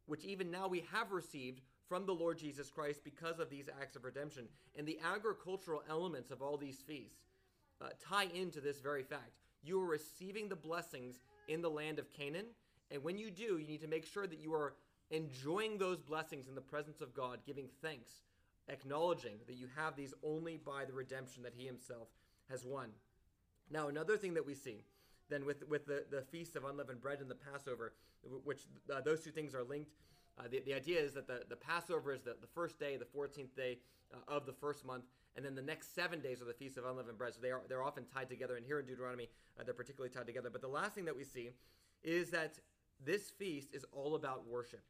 which 0.07 0.25
even 0.25 0.49
now 0.49 0.67
we 0.67 0.85
have 0.91 1.11
received 1.11 1.61
from 1.87 2.05
the 2.05 2.13
Lord 2.13 2.37
Jesus 2.37 2.69
Christ 2.69 3.03
because 3.03 3.39
of 3.39 3.49
these 3.49 3.69
acts 3.81 3.95
of 3.95 4.03
redemption. 4.03 4.47
And 4.77 4.87
the 4.87 4.99
agricultural 5.03 5.83
elements 5.89 6.31
of 6.31 6.41
all 6.41 6.57
these 6.57 6.77
feasts 6.77 7.19
uh, 7.81 7.89
tie 8.03 8.27
into 8.33 8.61
this 8.61 8.79
very 8.79 9.03
fact. 9.03 9.37
You 9.63 9.81
are 9.81 9.87
receiving 9.87 10.49
the 10.49 10.55
blessings 10.55 11.19
in 11.47 11.61
the 11.61 11.69
land 11.69 11.99
of 11.99 12.11
Canaan. 12.11 12.45
And 12.91 13.03
when 13.03 13.17
you 13.17 13.31
do, 13.31 13.57
you 13.57 13.67
need 13.67 13.81
to 13.81 13.87
make 13.87 14.05
sure 14.05 14.27
that 14.27 14.39
you 14.39 14.53
are 14.53 14.73
enjoying 15.11 15.77
those 15.77 16.01
blessings 16.01 16.47
in 16.47 16.55
the 16.55 16.61
presence 16.61 17.01
of 17.01 17.13
God, 17.13 17.39
giving 17.45 17.67
thanks, 17.81 18.11
acknowledging 18.69 19.37
that 19.47 19.55
you 19.55 19.67
have 19.75 19.95
these 19.95 20.13
only 20.23 20.57
by 20.57 20.85
the 20.85 20.93
redemption 20.93 21.43
that 21.43 21.53
He 21.55 21.65
Himself 21.65 22.07
has 22.49 22.65
won. 22.65 22.89
Now, 23.69 23.87
another 23.87 24.17
thing 24.17 24.33
that 24.35 24.45
we 24.45 24.53
see 24.53 24.83
then 25.29 25.45
with, 25.45 25.67
with 25.67 25.85
the, 25.85 26.05
the 26.09 26.21
Feast 26.21 26.55
of 26.55 26.63
Unleavened 26.63 27.01
Bread 27.01 27.19
and 27.19 27.29
the 27.29 27.35
Passover, 27.35 27.93
which 28.43 28.61
uh, 28.93 29.01
those 29.01 29.23
two 29.23 29.31
things 29.31 29.53
are 29.53 29.63
linked. 29.63 29.91
Uh, 30.39 30.43
the, 30.49 30.61
the 30.65 30.73
idea 30.73 30.99
is 30.99 31.13
that 31.13 31.27
the, 31.27 31.41
the 31.49 31.55
Passover 31.55 32.13
is 32.13 32.21
the, 32.21 32.35
the 32.39 32.47
first 32.47 32.79
day, 32.79 32.97
the 32.97 33.05
14th 33.05 33.55
day 33.55 33.79
uh, 34.13 34.17
of 34.27 34.45
the 34.45 34.53
first 34.53 34.85
month, 34.85 35.05
and 35.35 35.45
then 35.45 35.55
the 35.55 35.61
next 35.61 35.95
seven 35.95 36.19
days 36.19 36.41
are 36.41 36.45
the 36.45 36.53
Feast 36.53 36.77
of 36.77 36.85
Unleavened 36.85 37.17
Bread. 37.17 37.33
So 37.33 37.39
they 37.41 37.51
are, 37.51 37.61
they're 37.67 37.83
often 37.83 38.05
tied 38.13 38.29
together, 38.29 38.55
and 38.55 38.65
here 38.65 38.79
in 38.79 38.85
Deuteronomy, 38.85 39.29
uh, 39.59 39.63
they're 39.63 39.73
particularly 39.73 40.13
tied 40.13 40.27
together. 40.27 40.49
But 40.49 40.61
the 40.61 40.67
last 40.67 40.93
thing 40.93 41.05
that 41.05 41.15
we 41.15 41.23
see 41.23 41.49
is 42.03 42.29
that 42.31 42.59
this 43.03 43.29
feast 43.29 43.69
is 43.73 43.85
all 43.91 44.15
about 44.15 44.47
worship. 44.47 44.83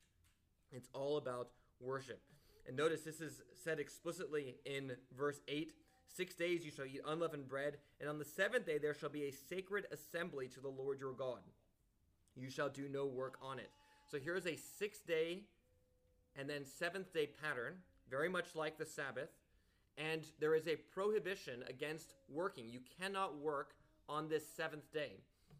It's 0.71 0.89
all 0.93 1.17
about 1.17 1.49
worship. 1.79 2.21
And 2.67 2.75
notice 2.75 3.01
this 3.01 3.21
is 3.21 3.41
said 3.63 3.79
explicitly 3.79 4.55
in 4.65 4.93
verse 5.17 5.39
8 5.47 5.73
Six 6.07 6.35
days 6.35 6.65
you 6.65 6.71
shall 6.71 6.85
eat 6.85 7.01
unleavened 7.05 7.47
bread, 7.47 7.77
and 7.99 8.09
on 8.09 8.17
the 8.17 8.25
seventh 8.25 8.65
day 8.65 8.77
there 8.77 8.93
shall 8.93 9.09
be 9.09 9.25
a 9.25 9.31
sacred 9.31 9.85
assembly 9.91 10.47
to 10.47 10.59
the 10.59 10.69
Lord 10.69 10.99
your 10.99 11.13
God. 11.13 11.41
You 12.35 12.49
shall 12.49 12.69
do 12.69 12.87
no 12.89 13.05
work 13.05 13.37
on 13.41 13.59
it. 13.59 13.69
So 14.09 14.17
here's 14.17 14.45
a 14.45 14.55
six 14.55 14.99
day 14.99 15.41
and 16.35 16.49
then 16.49 16.65
seventh 16.65 17.13
day 17.13 17.29
pattern, 17.41 17.75
very 18.09 18.29
much 18.29 18.55
like 18.55 18.77
the 18.77 18.85
Sabbath. 18.85 19.29
And 19.97 20.23
there 20.39 20.55
is 20.55 20.67
a 20.67 20.75
prohibition 20.75 21.63
against 21.67 22.13
working. 22.29 22.69
You 22.69 22.79
cannot 22.99 23.37
work 23.37 23.73
on 24.07 24.29
this 24.29 24.43
seventh 24.55 24.91
day. 24.93 25.13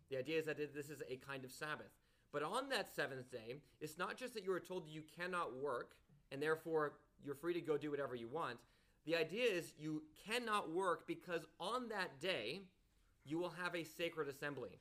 The 0.10 0.18
idea 0.18 0.40
is 0.40 0.46
that 0.46 0.58
this 0.58 0.90
is 0.90 1.02
a 1.10 1.18
kind 1.18 1.44
of 1.44 1.52
Sabbath. 1.52 1.92
But 2.32 2.44
on 2.44 2.70
that 2.70 2.94
seventh 2.96 3.32
day, 3.32 3.56
it's 3.82 3.98
not 3.98 4.16
just 4.16 4.34
that 4.36 4.46
you 4.46 4.54
are 4.54 4.60
told 4.60 4.88
you 4.88 5.02
cannot 5.20 5.56
work 5.56 5.96
and 6.32 6.42
therefore 6.42 6.94
you're 7.26 7.36
free 7.36 7.54
to 7.54 7.62
go 7.62 7.78
do 7.78 7.90
whatever 7.92 8.16
you 8.16 8.28
want. 8.28 8.58
The 9.06 9.16
idea 9.16 9.46
is 9.46 9.74
you 9.80 10.04
cannot 10.28 10.70
work 10.70 11.08
because 11.08 11.46
on 11.60 11.90
that 11.90 12.20
day, 12.20 12.62
you 13.26 13.38
will 13.40 13.54
have 13.62 13.76
a 13.76 13.84
sacred 13.84 14.28
assembly. 14.28 14.80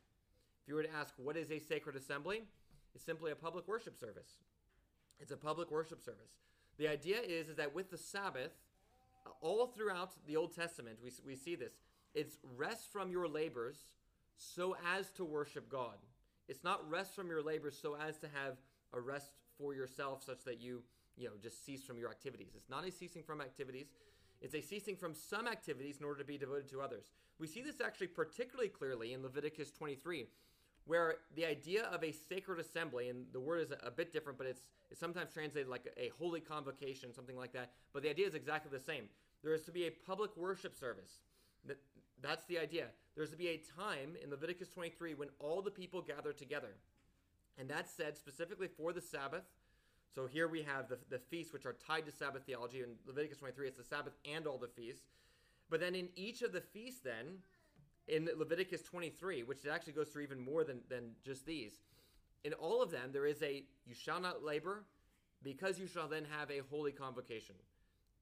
If 0.63 0.69
you 0.69 0.75
were 0.75 0.83
to 0.83 0.95
ask, 0.95 1.15
what 1.17 1.37
is 1.37 1.51
a 1.51 1.59
sacred 1.59 1.97
assembly? 1.97 2.43
It's 2.97 3.05
simply 3.05 3.31
a 3.31 3.37
public 3.37 3.69
worship 3.69 3.95
service. 3.99 4.39
It's 5.21 5.31
a 5.31 5.37
public 5.37 5.71
worship 5.71 6.01
service. 6.01 6.39
The 6.79 6.89
idea 6.89 7.19
is, 7.21 7.51
is 7.51 7.57
that 7.57 7.75
with 7.75 7.91
the 7.91 7.99
Sabbath, 7.99 8.53
all 9.43 9.67
throughout 9.67 10.13
the 10.27 10.35
Old 10.35 10.57
Testament, 10.57 10.97
we, 11.05 11.13
we 11.27 11.37
see 11.37 11.57
this. 11.57 11.75
It's 12.15 12.39
rest 12.57 12.91
from 12.91 13.11
your 13.11 13.29
labors 13.29 13.77
so 14.39 14.77
as 14.97 15.11
to 15.11 15.27
worship 15.27 15.69
God. 15.69 15.97
It's 16.49 16.65
not 16.65 16.89
rest 16.89 17.15
from 17.15 17.29
your 17.29 17.43
labors 17.43 17.79
so 17.79 17.97
as 17.97 18.17
to 18.21 18.29
have 18.29 18.57
a 18.95 19.01
rest 19.01 19.33
for 19.59 19.75
yourself 19.75 20.23
such 20.25 20.43
that 20.45 20.59
you, 20.63 20.83
you 21.19 21.27
know, 21.27 21.35
just 21.43 21.67
cease 21.67 21.85
from 21.85 21.99
your 21.99 22.09
activities. 22.09 22.53
It's 22.57 22.71
not 22.71 22.89
a 22.89 22.91
ceasing 22.91 23.23
from 23.23 23.43
activities. 23.43 23.89
It's 24.41 24.55
a 24.55 24.63
ceasing 24.63 24.97
from 24.97 25.15
some 25.15 25.47
activities 25.47 25.99
in 25.99 26.07
order 26.07 26.21
to 26.21 26.27
be 26.27 26.39
devoted 26.39 26.71
to 26.71 26.81
others. 26.81 27.11
We 27.39 27.47
see 27.47 27.61
this 27.61 27.83
actually 27.85 28.07
particularly 28.07 28.71
clearly 28.71 29.13
in 29.13 29.23
Leviticus 29.23 29.71
23, 29.71 30.29
where 30.87 31.17
the 31.35 31.45
idea 31.45 31.85
of 31.85 32.03
a 32.03 32.13
sacred 32.13 32.61
assembly, 32.61 33.09
and 33.09 33.27
the 33.33 33.41
word 33.41 33.61
is 33.61 33.73
a, 33.83 33.91
bit 33.91 34.13
different, 34.13 34.39
but 34.39 34.47
it's, 34.47 34.63
it's 34.91 35.01
sometimes 35.01 35.33
translated 35.33 35.69
like 35.69 35.87
a, 35.97 36.05
a 36.05 36.13
holy 36.19 36.41
convocation, 36.41 37.13
something 37.13 37.37
like 37.37 37.53
that. 37.53 37.73
But 37.93 38.03
the 38.03 38.11
idea 38.11 38.27
is 38.27 38.35
exactly 38.35 38.71
the 38.77 38.83
same. 38.83 39.05
There 39.43 39.55
is 39.55 39.63
to 39.63 39.73
be 39.73 39.87
a 39.87 39.91
public 39.91 40.37
worship 40.37 40.77
service. 40.77 41.21
That, 41.67 41.79
that's 42.23 42.45
the 42.47 42.59
idea. 42.59 42.87
There's 43.17 43.31
to 43.31 43.37
be 43.37 43.49
a 43.49 43.61
time 43.77 44.17
in 44.23 44.31
Leviticus 44.31 44.69
23 44.69 45.15
when 45.15 45.29
all 45.39 45.61
the 45.61 45.71
people 45.71 46.03
gather 46.03 46.33
together. 46.33 46.75
And 47.59 47.69
that's 47.69 47.93
said 47.93 48.17
specifically 48.17 48.69
for 48.69 48.93
the 48.93 49.01
Sabbath. 49.01 49.45
So 50.15 50.27
here 50.27 50.49
we 50.49 50.63
have 50.63 50.89
the, 50.89 50.99
the 51.11 51.19
feasts 51.19 51.53
which 51.53 51.67
are 51.67 51.75
tied 51.87 52.07
to 52.07 52.13
Sabbath 52.13 52.43
theology. 52.47 52.81
In 52.81 52.91
Leviticus 53.07 53.39
23, 53.39 53.69
it's 53.69 53.79
the 53.79 53.85
Sabbath 53.85 54.15
and 54.25 54.47
all 54.47 54.59
the 54.59 54.69
feasts. 54.69 55.03
But 55.69 55.81
then 55.81 55.95
in 55.95 56.09
each 56.15 56.43
of 56.43 56.53
the 56.53 56.61
feasts, 56.61 57.01
then, 57.03 57.39
in 58.09 58.29
Leviticus 58.37 58.83
23, 58.83 59.43
which 59.43 59.67
actually 59.67 59.93
goes 59.93 60.09
through 60.09 60.23
even 60.23 60.41
more 60.41 60.65
than, 60.65 60.81
than 60.89 61.11
just 61.25 61.47
these, 61.47 61.81
in 62.45 62.53
all 62.55 62.83
of 62.83 62.91
them, 62.91 63.11
there 63.13 63.27
is 63.27 63.43
a 63.43 63.65
you 63.87 63.95
shall 63.95 64.21
not 64.21 64.45
labor 64.45 64.85
because 65.43 65.79
you 65.79 65.87
shall 65.87 66.09
then 66.09 66.25
have 66.39 66.51
a 66.51 66.63
holy 66.71 66.93
convocation. 66.93 67.57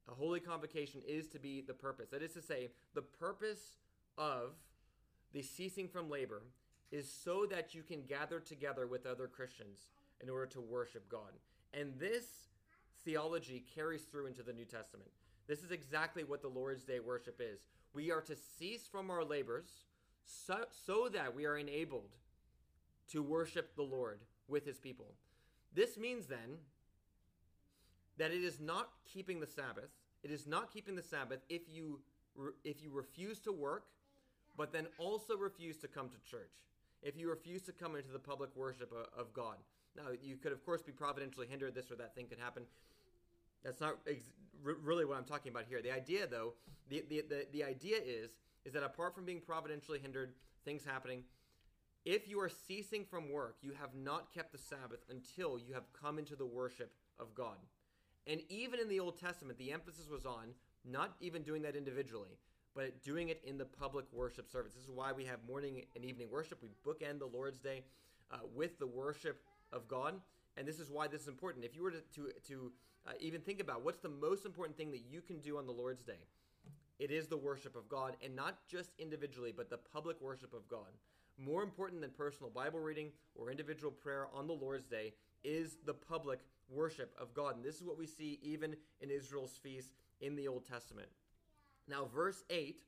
A 0.08 0.14
holy 0.14 0.40
convocation 0.40 1.00
is 1.06 1.28
to 1.28 1.38
be 1.38 1.60
the 1.60 1.74
purpose. 1.74 2.10
That 2.10 2.22
is 2.22 2.32
to 2.32 2.42
say, 2.42 2.70
the 2.94 3.02
purpose 3.02 3.76
of 4.18 4.52
the 5.32 5.42
ceasing 5.42 5.88
from 5.88 6.10
labor 6.10 6.42
is 6.92 7.10
so 7.10 7.46
that 7.50 7.74
you 7.74 7.82
can 7.82 8.02
gather 8.02 8.40
together 8.40 8.86
with 8.86 9.06
other 9.06 9.26
Christians 9.26 9.88
in 10.22 10.30
order 10.30 10.46
to 10.46 10.60
worship 10.60 11.08
God. 11.08 11.32
And 11.72 11.98
this 11.98 12.24
theology 13.04 13.64
carries 13.74 14.02
through 14.02 14.26
into 14.26 14.42
the 14.42 14.52
New 14.52 14.64
Testament. 14.64 15.10
This 15.46 15.62
is 15.62 15.70
exactly 15.70 16.24
what 16.24 16.40
the 16.40 16.48
Lord's 16.48 16.84
Day 16.84 17.00
worship 17.00 17.40
is. 17.40 17.60
We 17.94 18.10
are 18.10 18.20
to 18.22 18.36
cease 18.58 18.86
from 18.90 19.10
our 19.10 19.24
labors 19.24 19.70
so, 20.24 20.64
so 20.70 21.08
that 21.12 21.34
we 21.34 21.46
are 21.46 21.56
enabled 21.56 22.10
to 23.12 23.22
worship 23.22 23.76
the 23.76 23.82
Lord 23.82 24.20
with 24.48 24.66
his 24.66 24.78
people. 24.78 25.14
This 25.72 25.96
means 25.96 26.26
then 26.26 26.58
that 28.18 28.30
it 28.30 28.42
is 28.42 28.60
not 28.60 28.90
keeping 29.12 29.40
the 29.40 29.46
Sabbath. 29.46 29.90
It 30.22 30.30
is 30.30 30.46
not 30.46 30.72
keeping 30.72 30.96
the 30.96 31.02
Sabbath 31.02 31.40
if 31.48 31.62
you 31.70 32.00
if 32.64 32.82
you 32.82 32.90
refuse 32.90 33.38
to 33.40 33.52
work, 33.52 33.84
but 34.56 34.72
then 34.72 34.88
also 34.98 35.36
refuse 35.36 35.76
to 35.78 35.86
come 35.86 36.08
to 36.08 36.16
church. 36.28 36.50
If 37.00 37.16
you 37.16 37.30
refuse 37.30 37.62
to 37.62 37.72
come 37.72 37.94
into 37.94 38.10
the 38.10 38.18
public 38.18 38.50
worship 38.56 38.92
of 39.16 39.32
God. 39.32 39.56
Now, 39.96 40.10
you 40.20 40.36
could 40.36 40.50
of 40.50 40.64
course 40.64 40.82
be 40.82 40.90
providentially 40.90 41.46
hindered. 41.46 41.74
This 41.74 41.92
or 41.92 41.96
that 41.96 42.14
thing 42.16 42.26
could 42.26 42.40
happen. 42.40 42.64
That's 43.64 43.80
not 43.80 43.98
ex- 44.08 44.32
really 44.62 45.04
what 45.04 45.16
I'm 45.16 45.24
talking 45.24 45.50
about 45.50 45.64
here. 45.68 45.80
The 45.82 45.90
idea, 45.90 46.26
though, 46.26 46.54
the, 46.88 47.04
the, 47.08 47.24
the, 47.28 47.46
the 47.52 47.64
idea 47.64 47.96
is 48.04 48.30
is 48.64 48.72
that 48.72 48.82
apart 48.82 49.14
from 49.14 49.24
being 49.24 49.40
providentially 49.40 49.98
hindered, 49.98 50.32
things 50.64 50.84
happening, 50.84 51.22
if 52.04 52.28
you 52.28 52.40
are 52.40 52.50
ceasing 52.50 53.04
from 53.04 53.30
work, 53.30 53.56
you 53.62 53.72
have 53.80 53.94
not 53.94 54.32
kept 54.32 54.52
the 54.52 54.58
Sabbath 54.58 55.00
until 55.10 55.58
you 55.58 55.74
have 55.74 55.84
come 55.92 56.18
into 56.18 56.36
the 56.36 56.46
worship 56.46 56.92
of 57.18 57.34
God. 57.34 57.56
And 58.26 58.40
even 58.48 58.80
in 58.80 58.88
the 58.88 59.00
Old 59.00 59.18
Testament, 59.18 59.58
the 59.58 59.72
emphasis 59.72 60.08
was 60.10 60.24
on 60.24 60.54
not 60.84 61.14
even 61.20 61.42
doing 61.42 61.62
that 61.62 61.76
individually, 61.76 62.38
but 62.74 63.02
doing 63.02 63.28
it 63.28 63.40
in 63.44 63.56
the 63.56 63.64
public 63.64 64.04
worship 64.12 64.50
service. 64.50 64.74
This 64.74 64.84
is 64.84 64.90
why 64.90 65.12
we 65.12 65.24
have 65.24 65.38
morning 65.46 65.84
and 65.94 66.04
evening 66.04 66.28
worship. 66.30 66.62
We 66.62 66.70
bookend 66.86 67.18
the 67.18 67.26
Lord's 67.26 67.58
Day 67.58 67.84
uh, 68.30 68.38
with 68.54 68.78
the 68.78 68.86
worship 68.86 69.42
of 69.72 69.88
God. 69.88 70.14
And 70.56 70.66
this 70.66 70.78
is 70.78 70.90
why 70.90 71.08
this 71.08 71.22
is 71.22 71.28
important. 71.28 71.64
If 71.64 71.74
you 71.74 71.82
were 71.82 71.90
to, 71.90 72.00
to, 72.14 72.30
to 72.48 72.72
uh, 73.06 73.12
even 73.20 73.40
think 73.40 73.60
about 73.60 73.84
what's 73.84 73.98
the 73.98 74.08
most 74.08 74.46
important 74.46 74.76
thing 74.76 74.90
that 74.92 75.02
you 75.10 75.20
can 75.20 75.38
do 75.40 75.58
on 75.58 75.66
the 75.66 75.72
Lord's 75.72 76.02
Day, 76.02 76.20
it 76.98 77.10
is 77.10 77.26
the 77.26 77.36
worship 77.36 77.74
of 77.74 77.88
God, 77.88 78.16
and 78.22 78.36
not 78.36 78.58
just 78.68 78.90
individually, 78.98 79.52
but 79.54 79.68
the 79.68 79.78
public 79.78 80.20
worship 80.20 80.54
of 80.54 80.68
God. 80.68 80.88
More 81.36 81.64
important 81.64 82.00
than 82.00 82.10
personal 82.10 82.50
Bible 82.50 82.78
reading 82.78 83.10
or 83.34 83.50
individual 83.50 83.90
prayer 83.90 84.28
on 84.32 84.46
the 84.46 84.52
Lord's 84.52 84.86
Day 84.86 85.14
is 85.42 85.76
the 85.84 85.94
public 85.94 86.38
worship 86.68 87.12
of 87.20 87.34
God. 87.34 87.56
And 87.56 87.64
this 87.64 87.74
is 87.76 87.82
what 87.82 87.98
we 87.98 88.06
see 88.06 88.38
even 88.42 88.76
in 89.00 89.10
Israel's 89.10 89.58
feast 89.60 89.94
in 90.20 90.36
the 90.36 90.46
Old 90.46 90.64
Testament. 90.66 91.08
Now, 91.88 92.08
verse 92.14 92.44
8. 92.48 92.80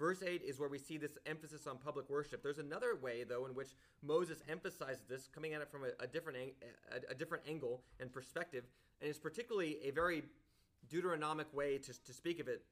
Verse 0.00 0.22
8 0.26 0.40
is 0.46 0.58
where 0.58 0.70
we 0.70 0.78
see 0.78 0.96
this 0.96 1.18
emphasis 1.26 1.66
on 1.66 1.76
public 1.76 2.08
worship. 2.08 2.42
There's 2.42 2.58
another 2.58 2.96
way, 2.96 3.22
though, 3.22 3.44
in 3.44 3.54
which 3.54 3.72
Moses 4.02 4.42
emphasizes 4.48 5.02
this, 5.06 5.28
coming 5.28 5.52
at 5.52 5.60
it 5.60 5.70
from 5.70 5.82
a, 5.84 6.02
a 6.02 6.06
different, 6.06 6.38
a, 6.38 7.12
a, 7.12 7.14
different 7.14 7.44
angle 7.46 7.82
and 8.00 8.10
perspective, 8.10 8.64
and 9.02 9.10
it's 9.10 9.18
particularly 9.18 9.76
a 9.84 9.90
very 9.90 10.22
Deuteronomic 10.90 11.52
way 11.52 11.76
to, 11.76 11.92
to 12.02 12.14
speak 12.14 12.40
of 12.40 12.48
it, 12.48 12.62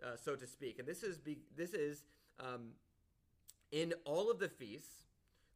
uh, 0.00 0.14
so 0.14 0.36
to 0.36 0.46
speak. 0.46 0.78
And 0.78 0.86
this 0.86 1.02
is 1.02 1.18
be, 1.18 1.38
this 1.56 1.74
is 1.74 2.04
um, 2.38 2.68
in 3.72 3.92
all 4.04 4.30
of 4.30 4.38
the 4.38 4.48
feasts. 4.48 5.02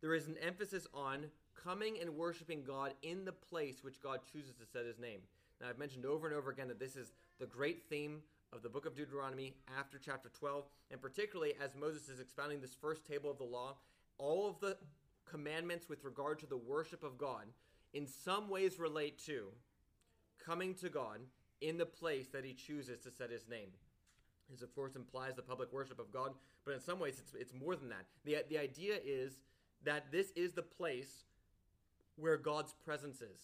There 0.01 0.15
is 0.17 0.27
an 0.27 0.37
emphasis 0.45 0.89
on 0.93 1.27
coming 1.63 1.99
and 2.01 2.17
worshiping 2.17 2.65
God 2.67 2.93
in 3.03 3.25
the 3.25 3.33
place 3.33 3.85
which 3.85 4.03
God 4.03 4.19
chooses 4.33 4.55
to 4.55 4.67
set 4.67 4.85
his 4.85 4.99
name. 4.99 5.21
Now, 5.61 5.69
I've 5.69 5.79
mentioned 5.79 6.07
over 6.07 6.27
and 6.27 6.35
over 6.35 6.51
again 6.51 6.67
that 6.69 6.81
this 6.81 6.97
is 6.97 7.13
the 7.39 7.47
great 7.47 7.85
theme 7.89 8.23
of 8.53 8.63
the 8.63 8.69
book 8.69 8.87
of 8.87 8.97
Deuteronomy 8.97 9.55
after 9.79 9.99
chapter 9.99 10.29
12, 10.29 10.65
and 10.91 11.01
particularly 11.01 11.55
as 11.63 11.75
Moses 11.75 12.09
is 12.09 12.21
expounding 12.21 12.61
this 12.61 12.75
first 12.75 13.07
table 13.07 13.31
of 13.31 13.39
the 13.39 13.45
law, 13.45 13.77
all 14.19 14.49
of 14.49 14.61
the 14.61 14.77
commandments 15.31 15.89
with 15.89 16.05
regard 16.05 16.39
to 16.41 16.47
the 16.47 16.57
worship 16.57 17.03
of 17.03 17.17
God 17.17 17.45
in 17.93 18.07
some 18.07 18.49
ways 18.49 18.79
relate 18.79 19.19
to 19.27 19.47
coming 20.45 20.75
to 20.75 20.89
God 20.89 21.21
in 21.61 21.79
the 21.79 21.87
place 21.87 22.29
that 22.29 22.45
he 22.45 22.55
chooses 22.55 22.99
to 23.01 23.11
set 23.11 23.31
his 23.31 23.49
name. 23.49 23.69
This, 24.51 24.63
of 24.63 24.75
course, 24.75 24.97
implies 24.97 25.37
the 25.37 25.43
public 25.43 25.73
worship 25.73 26.01
of 26.01 26.11
God, 26.11 26.33
but 26.65 26.75
in 26.75 26.81
some 26.81 26.99
ways 26.99 27.21
it's, 27.21 27.35
it's 27.35 27.55
more 27.55 27.77
than 27.77 27.89
that. 27.91 28.07
The, 28.25 28.39
the 28.49 28.59
idea 28.59 28.97
is 29.05 29.39
that 29.85 30.11
this 30.11 30.33
is 30.35 30.53
the 30.53 30.63
place 30.63 31.25
where 32.17 32.37
God's 32.37 32.73
presence 32.85 33.21
is. 33.21 33.41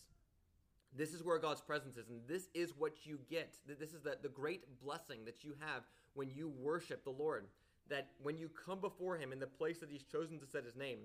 This 0.96 1.12
is 1.12 1.22
where 1.22 1.38
God's 1.38 1.60
presence 1.60 1.96
is, 1.96 2.08
and 2.08 2.20
this 2.26 2.48
is 2.54 2.72
what 2.76 3.06
you 3.06 3.18
get. 3.28 3.54
This 3.66 3.92
is 3.92 4.00
the, 4.00 4.16
the 4.22 4.28
great 4.28 4.80
blessing 4.82 5.24
that 5.26 5.44
you 5.44 5.54
have 5.60 5.82
when 6.14 6.30
you 6.30 6.48
worship 6.48 7.04
the 7.04 7.10
Lord. 7.10 7.46
That 7.88 8.08
when 8.22 8.38
you 8.38 8.48
come 8.48 8.80
before 8.80 9.16
Him 9.16 9.32
in 9.32 9.38
the 9.38 9.46
place 9.46 9.78
that 9.78 9.90
He's 9.90 10.02
chosen 10.02 10.38
to 10.40 10.46
set 10.46 10.64
His 10.64 10.74
name, 10.74 10.98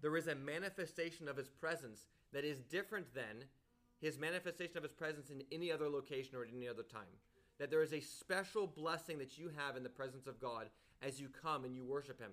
there 0.00 0.16
is 0.16 0.26
a 0.26 0.34
manifestation 0.34 1.28
of 1.28 1.36
His 1.36 1.48
presence 1.48 2.06
that 2.32 2.44
is 2.44 2.60
different 2.60 3.14
than 3.14 3.44
His 4.00 4.18
manifestation 4.18 4.78
of 4.78 4.82
His 4.82 4.92
presence 4.92 5.30
in 5.30 5.42
any 5.52 5.70
other 5.70 5.88
location 5.88 6.36
or 6.36 6.42
at 6.42 6.48
any 6.56 6.66
other 6.66 6.82
time. 6.82 7.02
That 7.58 7.70
there 7.70 7.82
is 7.82 7.92
a 7.92 8.00
special 8.00 8.66
blessing 8.66 9.18
that 9.18 9.36
you 9.36 9.50
have 9.54 9.76
in 9.76 9.82
the 9.82 9.90
presence 9.90 10.26
of 10.26 10.40
God 10.40 10.68
as 11.02 11.20
you 11.20 11.28
come 11.28 11.64
and 11.64 11.76
you 11.76 11.84
worship 11.84 12.18
Him. 12.18 12.30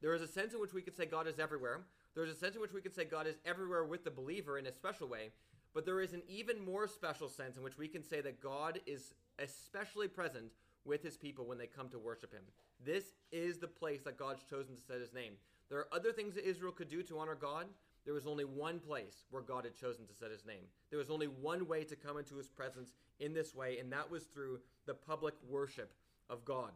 There 0.00 0.14
is 0.14 0.22
a 0.22 0.28
sense 0.28 0.54
in 0.54 0.60
which 0.60 0.72
we 0.72 0.82
could 0.82 0.96
say 0.96 1.06
God 1.06 1.26
is 1.26 1.38
everywhere. 1.38 1.80
There's 2.14 2.30
a 2.30 2.34
sense 2.34 2.54
in 2.54 2.60
which 2.60 2.72
we 2.72 2.80
could 2.80 2.94
say 2.94 3.04
God 3.04 3.26
is 3.26 3.36
everywhere 3.44 3.84
with 3.84 4.04
the 4.04 4.10
believer 4.10 4.58
in 4.58 4.66
a 4.66 4.72
special 4.72 5.08
way, 5.08 5.30
but 5.72 5.84
there 5.84 6.00
is 6.00 6.12
an 6.12 6.22
even 6.28 6.64
more 6.64 6.86
special 6.86 7.28
sense 7.28 7.56
in 7.56 7.64
which 7.64 7.76
we 7.76 7.88
can 7.88 8.04
say 8.04 8.20
that 8.20 8.40
God 8.40 8.80
is 8.86 9.14
especially 9.38 10.06
present 10.06 10.52
with 10.84 11.02
his 11.02 11.16
people 11.16 11.46
when 11.46 11.58
they 11.58 11.66
come 11.66 11.88
to 11.88 11.98
worship 11.98 12.32
him. 12.32 12.42
This 12.84 13.04
is 13.32 13.58
the 13.58 13.66
place 13.66 14.02
that 14.02 14.18
God's 14.18 14.44
chosen 14.48 14.76
to 14.76 14.82
set 14.82 15.00
his 15.00 15.12
name. 15.12 15.32
There 15.68 15.78
are 15.78 15.88
other 15.92 16.12
things 16.12 16.34
that 16.34 16.48
Israel 16.48 16.72
could 16.72 16.88
do 16.88 17.02
to 17.04 17.18
honor 17.18 17.34
God. 17.34 17.66
There 18.04 18.14
was 18.14 18.26
only 18.26 18.44
one 18.44 18.78
place 18.78 19.24
where 19.30 19.42
God 19.42 19.64
had 19.64 19.74
chosen 19.74 20.06
to 20.06 20.14
set 20.14 20.30
his 20.30 20.44
name. 20.44 20.64
There 20.90 20.98
was 20.98 21.10
only 21.10 21.26
one 21.26 21.66
way 21.66 21.84
to 21.84 21.96
come 21.96 22.18
into 22.18 22.36
his 22.36 22.48
presence 22.48 22.92
in 23.18 23.32
this 23.32 23.54
way, 23.54 23.78
and 23.78 23.90
that 23.92 24.10
was 24.10 24.24
through 24.24 24.60
the 24.86 24.94
public 24.94 25.34
worship 25.48 25.94
of 26.28 26.44
God. 26.44 26.70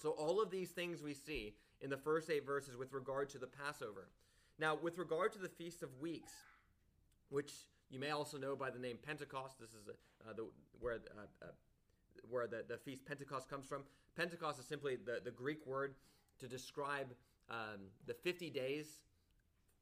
So, 0.00 0.10
all 0.10 0.42
of 0.42 0.50
these 0.50 0.70
things 0.70 1.02
we 1.02 1.14
see 1.14 1.54
in 1.80 1.88
the 1.88 1.96
first 1.96 2.28
eight 2.28 2.44
verses 2.44 2.76
with 2.76 2.92
regard 2.92 3.30
to 3.30 3.38
the 3.38 3.46
Passover. 3.46 4.08
Now, 4.58 4.76
with 4.80 4.98
regard 4.98 5.32
to 5.32 5.38
the 5.38 5.48
Feast 5.48 5.82
of 5.82 5.90
Weeks, 6.00 6.32
which 7.28 7.52
you 7.90 7.98
may 7.98 8.10
also 8.10 8.38
know 8.38 8.54
by 8.54 8.70
the 8.70 8.78
name 8.78 8.98
Pentecost, 9.04 9.58
this 9.58 9.70
is 9.70 9.88
uh, 9.88 10.32
the, 10.32 10.46
where, 10.78 10.94
uh, 10.94 11.26
uh, 11.42 11.46
where 12.28 12.46
the, 12.46 12.64
the 12.68 12.76
feast 12.78 13.04
Pentecost 13.04 13.48
comes 13.48 13.66
from. 13.66 13.82
Pentecost 14.16 14.60
is 14.60 14.66
simply 14.66 14.96
the, 14.96 15.20
the 15.24 15.30
Greek 15.30 15.66
word 15.66 15.94
to 16.38 16.46
describe 16.46 17.08
um, 17.50 17.80
the 18.06 18.14
50 18.14 18.50
days 18.50 18.86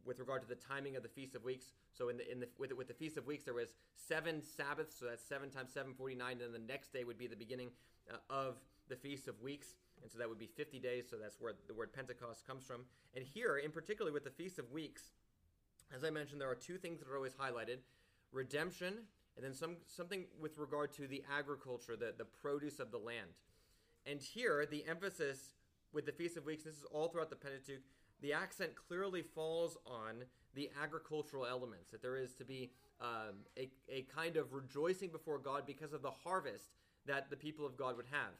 with 0.05 0.19
regard 0.19 0.43
to 0.43 0.49
the 0.49 0.57
timing 0.57 0.97
of 0.97 1.03
the 1.03 1.09
Feast 1.09 1.35
of 1.35 1.45
Weeks. 1.45 1.67
So 1.93 2.09
in 2.09 2.17
the, 2.17 2.31
in 2.31 2.41
the, 2.41 2.49
with, 2.59 2.73
with 2.73 2.89
the 2.89 2.95
Feast 2.95 3.17
of 3.19 3.27
Weeks, 3.27 3.45
there 3.45 3.55
was 3.55 3.75
seven 3.95 4.43
Sabbaths, 4.43 4.99
so 4.99 5.07
that's 5.07 5.25
seven 5.25 5.51
times 5.51 5.73
749, 5.73 6.33
and 6.33 6.41
then 6.41 6.53
the 6.53 6.73
next 6.73 6.93
day 6.93 7.05
would 7.05 7.19
be 7.19 7.27
the 7.27 7.37
beginning 7.37 7.69
uh, 8.11 8.17
of 8.31 8.57
the 8.89 8.97
Feast 8.97 9.29
of 9.29 9.41
Weeks. 9.43 9.75
And 10.03 10.11
so 10.11 10.19
that 10.19 10.29
would 10.29 10.39
be 10.39 10.47
50 10.47 10.79
days. 10.79 11.05
So 11.09 11.17
that's 11.17 11.41
where 11.41 11.53
the 11.67 11.75
word 11.75 11.93
Pentecost 11.93 12.47
comes 12.47 12.65
from. 12.65 12.83
And 13.15 13.25
here, 13.25 13.57
in 13.57 13.71
particular 13.71 14.13
with 14.13 14.25
the 14.25 14.31
Feast 14.31 14.59
of 14.59 14.71
Weeks, 14.71 15.13
as 15.95 16.05
I 16.05 16.11
mentioned, 16.11 16.41
there 16.41 16.51
are 16.51 16.57
two 16.57 16.79
things 16.79 16.99
that 17.01 17.09
are 17.09 17.17
always 17.17 17.35
highlighted 17.35 17.79
redemption, 18.33 18.95
and 19.37 19.45
then 19.45 19.55
some, 19.55 19.77
something 19.87 20.25
with 20.41 20.59
regard 20.59 20.93
to 20.95 21.07
the 21.07 21.23
agriculture, 21.37 21.97
the, 21.97 22.15
the 22.17 22.25
produce 22.25 22.81
of 22.81 22.91
the 22.91 22.99
land. 22.99 23.29
And 24.07 24.21
here, 24.21 24.67
the 24.69 24.85
emphasis 24.89 25.55
with 25.93 26.07
the 26.07 26.13
Feast 26.13 26.37
of 26.37 26.47
Weeks, 26.47 26.65
this 26.65 26.75
is 26.75 26.85
all 26.91 27.09
throughout 27.09 27.31
the 27.31 27.37
Pentateuch, 27.37 27.83
the 28.21 28.33
accent 28.33 28.73
clearly 28.75 29.23
falls 29.23 29.77
on 29.87 30.25
the 30.55 30.71
agricultural 30.83 31.47
elements, 31.47 31.91
that 31.91 32.03
there 32.03 32.17
is 32.17 32.35
to 32.35 32.45
be 32.45 32.71
um, 33.01 33.37
a, 33.59 33.69
a 33.89 34.03
kind 34.15 34.37
of 34.37 34.53
rejoicing 34.53 35.11
before 35.11 35.39
God 35.39 35.65
because 35.67 35.93
of 35.93 36.03
the 36.03 36.11
harvest 36.11 36.65
that 37.07 37.31
the 37.31 37.37
people 37.37 37.67
of 37.67 37.77
God 37.77 37.97
would 37.97 38.07
have. 38.11 38.33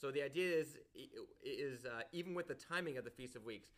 So 0.00 0.10
the 0.10 0.22
idea 0.22 0.56
is, 0.56 0.78
is 1.44 1.84
uh, 1.84 2.02
even 2.12 2.34
with 2.34 2.48
the 2.48 2.54
timing 2.54 2.96
of 2.96 3.04
the 3.04 3.10
Feast 3.10 3.36
of 3.36 3.44
Weeks, 3.44 3.68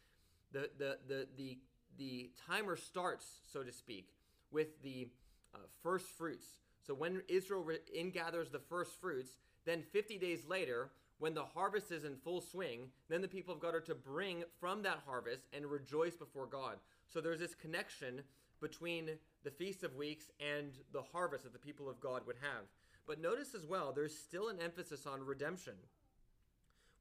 the, 0.53 0.71
the, 0.79 0.99
the, 1.09 1.27
the, 1.37 1.59
the 1.99 2.31
timer 2.47 2.77
starts, 2.77 3.27
so 3.53 3.63
to 3.63 3.73
speak, 3.73 4.11
with 4.51 4.83
the 4.83 5.09
uh, 5.55 5.59
first 5.83 6.07
fruits. 6.07 6.47
So 6.87 6.95
when 6.95 7.23
Israel 7.29 7.63
re- 7.63 7.79
ingathers 7.95 8.51
the 8.51 8.59
first 8.59 9.01
fruits, 9.01 9.31
then 9.65 9.83
50 9.93 10.19
days 10.19 10.45
later, 10.49 10.91
when 11.19 11.35
the 11.35 11.45
harvest 11.45 11.91
is 11.91 12.05
in 12.05 12.17
full 12.17 12.41
swing, 12.41 12.89
then 13.09 13.21
the 13.21 13.29
people 13.29 13.55
of 13.55 13.61
God 13.61 13.75
are 13.75 13.81
to 13.81 13.95
bring 13.95 14.45
from 14.61 14.83
that 14.83 15.03
harvest 15.07 15.43
and 15.53 15.67
rejoice 15.67 16.17
before 16.17 16.47
God. 16.47 16.77
So 17.09 17.21
there's 17.21 17.41
this 17.41 17.55
connection 17.55 18.23
between 18.61 19.11
the 19.45 19.51
Feast 19.51 19.83
of 19.83 19.97
Weeks 19.97 20.27
and 20.41 20.73
the 20.93 21.03
harvest 21.13 21.45
that 21.45 21.53
the 21.53 21.59
people 21.59 21.89
of 21.89 22.01
God 22.01 22.23
would 22.27 22.37
have. 22.41 22.65
But 23.07 23.21
notice 23.21 23.55
as 23.55 23.67
well, 23.67 23.93
there's 23.93 24.17
still 24.17 24.49
an 24.49 24.61
emphasis 24.61 25.07
on 25.07 25.25
redemption, 25.25 25.75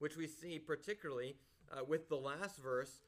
which 0.02 0.18
we 0.18 0.26
see 0.26 0.58
particularly 0.58 1.36
uh, 1.72 1.84
with 1.88 2.10
the 2.10 2.16
last 2.16 2.58
verse 2.58 3.04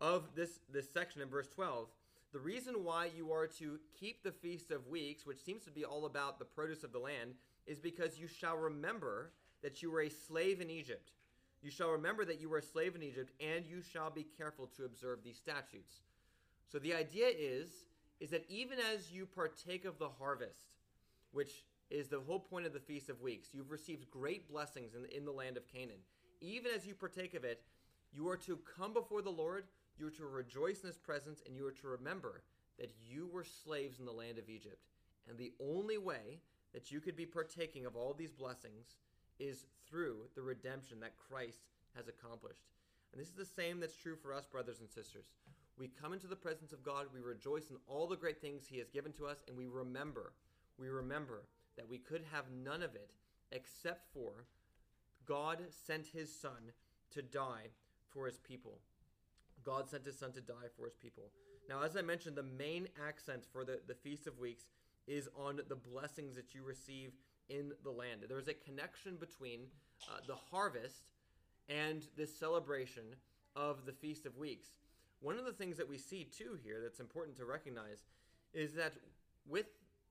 of 0.00 0.22
this, 0.36 0.60
this 0.72 0.88
section 0.88 1.20
in 1.20 1.28
verse 1.28 1.48
12. 1.48 1.88
The 2.32 2.38
reason 2.38 2.84
why 2.84 3.10
you 3.16 3.32
are 3.32 3.48
to 3.58 3.80
keep 3.98 4.22
the 4.22 4.30
Feast 4.30 4.70
of 4.70 4.86
Weeks, 4.86 5.26
which 5.26 5.42
seems 5.42 5.64
to 5.64 5.72
be 5.72 5.84
all 5.84 6.06
about 6.06 6.38
the 6.38 6.44
produce 6.44 6.84
of 6.84 6.92
the 6.92 7.00
land, 7.00 7.34
is 7.66 7.80
because 7.80 8.20
you 8.20 8.28
shall 8.28 8.56
remember 8.56 9.32
that 9.62 9.82
you 9.82 9.90
were 9.90 10.02
a 10.02 10.08
slave 10.08 10.60
in 10.60 10.70
Egypt. 10.70 11.10
You 11.62 11.72
shall 11.72 11.90
remember 11.90 12.24
that 12.24 12.40
you 12.40 12.48
were 12.48 12.58
a 12.58 12.62
slave 12.62 12.94
in 12.94 13.02
Egypt, 13.02 13.32
and 13.40 13.66
you 13.66 13.82
shall 13.82 14.10
be 14.10 14.24
careful 14.38 14.68
to 14.76 14.84
observe 14.84 15.24
these 15.24 15.38
statutes. 15.38 16.02
So 16.70 16.78
the 16.78 16.94
idea 16.94 17.26
is, 17.26 17.70
is 18.20 18.30
that 18.30 18.46
even 18.48 18.78
as 18.94 19.10
you 19.10 19.26
partake 19.26 19.84
of 19.84 19.98
the 19.98 20.10
harvest, 20.10 20.76
which 21.32 21.64
is 21.90 22.06
the 22.06 22.20
whole 22.20 22.38
point 22.38 22.66
of 22.66 22.72
the 22.72 22.78
Feast 22.78 23.08
of 23.08 23.20
Weeks, 23.20 23.48
you've 23.52 23.72
received 23.72 24.10
great 24.10 24.48
blessings 24.48 24.92
in, 24.94 25.06
in 25.16 25.24
the 25.24 25.32
land 25.32 25.56
of 25.56 25.66
Canaan. 25.66 25.98
Even 26.40 26.72
as 26.74 26.86
you 26.86 26.94
partake 26.94 27.34
of 27.34 27.44
it, 27.44 27.62
you 28.12 28.28
are 28.28 28.36
to 28.36 28.58
come 28.78 28.92
before 28.92 29.22
the 29.22 29.30
Lord, 29.30 29.64
you 29.98 30.06
are 30.06 30.10
to 30.12 30.26
rejoice 30.26 30.82
in 30.82 30.88
his 30.88 30.98
presence, 30.98 31.42
and 31.46 31.56
you 31.56 31.66
are 31.66 31.72
to 31.72 31.88
remember 31.88 32.42
that 32.78 32.92
you 33.08 33.28
were 33.32 33.44
slaves 33.44 33.98
in 33.98 34.04
the 34.04 34.12
land 34.12 34.38
of 34.38 34.48
Egypt. 34.48 34.86
And 35.28 35.38
the 35.38 35.52
only 35.60 35.98
way 35.98 36.40
that 36.72 36.90
you 36.90 37.00
could 37.00 37.16
be 37.16 37.26
partaking 37.26 37.86
of 37.86 37.96
all 37.96 38.14
these 38.14 38.32
blessings 38.32 38.96
is 39.38 39.66
through 39.88 40.16
the 40.34 40.42
redemption 40.42 41.00
that 41.00 41.16
Christ 41.16 41.60
has 41.94 42.08
accomplished. 42.08 42.64
And 43.12 43.20
this 43.20 43.28
is 43.28 43.34
the 43.34 43.44
same 43.44 43.80
that's 43.80 43.96
true 43.96 44.16
for 44.16 44.32
us, 44.32 44.46
brothers 44.46 44.80
and 44.80 44.90
sisters. 44.90 45.26
We 45.78 45.88
come 45.88 46.12
into 46.12 46.26
the 46.26 46.36
presence 46.36 46.72
of 46.72 46.82
God, 46.82 47.06
we 47.12 47.20
rejoice 47.20 47.70
in 47.70 47.76
all 47.86 48.06
the 48.06 48.16
great 48.16 48.40
things 48.40 48.66
He 48.66 48.78
has 48.78 48.88
given 48.88 49.12
to 49.12 49.26
us, 49.26 49.42
and 49.46 49.56
we 49.56 49.66
remember, 49.66 50.32
we 50.78 50.88
remember 50.88 51.44
that 51.76 51.88
we 51.88 51.98
could 51.98 52.22
have 52.32 52.44
none 52.50 52.82
of 52.82 52.94
it 52.94 53.10
except 53.52 54.06
for 54.12 54.46
God 55.26 55.58
sent 55.86 56.06
His 56.06 56.34
Son 56.34 56.72
to 57.12 57.22
die 57.22 57.68
for 58.10 58.26
His 58.26 58.38
people. 58.38 58.78
God 59.64 59.88
sent 59.88 60.06
His 60.06 60.18
Son 60.18 60.32
to 60.32 60.40
die 60.40 60.68
for 60.76 60.84
His 60.84 60.94
people. 60.94 61.24
Now, 61.68 61.82
as 61.82 61.96
I 61.96 62.02
mentioned, 62.02 62.36
the 62.36 62.42
main 62.42 62.88
accent 63.06 63.44
for 63.52 63.64
the, 63.64 63.80
the 63.86 63.94
Feast 63.94 64.26
of 64.26 64.38
Weeks 64.38 64.64
is 65.06 65.28
on 65.36 65.60
the 65.68 65.76
blessings 65.76 66.36
that 66.36 66.54
you 66.54 66.62
receive 66.64 67.12
in 67.48 67.72
the 67.82 67.90
land. 67.90 68.24
There's 68.28 68.48
a 68.48 68.54
connection 68.54 69.16
between 69.16 69.60
uh, 70.08 70.18
the 70.26 70.36
harvest 70.50 71.12
and 71.68 72.06
this 72.16 72.36
celebration 72.36 73.04
of 73.54 73.86
the 73.86 73.92
Feast 73.92 74.26
of 74.26 74.36
Weeks. 74.36 74.68
One 75.20 75.38
of 75.38 75.44
the 75.44 75.52
things 75.52 75.76
that 75.78 75.88
we 75.88 75.98
see 75.98 76.24
too 76.24 76.58
here 76.62 76.80
that's 76.82 77.00
important 77.00 77.36
to 77.38 77.44
recognize 77.44 78.04
is 78.52 78.74
that 78.74 78.92
with 79.48 79.66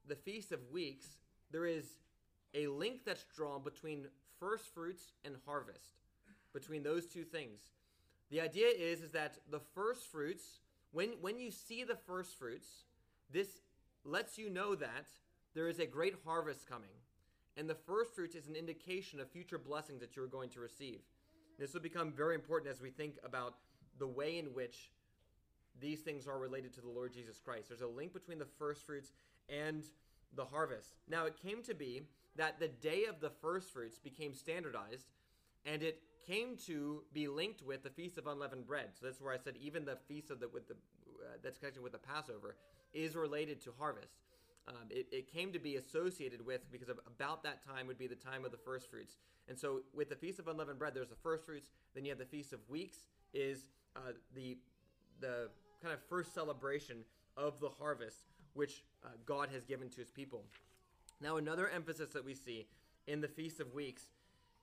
the 0.08 0.16
Feast 0.16 0.52
of 0.52 0.60
Weeks, 0.72 1.18
there 1.52 1.66
is 1.66 1.86
a 2.54 2.68
link 2.68 3.02
that's 3.06 3.26
drawn 3.36 3.64
between 3.64 4.08
first 4.40 4.74
fruits 4.74 5.14
and 5.24 5.36
harvest, 5.46 6.00
between 6.54 6.84
those 6.84 7.06
two 7.06 7.24
things. 7.24 7.60
The 8.32 8.42
idea 8.42 8.68
is, 8.68 9.02
is 9.02 9.12
that 9.12 9.38
the 9.52 9.60
first 9.60 10.12
fruits, 10.12 10.60
when, 10.92 11.10
when 11.22 11.38
you 11.38 11.52
see 11.52 11.84
the 11.84 11.98
first 12.08 12.38
fruits, 12.38 12.68
this 13.32 13.48
lets 14.04 14.38
you 14.38 14.50
know 14.50 14.76
that 14.76 15.08
there 15.54 15.68
is 15.68 15.80
a 15.80 15.86
great 15.86 16.16
harvest 16.26 16.68
coming. 16.68 16.90
And 17.58 17.70
the 17.70 17.76
first 17.76 18.14
fruits 18.14 18.36
is 18.36 18.48
an 18.48 18.56
indication 18.56 19.20
of 19.20 19.30
future 19.30 19.58
blessings 19.58 20.02
that 20.02 20.16
you're 20.16 20.28
going 20.28 20.50
to 20.50 20.60
receive. 20.60 21.00
This 21.58 21.74
will 21.74 21.82
become 21.82 22.12
very 22.12 22.36
important 22.36 22.72
as 22.72 22.82
we 22.82 22.90
think 22.90 23.16
about 23.24 23.56
the 23.98 24.08
way 24.08 24.38
in 24.38 24.48
which 24.48 24.92
these 25.80 26.02
things 26.02 26.28
are 26.28 26.38
related 26.38 26.74
to 26.74 26.82
the 26.82 26.90
Lord 26.90 27.14
Jesus 27.14 27.40
Christ. 27.40 27.70
There's 27.70 27.82
a 27.82 27.88
link 27.88 28.14
between 28.14 28.40
the 28.40 28.48
first 28.58 28.86
fruits 28.86 29.14
and 29.50 29.84
the 30.36 30.46
harvest. 30.46 30.96
Now, 31.10 31.26
it 31.26 31.36
came 31.42 31.64
to 31.64 31.74
be 31.74 32.02
that 32.38 32.60
the 32.60 32.68
day 32.68 33.06
of 33.06 33.20
the 33.20 33.30
first 33.30 33.72
fruits 33.72 33.98
became 33.98 34.34
standardized, 34.34 35.08
and 35.66 35.82
it 35.82 36.02
came 36.28 36.58
to 36.66 37.04
be 37.14 37.28
linked 37.28 37.62
with 37.62 37.84
the 37.84 37.90
feast 37.90 38.18
of 38.18 38.28
unleavened 38.28 38.66
bread. 38.66 38.90
So 39.00 39.06
that's 39.06 39.22
where 39.22 39.34
I 39.34 39.38
said 39.38 39.56
even 39.60 39.86
the 39.86 39.98
feast 40.08 40.32
of 40.32 40.40
the 40.40 40.48
with 40.50 40.68
the 40.68 40.74
uh, 40.74 41.38
that's 41.44 41.58
connected 41.58 41.82
with 41.82 41.94
the 41.94 42.00
Passover 42.00 42.56
is 42.94 43.16
related 43.16 43.62
to 43.64 43.74
harvest 43.78 44.16
um, 44.68 44.88
it, 44.90 45.08
it, 45.12 45.32
came 45.32 45.52
to 45.54 45.60
be 45.60 45.76
associated 45.76 46.44
with 46.46 46.62
because 46.72 46.90
about 46.90 47.44
that 47.44 47.64
time 47.66 47.88
would 47.88 47.98
be 47.98 48.08
the 48.08 48.16
time 48.16 48.46
of 48.46 48.52
the 48.52 48.58
first 48.58 48.90
fruits. 48.90 49.18
And 49.48 49.58
so 49.58 49.82
with 49.94 50.10
the 50.10 50.16
Feast 50.16 50.40
of 50.40 50.48
Unleavened 50.48 50.80
Bread, 50.80 50.94
there's 50.96 51.10
the 51.10 51.16
first 51.16 51.46
fruits. 51.46 51.68
Then 51.94 52.04
you 52.04 52.10
have 52.10 52.18
the 52.18 52.26
Feast 52.26 52.52
of 52.52 52.60
Weeks, 52.70 52.98
is 53.34 53.66
uh, 53.96 54.14
the 54.34 54.58
the 55.22 55.50
kind 55.82 55.94
of 55.94 56.00
first 56.10 56.34
celebration 56.34 56.98
of 57.38 57.60
the 57.60 57.70
harvest, 57.70 58.18
which 58.54 58.84
uh, 59.04 59.10
God 59.26 59.50
has 59.54 59.66
given 59.66 59.90
to 59.90 59.98
His 59.98 60.10
people. 60.10 60.44
Now, 61.22 61.38
another 61.38 61.70
emphasis 61.70 62.10
that 62.12 62.26
we 62.26 62.34
see 62.34 62.68
in 63.08 63.22
the 63.22 63.28
Feast 63.28 63.60
of 63.60 63.74
Weeks 63.74 64.04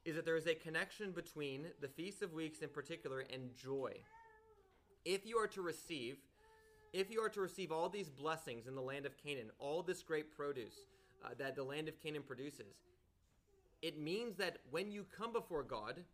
is 0.04 0.16
that 0.16 0.24
there 0.24 0.36
is 0.36 0.46
a 0.46 0.54
connection 0.54 1.12
between 1.12 1.66
the 1.80 1.88
Feast 1.88 2.22
of 2.22 2.32
Weeks 2.32 2.60
in 2.60 2.68
particular 2.68 3.20
and 3.32 3.54
joy. 3.56 3.92
If 5.04 5.26
you 5.26 5.38
are 5.38 5.48
to 5.48 5.62
receive 5.62 6.18
if 6.92 7.10
you 7.10 7.22
are 7.24 7.30
to 7.30 7.40
receive 7.40 7.72
all 7.72 7.88
these 7.88 8.10
blessings 8.10 8.66
in 8.66 8.74
the 8.74 8.82
land 8.82 9.06
of 9.06 9.16
Canaan, 9.16 9.50
all 9.58 9.82
this 9.82 10.02
great 10.02 10.30
produce 10.30 10.74
uh, 11.24 11.30
that 11.38 11.56
the 11.56 11.62
land 11.62 11.88
of 11.88 11.98
Canaan 12.02 12.22
produces, 12.22 12.74
it 13.80 13.98
means 13.98 14.36
that 14.36 14.58
when 14.70 14.92
you 14.92 15.06
come 15.16 15.32
before 15.32 15.62
God, 15.62 16.04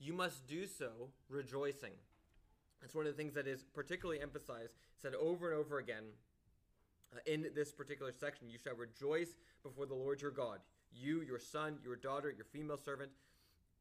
you 0.00 0.14
must 0.14 0.46
do 0.46 0.66
so 0.66 1.10
rejoicing. 1.28 1.92
That's 2.80 2.94
one 2.94 3.06
of 3.06 3.14
the 3.14 3.22
things 3.22 3.34
that 3.34 3.46
is 3.46 3.62
particularly 3.74 4.22
emphasized, 4.22 4.72
said 5.00 5.14
over 5.14 5.50
and 5.50 5.60
over 5.60 5.78
again 5.78 6.04
in 7.26 7.46
this 7.54 7.72
particular 7.72 8.12
section. 8.12 8.48
You 8.48 8.58
shall 8.62 8.74
rejoice 8.74 9.36
before 9.62 9.86
the 9.86 9.94
Lord 9.94 10.20
your 10.20 10.30
God. 10.30 10.58
You, 10.94 11.22
your 11.22 11.38
son, 11.38 11.78
your 11.82 11.96
daughter, 11.96 12.30
your 12.30 12.44
female 12.44 12.76
servant. 12.76 13.10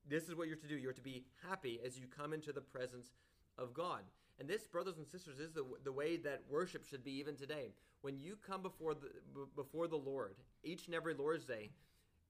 This 0.09 0.29
is 0.29 0.35
what 0.35 0.47
you're 0.47 0.57
to 0.57 0.67
do. 0.67 0.77
You're 0.77 0.93
to 0.93 1.01
be 1.01 1.23
happy 1.47 1.79
as 1.85 1.97
you 1.97 2.05
come 2.07 2.33
into 2.33 2.51
the 2.51 2.61
presence 2.61 3.11
of 3.57 3.73
God. 3.73 4.01
And 4.39 4.49
this, 4.49 4.65
brothers 4.65 4.97
and 4.97 5.05
sisters, 5.05 5.39
is 5.39 5.51
the, 5.51 5.63
the 5.83 5.91
way 5.91 6.17
that 6.17 6.43
worship 6.49 6.85
should 6.87 7.03
be 7.03 7.11
even 7.19 7.35
today. 7.35 7.73
When 8.01 8.17
you 8.17 8.37
come 8.47 8.63
before 8.63 8.95
the, 8.95 9.09
before 9.55 9.87
the 9.87 9.97
Lord, 9.97 10.35
each 10.63 10.87
and 10.87 10.95
every 10.95 11.13
Lord's 11.13 11.45
Day, 11.45 11.69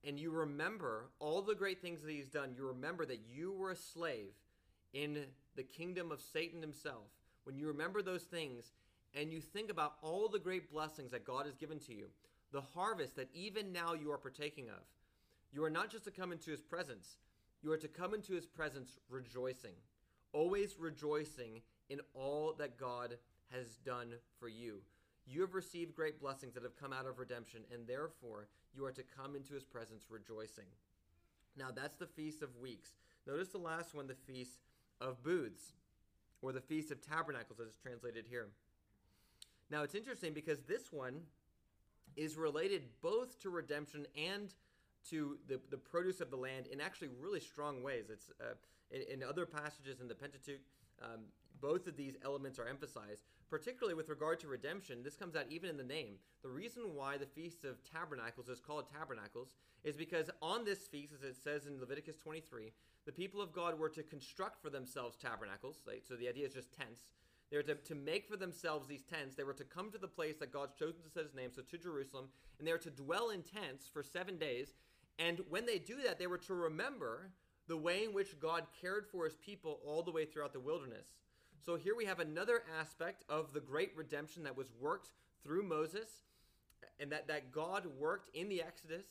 and 0.04 0.20
you 0.20 0.32
remember 0.32 1.10
all 1.20 1.42
the 1.42 1.56
great 1.56 1.82
things 1.82 2.02
that 2.02 2.12
He's 2.12 2.28
done, 2.28 2.54
you 2.56 2.68
remember 2.68 3.06
that 3.06 3.22
you 3.34 3.54
were 3.54 3.72
a 3.72 3.76
slave 3.76 4.34
in 4.94 5.26
the 5.56 5.64
kingdom 5.64 6.12
of 6.12 6.22
Satan 6.22 6.62
himself. 6.62 7.08
When 7.44 7.56
you 7.56 7.68
remember 7.68 8.02
those 8.02 8.24
things, 8.24 8.72
and 9.16 9.32
you 9.32 9.42
think 9.42 9.70
about 9.70 9.96
all 10.02 10.28
the 10.28 10.40
great 10.40 10.72
blessings 10.72 11.12
that 11.12 11.26
God 11.26 11.46
has 11.46 11.56
given 11.56 11.80
to 11.80 11.94
you, 11.94 12.08
the 12.52 12.62
harvest 12.62 13.16
that 13.16 13.30
even 13.34 13.72
now 13.72 13.94
you 13.94 14.12
are 14.12 14.18
partaking 14.18 14.70
of, 14.70 14.84
you 15.54 15.64
are 15.64 15.70
not 15.70 15.92
just 15.92 16.06
to 16.06 16.12
come 16.12 16.32
into 16.32 16.52
His 16.52 16.62
presence, 16.62 17.18
you 17.62 17.72
are 17.72 17.78
to 17.78 17.88
come 17.88 18.14
into 18.14 18.34
His 18.34 18.46
presence 18.46 19.00
rejoicing, 19.10 19.76
always 20.34 20.76
rejoicing 20.80 21.62
in 21.90 22.00
all 22.14 22.54
that 22.58 22.78
God 22.78 23.18
has 23.52 23.78
done 23.86 24.14
for 24.40 24.48
you. 24.48 24.82
You 25.28 25.42
have 25.42 25.54
received 25.54 25.96
great 25.96 26.20
blessings 26.20 26.54
that 26.54 26.64
have 26.64 26.80
come 26.80 26.94
out 26.94 27.06
of 27.06 27.20
redemption, 27.20 27.62
and 27.72 27.88
therefore 27.88 28.48
you 28.76 28.86
are 28.86 28.92
to 28.92 29.04
come 29.04 29.36
into 29.36 29.54
his 29.54 29.64
presence 29.64 30.06
rejoicing. 30.10 30.66
Now, 31.58 31.68
that's 31.76 31.98
the 31.98 32.08
Feast 32.08 32.42
of 32.42 32.56
Weeks. 32.58 32.96
Notice 33.28 33.50
the 33.50 33.58
last 33.58 33.94
one, 33.94 34.08
the 34.08 34.16
Feast 34.16 34.60
of 35.00 35.22
Booths, 35.22 35.74
or 36.42 36.52
the 36.54 36.62
Feast 36.62 36.92
of 36.92 37.02
Tabernacles, 37.02 37.60
as 37.60 37.68
it's 37.68 37.78
translated 37.78 38.26
here. 38.30 38.48
Now, 39.72 39.84
it's 39.84 39.96
interesting 39.96 40.34
because 40.34 40.60
this 40.68 40.92
one 40.92 41.22
is 42.18 42.36
related 42.36 42.84
both 43.02 43.40
to 43.40 43.50
redemption 43.50 44.06
and 44.18 44.54
to 45.10 45.38
the, 45.48 45.62
the 45.70 45.78
produce 45.78 46.20
of 46.20 46.30
the 46.30 46.36
land 46.36 46.68
in 46.68 46.82
actually 46.82 47.08
really 47.20 47.40
strong 47.40 47.82
ways. 47.82 48.10
It's 48.12 48.30
uh, 48.42 48.54
in, 48.92 49.22
in, 49.22 49.28
other 49.28 49.46
passages 49.46 50.02
in 50.02 50.10
the 50.10 50.14
Pentateuch, 50.14 50.60
um, 51.02 51.22
both 51.62 51.88
of 51.88 51.96
these 51.96 52.18
elements 52.24 52.60
are 52.60 52.68
emphasized, 52.68 53.24
particularly 53.50 53.96
with 53.96 54.10
regard 54.10 54.42
to 54.42 54.48
redemption. 54.48 55.04
This 55.04 55.16
comes 55.16 55.36
out 55.36 55.46
even 55.50 55.70
in 55.70 55.78
the 55.78 55.84
name. 55.84 56.16
The 56.44 56.50
reason 56.50 56.94
why 56.94 57.18
the 57.18 57.26
Feast 57.26 57.64
of 57.64 57.78
Tabernacles 57.90 58.50
is 58.50 58.60
called 58.60 58.86
Tabernacles 58.92 59.54
is 59.84 59.96
because 59.96 60.30
on 60.42 60.66
this 60.66 60.80
feast, 60.80 61.14
as 61.14 61.24
it 61.24 61.36
says 61.42 61.66
in 61.66 61.80
Leviticus 61.80 62.18
23, 62.18 62.74
the 63.06 63.12
people 63.12 63.42
of 63.42 63.54
God 63.54 63.80
were 63.80 63.90
to 63.90 64.04
construct 64.04 64.62
for 64.62 64.70
themselves 64.70 65.18
tabernacles. 65.18 65.80
So 66.08 66.16
the 66.16 66.28
idea 66.28 66.46
is 66.46 66.54
just 66.54 66.72
tents. 66.72 67.04
They 67.52 67.58
were 67.58 67.64
to, 67.64 67.76
to 67.76 67.96
make 67.96 68.28
for 68.30 68.38
themselves 68.38 68.88
these 68.88 69.04
tents. 69.04 69.36
They 69.36 69.44
were 69.44 69.54
to 69.54 69.66
come 69.66 69.92
to 69.92 69.98
the 69.98 70.08
place 70.08 70.38
that 70.40 70.54
God's 70.54 70.74
chosen 70.74 71.04
to 71.04 71.10
set 71.10 71.26
his 71.26 71.36
name, 71.36 71.52
so 71.54 71.62
to 71.62 71.78
Jerusalem, 71.78 72.30
and 72.58 72.68
they 72.68 72.72
were 72.72 72.78
to 72.80 72.90
dwell 72.90 73.30
in 73.30 73.44
tents 73.44 73.90
for 73.92 74.02
seven 74.02 74.38
days. 74.38 74.74
And 75.20 75.42
when 75.50 75.66
they 75.66 75.78
do 75.78 75.98
that, 76.06 76.18
they 76.18 76.28
were 76.28 76.38
to 76.40 76.54
remember 76.54 77.32
the 77.68 77.78
way 77.78 78.06
in 78.06 78.14
which 78.14 78.40
God 78.40 78.64
cared 78.82 79.06
for 79.06 79.26
his 79.26 79.36
people 79.36 79.80
all 79.86 80.02
the 80.02 80.12
way 80.12 80.26
throughout 80.26 80.54
the 80.54 80.60
wilderness. 80.60 81.08
So 81.64 81.76
here 81.76 81.96
we 81.96 82.06
have 82.06 82.20
another 82.20 82.64
aspect 82.80 83.24
of 83.30 83.54
the 83.54 83.60
great 83.60 83.92
redemption 83.96 84.44
that 84.44 84.58
was 84.58 84.68
worked 84.80 85.12
through 85.44 85.64
Moses 85.64 86.10
and 87.00 87.12
that, 87.12 87.28
that 87.28 87.52
God 87.52 87.86
worked 88.00 88.36
in 88.36 88.50
the 88.50 88.62
Exodus, 88.62 89.06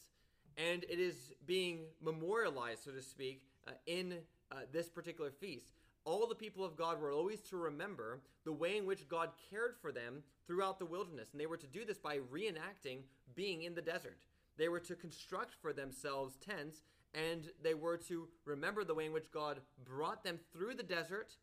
and 0.56 0.84
it 0.84 0.98
is 0.98 1.32
being 1.46 1.84
memorialized, 2.02 2.84
so 2.84 2.90
to 2.90 3.02
speak, 3.02 3.42
uh, 3.68 3.72
in 3.86 4.14
uh, 4.50 4.56
this 4.72 4.88
particular 4.88 5.30
feast. 5.30 5.79
All 6.10 6.26
the 6.26 6.34
people 6.34 6.64
of 6.64 6.74
God 6.74 7.00
were 7.00 7.12
always 7.12 7.38
to 7.42 7.56
remember 7.56 8.18
the 8.44 8.52
way 8.52 8.76
in 8.76 8.84
which 8.84 9.08
God 9.08 9.30
cared 9.48 9.76
for 9.80 9.92
them 9.92 10.24
throughout 10.44 10.80
the 10.80 10.84
wilderness, 10.84 11.28
and 11.30 11.40
they 11.40 11.46
were 11.46 11.56
to 11.56 11.68
do 11.68 11.84
this 11.84 11.98
by 11.98 12.18
reenacting 12.34 13.02
being 13.36 13.62
in 13.62 13.76
the 13.76 13.80
desert. 13.80 14.18
They 14.56 14.68
were 14.68 14.80
to 14.80 14.96
construct 14.96 15.54
for 15.62 15.72
themselves 15.72 16.34
tents, 16.44 16.82
and 17.14 17.48
they 17.62 17.74
were 17.74 17.96
to 18.08 18.26
remember 18.44 18.82
the 18.82 18.92
way 18.92 19.06
in 19.06 19.12
which 19.12 19.30
God 19.30 19.60
brought 19.84 20.24
them 20.24 20.40
through 20.52 20.74
the 20.74 20.82
desert 20.82 21.36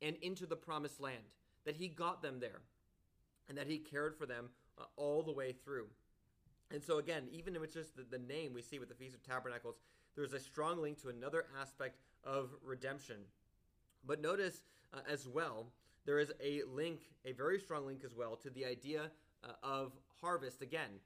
and 0.00 0.16
into 0.22 0.46
the 0.46 0.56
promised 0.56 1.02
land, 1.02 1.28
that 1.66 1.76
He 1.76 1.88
got 1.88 2.22
them 2.22 2.40
there, 2.40 2.62
and 3.50 3.58
that 3.58 3.66
He 3.66 3.76
cared 3.76 4.16
for 4.16 4.24
them 4.24 4.48
uh, 4.78 4.84
all 4.96 5.22
the 5.22 5.32
way 5.32 5.52
through. 5.52 5.88
And 6.70 6.82
so, 6.82 6.96
again, 6.96 7.24
even 7.30 7.56
it's 7.56 7.74
just 7.74 7.94
the, 7.94 8.06
the 8.10 8.24
name 8.24 8.54
we 8.54 8.62
see 8.62 8.78
with 8.78 8.88
the 8.88 8.94
Feast 8.94 9.16
of 9.16 9.22
Tabernacles, 9.22 9.76
there's 10.16 10.32
a 10.32 10.40
strong 10.40 10.80
link 10.80 11.02
to 11.02 11.10
another 11.10 11.44
aspect 11.60 11.98
of 12.24 12.48
redemption. 12.64 13.16
But 14.06 14.20
notice 14.20 14.62
uh, 14.92 15.00
as 15.10 15.26
well, 15.26 15.66
there 16.06 16.18
is 16.18 16.32
a 16.42 16.62
link, 16.72 17.00
a 17.24 17.32
very 17.32 17.58
strong 17.58 17.86
link 17.86 18.02
as 18.04 18.14
well, 18.14 18.36
to 18.36 18.50
the 18.50 18.64
idea 18.64 19.10
uh, 19.42 19.48
of 19.62 19.92
harvest. 20.20 20.62
Again, 20.62 21.00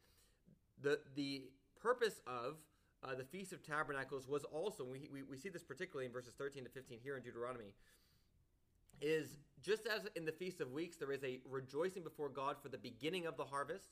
the 0.82 1.00
the 1.14 1.44
purpose 1.80 2.20
of 2.26 2.56
uh, 3.02 3.14
the 3.14 3.24
Feast 3.24 3.52
of 3.52 3.62
Tabernacles 3.62 4.26
was 4.26 4.44
also, 4.44 4.84
we, 4.84 5.08
we, 5.12 5.22
we 5.22 5.36
see 5.36 5.48
this 5.48 5.62
particularly 5.62 6.06
in 6.06 6.12
verses 6.12 6.32
13 6.36 6.64
to 6.64 6.70
15 6.70 6.98
here 7.02 7.16
in 7.16 7.22
Deuteronomy, 7.22 7.72
is 9.00 9.36
just 9.62 9.86
as 9.86 10.02
in 10.16 10.24
the 10.24 10.32
Feast 10.32 10.60
of 10.60 10.72
Weeks, 10.72 10.96
there 10.96 11.12
is 11.12 11.22
a 11.22 11.40
rejoicing 11.48 12.02
before 12.02 12.28
God 12.28 12.56
for 12.60 12.68
the 12.68 12.78
beginning 12.78 13.26
of 13.26 13.36
the 13.36 13.44
harvest 13.44 13.90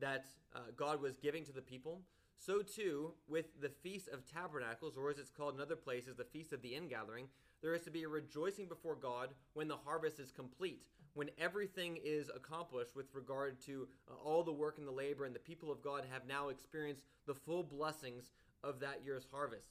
that 0.00 0.26
uh, 0.54 0.58
God 0.76 1.00
was 1.00 1.16
giving 1.16 1.44
to 1.44 1.52
the 1.52 1.62
people. 1.62 2.00
So 2.38 2.62
too, 2.62 3.12
with 3.28 3.60
the 3.60 3.68
Feast 3.68 4.08
of 4.08 4.24
Tabernacles, 4.26 4.96
or 4.96 5.10
as 5.10 5.18
it's 5.18 5.30
called 5.30 5.54
in 5.54 5.60
other 5.60 5.76
places, 5.76 6.16
the 6.16 6.24
Feast 6.24 6.52
of 6.52 6.62
the 6.62 6.74
Ingathering, 6.74 7.28
there 7.62 7.74
is 7.74 7.82
to 7.82 7.90
be 7.90 8.02
a 8.02 8.08
rejoicing 8.08 8.66
before 8.66 8.96
God 8.96 9.30
when 9.54 9.68
the 9.68 9.76
harvest 9.76 10.18
is 10.18 10.30
complete, 10.30 10.82
when 11.14 11.30
everything 11.38 11.98
is 12.04 12.30
accomplished 12.34 12.96
with 12.96 13.14
regard 13.14 13.60
to 13.66 13.88
uh, 14.10 14.14
all 14.24 14.42
the 14.42 14.52
work 14.52 14.78
and 14.78 14.86
the 14.86 14.92
labor, 14.92 15.24
and 15.24 15.34
the 15.34 15.40
people 15.40 15.70
of 15.70 15.82
God 15.82 16.04
have 16.12 16.26
now 16.26 16.48
experienced 16.48 17.04
the 17.26 17.34
full 17.34 17.62
blessings 17.62 18.32
of 18.64 18.80
that 18.80 19.00
year's 19.04 19.26
harvest. 19.30 19.68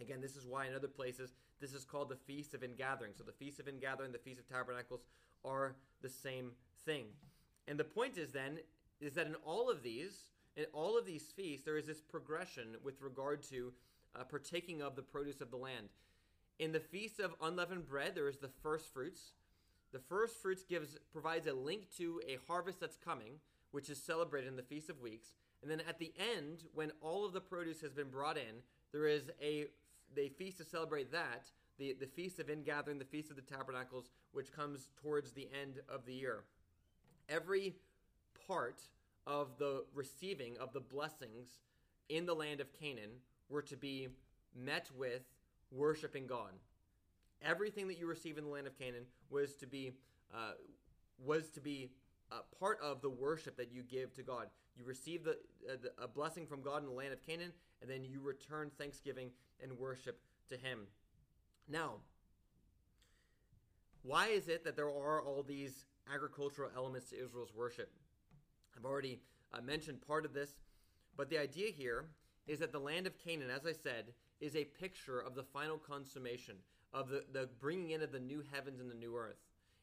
Again, 0.00 0.20
this 0.20 0.36
is 0.36 0.46
why 0.46 0.66
in 0.66 0.74
other 0.74 0.88
places 0.88 1.34
this 1.60 1.74
is 1.74 1.84
called 1.84 2.08
the 2.08 2.16
Feast 2.16 2.54
of 2.54 2.64
Ingathering. 2.64 3.12
So 3.16 3.24
the 3.24 3.32
Feast 3.32 3.60
of 3.60 3.68
Ingathering, 3.68 4.12
the 4.12 4.18
Feast 4.18 4.40
of 4.40 4.48
Tabernacles 4.48 5.02
are 5.44 5.76
the 6.00 6.08
same 6.08 6.52
thing. 6.86 7.06
And 7.68 7.78
the 7.78 7.84
point 7.84 8.16
is 8.16 8.32
then 8.32 8.58
is 9.00 9.14
that 9.14 9.26
in 9.26 9.34
all 9.44 9.70
of 9.70 9.82
these, 9.82 10.30
in 10.56 10.64
all 10.72 10.98
of 10.98 11.06
these 11.06 11.24
feasts, 11.24 11.64
there 11.64 11.76
is 11.76 11.86
this 11.86 12.00
progression 12.00 12.76
with 12.82 13.00
regard 13.00 13.42
to 13.44 13.72
uh, 14.18 14.24
partaking 14.24 14.82
of 14.82 14.96
the 14.96 15.02
produce 15.02 15.40
of 15.40 15.50
the 15.50 15.56
land. 15.56 15.88
In 16.60 16.72
the 16.72 16.78
feast 16.78 17.20
of 17.20 17.34
unleavened 17.40 17.88
bread, 17.88 18.14
there 18.14 18.28
is 18.28 18.36
the 18.36 18.50
first 18.62 18.92
fruits. 18.92 19.32
The 19.92 19.98
first 19.98 20.42
fruits 20.42 20.62
gives 20.62 20.98
provides 21.10 21.46
a 21.46 21.54
link 21.54 21.86
to 21.96 22.20
a 22.28 22.36
harvest 22.46 22.78
that's 22.78 22.98
coming, 22.98 23.40
which 23.70 23.88
is 23.88 23.96
celebrated 23.96 24.48
in 24.48 24.56
the 24.56 24.62
feast 24.62 24.90
of 24.90 25.00
weeks. 25.00 25.32
And 25.62 25.70
then 25.70 25.80
at 25.88 25.98
the 25.98 26.12
end, 26.36 26.64
when 26.74 26.92
all 27.00 27.24
of 27.24 27.32
the 27.32 27.40
produce 27.40 27.80
has 27.80 27.94
been 27.94 28.10
brought 28.10 28.36
in, 28.36 28.60
there 28.92 29.06
is 29.06 29.30
a 29.40 29.68
they 30.14 30.28
feast 30.28 30.58
to 30.58 30.64
celebrate 30.64 31.10
that. 31.12 31.46
The, 31.78 31.96
the 31.98 32.06
feast 32.06 32.38
of 32.38 32.50
ingathering, 32.50 32.98
the 32.98 33.06
feast 33.06 33.30
of 33.30 33.36
the 33.36 33.42
tabernacles, 33.42 34.10
which 34.32 34.52
comes 34.52 34.90
towards 35.02 35.32
the 35.32 35.48
end 35.58 35.80
of 35.88 36.04
the 36.04 36.12
year. 36.12 36.44
Every 37.30 37.74
part 38.46 38.82
of 39.26 39.56
the 39.58 39.84
receiving 39.94 40.58
of 40.58 40.74
the 40.74 40.80
blessings 40.80 41.60
in 42.10 42.26
the 42.26 42.34
land 42.34 42.60
of 42.60 42.78
Canaan 42.78 43.12
were 43.48 43.62
to 43.62 43.78
be 43.78 44.08
met 44.54 44.90
with 44.94 45.22
worshiping 45.70 46.26
God. 46.26 46.52
Everything 47.42 47.88
that 47.88 47.98
you 47.98 48.06
receive 48.06 48.38
in 48.38 48.44
the 48.44 48.50
land 48.50 48.66
of 48.66 48.78
Canaan 48.78 49.04
was 49.30 49.54
to 49.56 49.66
be 49.66 49.92
uh, 50.34 50.52
was 51.24 51.48
to 51.50 51.60
be 51.60 51.90
part 52.58 52.78
of 52.80 53.02
the 53.02 53.10
worship 53.10 53.56
that 53.56 53.72
you 53.72 53.82
give 53.82 54.14
to 54.14 54.22
God. 54.22 54.46
You 54.76 54.84
receive 54.84 55.24
the, 55.24 55.32
uh, 55.68 55.76
the, 55.82 55.92
a 56.02 56.08
blessing 56.08 56.46
from 56.46 56.62
God 56.62 56.82
in 56.82 56.86
the 56.86 56.94
land 56.94 57.12
of 57.12 57.24
Canaan, 57.26 57.52
and 57.82 57.90
then 57.90 58.04
you 58.04 58.20
return 58.20 58.70
thanksgiving 58.78 59.30
and 59.62 59.72
worship 59.78 60.20
to 60.50 60.56
Him. 60.56 60.86
Now, 61.68 61.94
why 64.02 64.28
is 64.28 64.48
it 64.48 64.64
that 64.64 64.76
there 64.76 64.88
are 64.88 65.22
all 65.22 65.42
these 65.42 65.84
agricultural 66.12 66.70
elements 66.76 67.10
to 67.10 67.22
Israel's 67.22 67.54
worship? 67.54 67.90
I've 68.76 68.84
already 68.84 69.20
uh, 69.52 69.60
mentioned 69.60 70.00
part 70.06 70.24
of 70.24 70.32
this, 70.32 70.54
but 71.16 71.28
the 71.28 71.38
idea 71.38 71.70
here 71.70 72.06
is 72.46 72.60
that 72.60 72.72
the 72.72 72.78
land 72.78 73.06
of 73.06 73.18
Canaan, 73.18 73.50
as 73.50 73.66
I 73.66 73.72
said, 73.72 74.06
is 74.40 74.56
a 74.56 74.64
picture 74.64 75.20
of 75.20 75.34
the 75.34 75.42
final 75.42 75.78
consummation 75.78 76.56
of 76.92 77.08
the, 77.08 77.24
the 77.32 77.48
bringing 77.60 77.90
in 77.90 78.02
of 78.02 78.12
the 78.12 78.18
new 78.18 78.42
heavens 78.52 78.80
and 78.80 78.90
the 78.90 78.94
new 78.94 79.16
earth. 79.16 79.38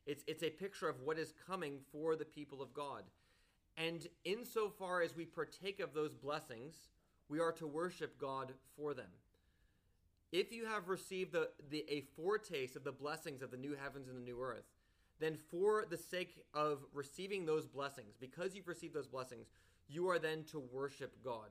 It's, 0.05 0.23
it's 0.27 0.43
a 0.43 0.49
picture 0.49 0.89
of 0.89 1.01
what 1.01 1.19
is 1.19 1.33
coming 1.47 1.79
for 1.91 2.15
the 2.15 2.25
people 2.25 2.61
of 2.61 2.73
God. 2.73 3.03
And 3.77 4.07
insofar 4.25 5.01
as 5.01 5.15
we 5.15 5.25
partake 5.25 5.79
of 5.79 5.93
those 5.93 6.13
blessings, 6.13 6.89
we 7.29 7.39
are 7.39 7.51
to 7.53 7.67
worship 7.67 8.17
God 8.19 8.53
for 8.75 8.93
them. 8.93 9.09
If 10.31 10.51
you 10.51 10.65
have 10.65 10.89
received 10.89 11.31
the, 11.31 11.49
the, 11.69 11.85
a 11.89 12.03
foretaste 12.15 12.75
of 12.75 12.83
the 12.83 12.91
blessings 12.91 13.41
of 13.41 13.51
the 13.51 13.57
new 13.57 13.75
heavens 13.75 14.07
and 14.09 14.17
the 14.17 14.21
new 14.21 14.41
earth, 14.41 14.65
then 15.19 15.37
for 15.49 15.85
the 15.89 15.97
sake 15.97 16.37
of 16.53 16.79
receiving 16.93 17.45
those 17.45 17.65
blessings, 17.65 18.15
because 18.19 18.55
you've 18.55 18.67
received 18.67 18.93
those 18.93 19.07
blessings, 19.07 19.47
you 19.87 20.09
are 20.09 20.19
then 20.19 20.43
to 20.51 20.59
worship 20.59 21.23
God. 21.23 21.49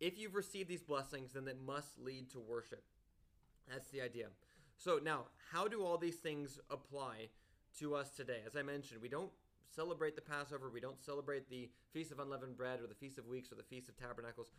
If 0.00 0.18
you've 0.18 0.34
received 0.34 0.68
these 0.68 0.82
blessings, 0.82 1.32
then 1.32 1.48
it 1.48 1.58
must 1.64 1.98
lead 1.98 2.30
to 2.30 2.38
worship. 2.38 2.84
That's 3.70 3.90
the 3.90 4.00
idea. 4.00 4.26
So, 4.76 5.00
now, 5.02 5.24
how 5.52 5.66
do 5.66 5.84
all 5.84 5.98
these 5.98 6.16
things 6.16 6.60
apply 6.70 7.30
to 7.80 7.96
us 7.96 8.10
today? 8.10 8.40
As 8.46 8.56
I 8.56 8.62
mentioned, 8.62 9.02
we 9.02 9.08
don't 9.08 9.30
celebrate 9.74 10.14
the 10.14 10.22
Passover, 10.22 10.70
we 10.70 10.80
don't 10.80 11.02
celebrate 11.04 11.48
the 11.50 11.68
Feast 11.92 12.12
of 12.12 12.20
Unleavened 12.20 12.56
Bread 12.56 12.80
or 12.80 12.86
the 12.86 12.94
Feast 12.94 13.18
of 13.18 13.26
Weeks 13.26 13.50
or 13.50 13.56
the 13.56 13.62
Feast 13.62 13.88
of 13.88 13.96
Tabernacles. 13.96 14.50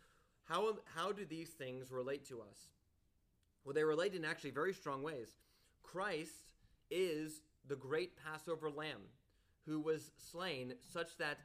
How, 0.44 0.76
how 0.94 1.12
do 1.12 1.24
these 1.24 1.50
things 1.50 1.90
relate 1.90 2.26
to 2.28 2.40
us? 2.40 2.68
Well, 3.64 3.74
they 3.74 3.84
relate 3.84 4.14
in 4.14 4.24
actually 4.24 4.50
very 4.50 4.74
strong 4.74 5.02
ways. 5.02 5.36
Christ 5.82 6.44
is 6.90 7.42
the 7.66 7.76
great 7.76 8.12
Passover 8.16 8.70
lamb 8.70 9.02
who 9.66 9.80
was 9.80 10.10
slain 10.30 10.74
such 10.92 11.16
that 11.18 11.38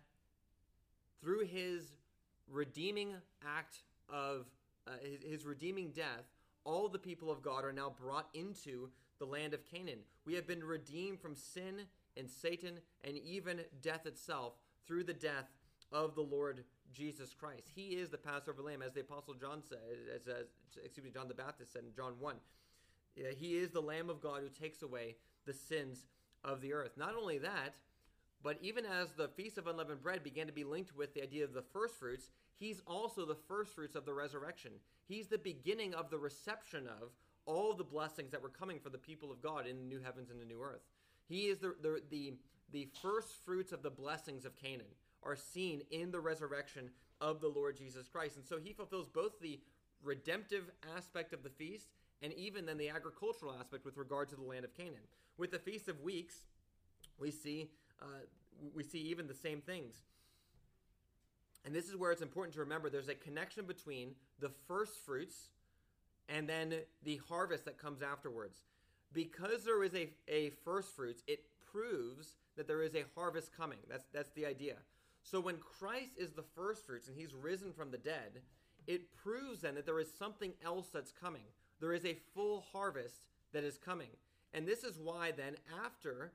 through 1.22 1.46
his 1.46 1.93
redeeming 2.52 3.16
act 3.46 3.80
of 4.10 4.46
uh, 4.88 4.91
his, 5.02 5.24
his 5.24 5.46
redeeming 5.46 5.91
death, 5.91 6.26
all 6.64 6.89
the 6.89 7.00
people 7.00 7.32
of 7.32 7.41
God 7.41 7.64
are 7.64 7.74
now 7.74 7.93
brought 8.02 8.28
into 8.34 8.89
the 9.20 9.26
land 9.26 9.54
of 9.54 9.66
Canaan. 9.66 10.00
We 10.26 10.34
have 10.34 10.48
been 10.48 10.64
redeemed 10.64 11.20
from 11.20 11.36
sin 11.36 11.82
and 12.18 12.30
Satan 12.30 12.80
and 13.04 13.18
even 13.18 13.62
death 13.82 14.06
itself 14.06 14.54
through 14.88 15.04
the 15.04 15.14
death 15.14 15.50
of 15.91 16.16
the 16.16 16.22
Lord 16.22 16.64
Jesus 16.91 17.34
Christ. 17.34 17.70
He 17.74 17.89
is 17.89 18.10
the 18.10 18.18
Passover 18.18 18.62
lamb, 18.62 18.82
as 18.82 18.93
the 18.93 19.02
Apostle 19.02 19.34
John 19.34 19.62
said, 19.68 19.80
as, 20.14 20.28
as 20.28 20.46
excuse 20.84 21.04
me, 21.04 21.12
John 21.12 21.28
the 21.28 21.34
Baptist 21.34 21.74
said 21.74 21.84
in 21.84 21.93
John 21.93 22.14
1. 22.20 22.36
He 23.38 23.58
is 23.58 23.70
the 23.72 23.82
Lamb 23.82 24.10
of 24.10 24.22
God 24.22 24.41
who 24.41 24.50
takes 24.50 24.82
away 24.82 25.16
the 25.46 25.54
sins 25.54 26.06
of 26.43 26.62
the 26.62 26.74
earth. 26.74 26.91
Not 26.98 27.16
only 27.16 27.38
that, 27.39 27.76
but 28.46 28.60
even 28.62 28.86
as 28.86 29.12
the 29.14 29.28
Feast 29.30 29.58
of 29.58 29.66
Unleavened 29.66 30.04
Bread 30.04 30.24
began 30.24 30.46
to 30.46 30.54
be 30.54 30.64
linked 30.64 30.96
with 30.96 31.16
the 31.16 31.24
idea 31.24 31.43
of 31.43 31.54
the 31.56 31.64
first 31.64 31.96
fruits, 31.96 32.30
he's 32.60 32.80
also 32.86 33.26
the 33.26 33.34
first 33.48 33.74
fruits 33.74 33.96
of 33.96 34.06
the 34.06 34.14
resurrection. 34.14 34.72
He's 35.08 35.26
the 35.26 35.39
beginning 35.39 35.96
of 35.96 36.12
the 36.12 36.20
reception 36.20 36.86
of 36.86 37.10
all 37.48 37.74
the 37.74 37.84
blessings 37.84 38.30
that 38.30 38.43
were 38.43 38.50
coming 38.50 38.78
for 38.78 38.91
the 38.91 39.00
people 39.00 39.32
of 39.32 39.41
God 39.41 39.66
in 39.66 39.78
the 39.78 39.84
new 39.84 40.00
heavens 40.00 40.30
and 40.30 40.39
the 40.39 40.46
new 40.46 40.62
earth. 40.62 40.84
He 41.28 41.46
is 41.46 41.58
the, 41.58 41.74
the, 41.82 42.02
the, 42.12 42.34
the 42.72 42.88
first 43.02 43.30
fruits 43.43 43.72
of 43.72 43.82
the 43.82 43.89
blessings 43.89 44.46
of 44.46 44.56
Canaan 44.56 44.93
are 45.24 45.36
seen 45.36 45.82
in 45.89 46.12
the 46.12 46.20
resurrection 46.20 46.91
of 47.20 47.41
the 47.41 47.48
Lord 47.48 47.76
Jesus 47.76 48.08
Christ. 48.08 48.36
And 48.36 48.46
so 48.46 48.60
he 48.64 48.74
fulfills 48.74 49.08
both 49.08 49.39
the 49.41 49.60
redemptive 50.04 50.70
aspect 50.96 51.34
of 51.34 51.41
the 51.41 51.50
feast, 51.50 51.88
and 52.22 52.32
even 52.34 52.68
then 52.68 52.78
the 52.78 52.89
agricultural 52.89 53.56
aspect 53.60 53.86
with 53.86 53.98
regard 53.98 54.30
to 54.30 54.36
the 54.36 54.43
land 54.43 54.66
of 54.66 54.78
Canaan. 54.78 55.08
With 55.36 55.50
the 55.50 55.58
Feast 55.58 55.89
of 55.89 56.00
Weeks, 56.02 56.46
we 57.18 57.32
see 57.32 57.72
uh, 58.02 58.06
we 58.74 58.84
see 58.84 59.00
even 59.00 59.28
the 59.28 59.34
same 59.34 59.62
things. 59.62 59.96
And 61.66 61.74
this 61.74 61.89
is 61.89 61.96
where 61.96 62.12
it's 62.12 62.22
important 62.22 62.54
to 62.56 62.60
remember 62.60 62.89
there's 62.89 63.10
a 63.10 63.16
connection 63.16 63.66
between 63.66 64.12
the 64.39 64.52
first 64.68 64.93
fruits 65.06 65.50
and 66.30 66.48
then 66.48 66.74
the 67.04 67.20
harvest 67.28 67.66
that 67.66 67.78
comes 67.78 68.02
afterwards. 68.02 68.60
Because 69.14 69.64
there 69.64 69.84
is 69.84 69.93
a, 69.96 70.10
a 70.28 70.52
first 70.64 70.96
fruits, 70.96 71.24
it 71.28 71.46
proves 71.72 72.36
that 72.56 72.68
there 72.68 72.84
is 72.84 72.96
a 72.96 73.06
harvest 73.16 73.56
coming. 73.56 73.80
That's 73.89 74.06
that's 74.14 74.32
the 74.32 74.46
idea. 74.46 74.76
So 75.24 75.39
when 75.39 75.58
Christ 75.58 76.12
is 76.18 76.32
the 76.32 76.43
first 76.56 76.86
fruits 76.86 77.08
and 77.08 77.18
he's 77.18 77.34
risen 77.34 77.74
from 77.74 77.91
the 77.91 77.98
dead, 77.98 78.41
it 78.88 79.16
proves 79.16 79.62
then 79.62 79.76
that 79.76 79.86
there 79.86 80.00
is 80.00 80.08
something 80.18 80.54
else 80.64 80.88
that's 80.93 81.12
coming. 81.12 81.46
There 81.80 81.93
is 81.93 82.06
a 82.06 82.18
full 82.34 82.64
harvest 82.72 83.22
that 83.52 83.64
is 83.64 83.78
coming. 83.78 84.10
And 84.54 84.68
this 84.68 84.84
is 84.84 85.00
why 85.00 85.32
then 85.32 85.56
after 85.84 86.32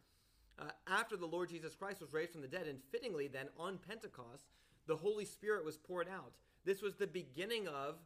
uh, 0.60 0.64
after 0.86 1.16
the 1.16 1.26
Lord 1.26 1.48
Jesus 1.48 1.74
Christ 1.74 2.00
was 2.00 2.12
raised 2.12 2.32
from 2.32 2.42
the 2.42 2.48
dead 2.48 2.66
and 2.66 2.78
fittingly 2.92 3.28
then 3.28 3.48
on 3.58 3.78
Pentecost, 3.78 4.44
the 4.86 4.96
Holy 4.96 5.24
Spirit 5.24 5.64
was 5.64 5.76
poured 5.76 6.08
out. 6.08 6.32
This 6.64 6.82
was 6.82 6.94
the 6.94 7.06
beginning 7.06 7.68
of 7.68 7.96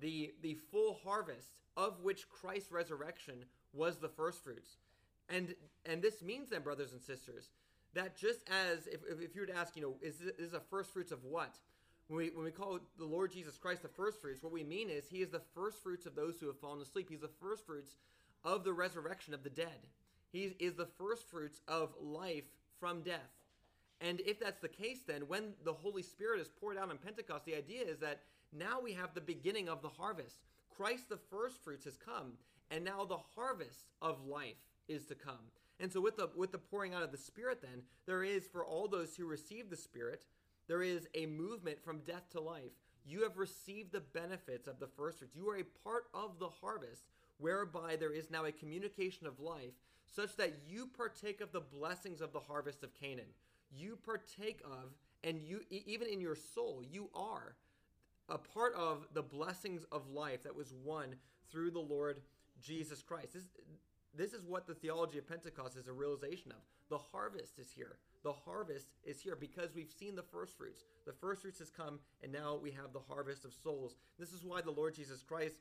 the 0.00 0.32
the 0.42 0.54
full 0.70 0.98
harvest 1.04 1.58
of 1.76 2.00
which 2.00 2.28
Christ's 2.28 2.72
resurrection 2.72 3.44
was 3.72 3.98
the 3.98 4.08
first 4.08 4.42
fruits. 4.42 4.76
And 5.28 5.54
and 5.86 6.02
this 6.02 6.22
means 6.22 6.48
then 6.50 6.62
brothers 6.62 6.92
and 6.92 7.00
sisters 7.00 7.50
that 7.94 8.16
just 8.16 8.40
as 8.48 8.86
if, 8.86 9.00
if 9.08 9.34
you 9.34 9.42
were 9.42 9.46
to 9.46 9.56
ask, 9.56 9.76
you 9.76 9.82
know, 9.82 9.94
is 10.00 10.18
this, 10.18 10.32
is 10.38 10.54
a 10.54 10.60
first 10.60 10.92
fruits 10.92 11.12
of 11.12 11.24
what? 11.24 11.56
When 12.08 12.18
we, 12.18 12.30
when 12.34 12.44
we 12.44 12.50
call 12.50 12.80
the 12.98 13.04
Lord 13.04 13.32
Jesus 13.32 13.56
Christ 13.56 13.82
the 13.82 13.88
first 13.88 14.20
fruits, 14.20 14.42
what 14.42 14.52
we 14.52 14.64
mean 14.64 14.90
is 14.90 15.08
he 15.08 15.22
is 15.22 15.30
the 15.30 15.42
first 15.54 15.82
fruits 15.82 16.06
of 16.06 16.14
those 16.14 16.40
who 16.40 16.46
have 16.46 16.58
fallen 16.58 16.80
asleep. 16.80 17.08
He's 17.08 17.20
the 17.20 17.30
first 17.40 17.66
fruits 17.66 17.96
of 18.44 18.64
the 18.64 18.72
resurrection 18.72 19.34
of 19.34 19.44
the 19.44 19.50
dead. 19.50 19.86
He 20.32 20.54
is 20.58 20.74
the 20.74 20.86
first 20.86 21.28
fruits 21.28 21.60
of 21.66 21.90
life 22.00 22.44
from 22.78 23.02
death. 23.02 23.30
And 24.00 24.20
if 24.20 24.40
that's 24.40 24.60
the 24.60 24.68
case, 24.68 25.00
then 25.06 25.22
when 25.28 25.52
the 25.64 25.72
Holy 25.72 26.02
Spirit 26.02 26.40
is 26.40 26.48
poured 26.48 26.78
out 26.78 26.90
on 26.90 26.98
Pentecost, 26.98 27.44
the 27.44 27.56
idea 27.56 27.82
is 27.82 27.98
that 27.98 28.22
now 28.52 28.80
we 28.80 28.92
have 28.94 29.14
the 29.14 29.20
beginning 29.20 29.68
of 29.68 29.82
the 29.82 29.88
harvest. 29.88 30.36
Christ, 30.74 31.08
the 31.08 31.18
first 31.30 31.62
fruits, 31.62 31.84
has 31.84 31.96
come, 31.96 32.32
and 32.70 32.84
now 32.84 33.04
the 33.04 33.18
harvest 33.36 33.84
of 34.00 34.26
life 34.26 34.56
is 34.88 35.04
to 35.06 35.14
come. 35.14 35.50
And 35.78 35.92
so 35.92 36.00
with 36.00 36.16
the 36.16 36.30
with 36.36 36.52
the 36.52 36.58
pouring 36.58 36.94
out 36.94 37.02
of 37.02 37.12
the 37.12 37.18
Spirit, 37.18 37.62
then 37.62 37.82
there 38.06 38.22
is 38.22 38.46
for 38.46 38.64
all 38.64 38.88
those 38.88 39.16
who 39.16 39.26
receive 39.26 39.70
the 39.70 39.76
Spirit, 39.76 40.24
there 40.68 40.82
is 40.82 41.08
a 41.14 41.26
movement 41.26 41.82
from 41.84 42.00
death 42.00 42.28
to 42.32 42.40
life. 42.40 42.72
You 43.06 43.22
have 43.22 43.38
received 43.38 43.92
the 43.92 44.00
benefits 44.00 44.68
of 44.68 44.78
the 44.78 44.86
first 44.86 45.18
fruits. 45.18 45.34
You 45.34 45.48
are 45.48 45.58
a 45.58 45.64
part 45.84 46.04
of 46.12 46.38
the 46.38 46.48
harvest, 46.48 47.04
whereby 47.38 47.96
there 47.96 48.12
is 48.12 48.30
now 48.30 48.44
a 48.44 48.52
communication 48.52 49.26
of 49.26 49.40
life, 49.40 49.72
such 50.10 50.36
that 50.36 50.54
you 50.66 50.88
partake 50.96 51.40
of 51.40 51.52
the 51.52 51.60
blessings 51.60 52.20
of 52.20 52.32
the 52.32 52.40
harvest 52.40 52.82
of 52.82 52.94
Canaan. 52.94 53.32
You 53.70 53.98
partake 54.04 54.60
of, 54.64 54.92
and 55.22 55.40
you 55.40 55.60
even 55.70 56.08
in 56.08 56.20
your 56.20 56.36
soul, 56.36 56.82
you 56.88 57.08
are 57.14 57.56
a 58.28 58.38
part 58.38 58.74
of 58.74 59.06
the 59.12 59.22
blessings 59.22 59.84
of 59.92 60.10
life 60.10 60.42
that 60.42 60.54
was 60.54 60.72
won 60.84 61.14
through 61.50 61.70
the 61.70 61.80
Lord 61.80 62.20
Jesus 62.60 63.02
Christ. 63.02 63.34
This, 63.34 63.48
this 64.14 64.32
is 64.32 64.44
what 64.44 64.66
the 64.66 64.74
theology 64.74 65.18
of 65.18 65.28
Pentecost 65.28 65.76
is 65.76 65.86
a 65.86 65.92
realization 65.92 66.52
of. 66.52 66.58
The 66.88 66.98
harvest 66.98 67.58
is 67.58 67.70
here. 67.70 67.96
The 68.22 68.32
harvest 68.32 68.88
is 69.04 69.20
here 69.20 69.36
because 69.36 69.74
we've 69.74 69.90
seen 69.90 70.14
the 70.16 70.22
first 70.22 70.56
fruits. 70.56 70.84
The 71.06 71.12
first 71.12 71.42
fruits 71.42 71.60
has 71.60 71.70
come, 71.70 72.00
and 72.22 72.32
now 72.32 72.58
we 72.60 72.70
have 72.72 72.92
the 72.92 73.00
harvest 73.00 73.44
of 73.44 73.54
souls. 73.54 73.96
This 74.18 74.32
is 74.32 74.44
why 74.44 74.60
the 74.60 74.70
Lord 74.70 74.94
Jesus 74.94 75.22
Christ 75.22 75.56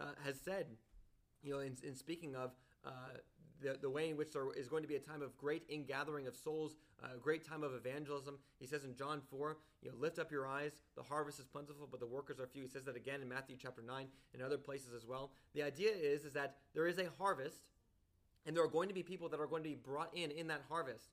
uh, 0.00 0.06
has 0.24 0.40
said, 0.44 0.66
you 1.42 1.52
know, 1.52 1.60
in, 1.60 1.76
in 1.82 1.94
speaking 1.94 2.34
of 2.34 2.52
uh, 2.84 2.90
the, 3.62 3.78
the 3.80 3.90
way 3.90 4.10
in 4.10 4.16
which 4.16 4.32
there 4.32 4.52
is 4.56 4.68
going 4.68 4.82
to 4.82 4.88
be 4.88 4.96
a 4.96 5.00
time 5.00 5.22
of 5.22 5.36
great 5.36 5.62
ingathering 5.68 6.26
of 6.26 6.36
souls, 6.36 6.74
a 7.02 7.18
great 7.18 7.46
time 7.46 7.62
of 7.62 7.74
evangelism. 7.74 8.38
He 8.58 8.66
says 8.66 8.84
in 8.84 8.94
John 8.94 9.20
4, 9.30 9.56
you 9.82 9.90
know, 9.90 9.96
lift 9.98 10.18
up 10.18 10.30
your 10.30 10.46
eyes, 10.46 10.72
the 10.96 11.02
harvest 11.02 11.38
is 11.38 11.46
plentiful, 11.46 11.88
but 11.90 12.00
the 12.00 12.06
workers 12.06 12.40
are 12.40 12.46
few. 12.46 12.62
He 12.62 12.68
says 12.68 12.84
that 12.84 12.96
again 12.96 13.22
in 13.22 13.28
Matthew 13.28 13.56
chapter 13.60 13.82
9 13.82 14.06
and 14.34 14.42
other 14.42 14.58
places 14.58 14.92
as 14.94 15.06
well. 15.06 15.30
The 15.54 15.62
idea 15.62 15.90
is, 15.90 16.24
is 16.24 16.32
that 16.34 16.56
there 16.74 16.86
is 16.86 16.98
a 16.98 17.08
harvest, 17.18 17.62
and 18.46 18.56
there 18.56 18.64
are 18.64 18.68
going 18.68 18.88
to 18.88 18.94
be 18.94 19.02
people 19.02 19.28
that 19.30 19.40
are 19.40 19.46
going 19.46 19.62
to 19.62 19.68
be 19.68 19.74
brought 19.74 20.14
in 20.14 20.30
in 20.30 20.48
that 20.48 20.62
harvest. 20.68 21.10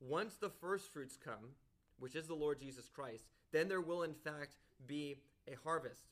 Once 0.00 0.34
the 0.34 0.50
first 0.50 0.92
fruits 0.92 1.16
come, 1.16 1.54
which 1.98 2.16
is 2.16 2.26
the 2.26 2.34
Lord 2.34 2.58
Jesus 2.58 2.88
Christ, 2.88 3.24
then 3.52 3.68
there 3.68 3.80
will 3.80 4.02
in 4.02 4.14
fact 4.14 4.56
be 4.86 5.16
a 5.46 5.54
harvest. 5.62 6.08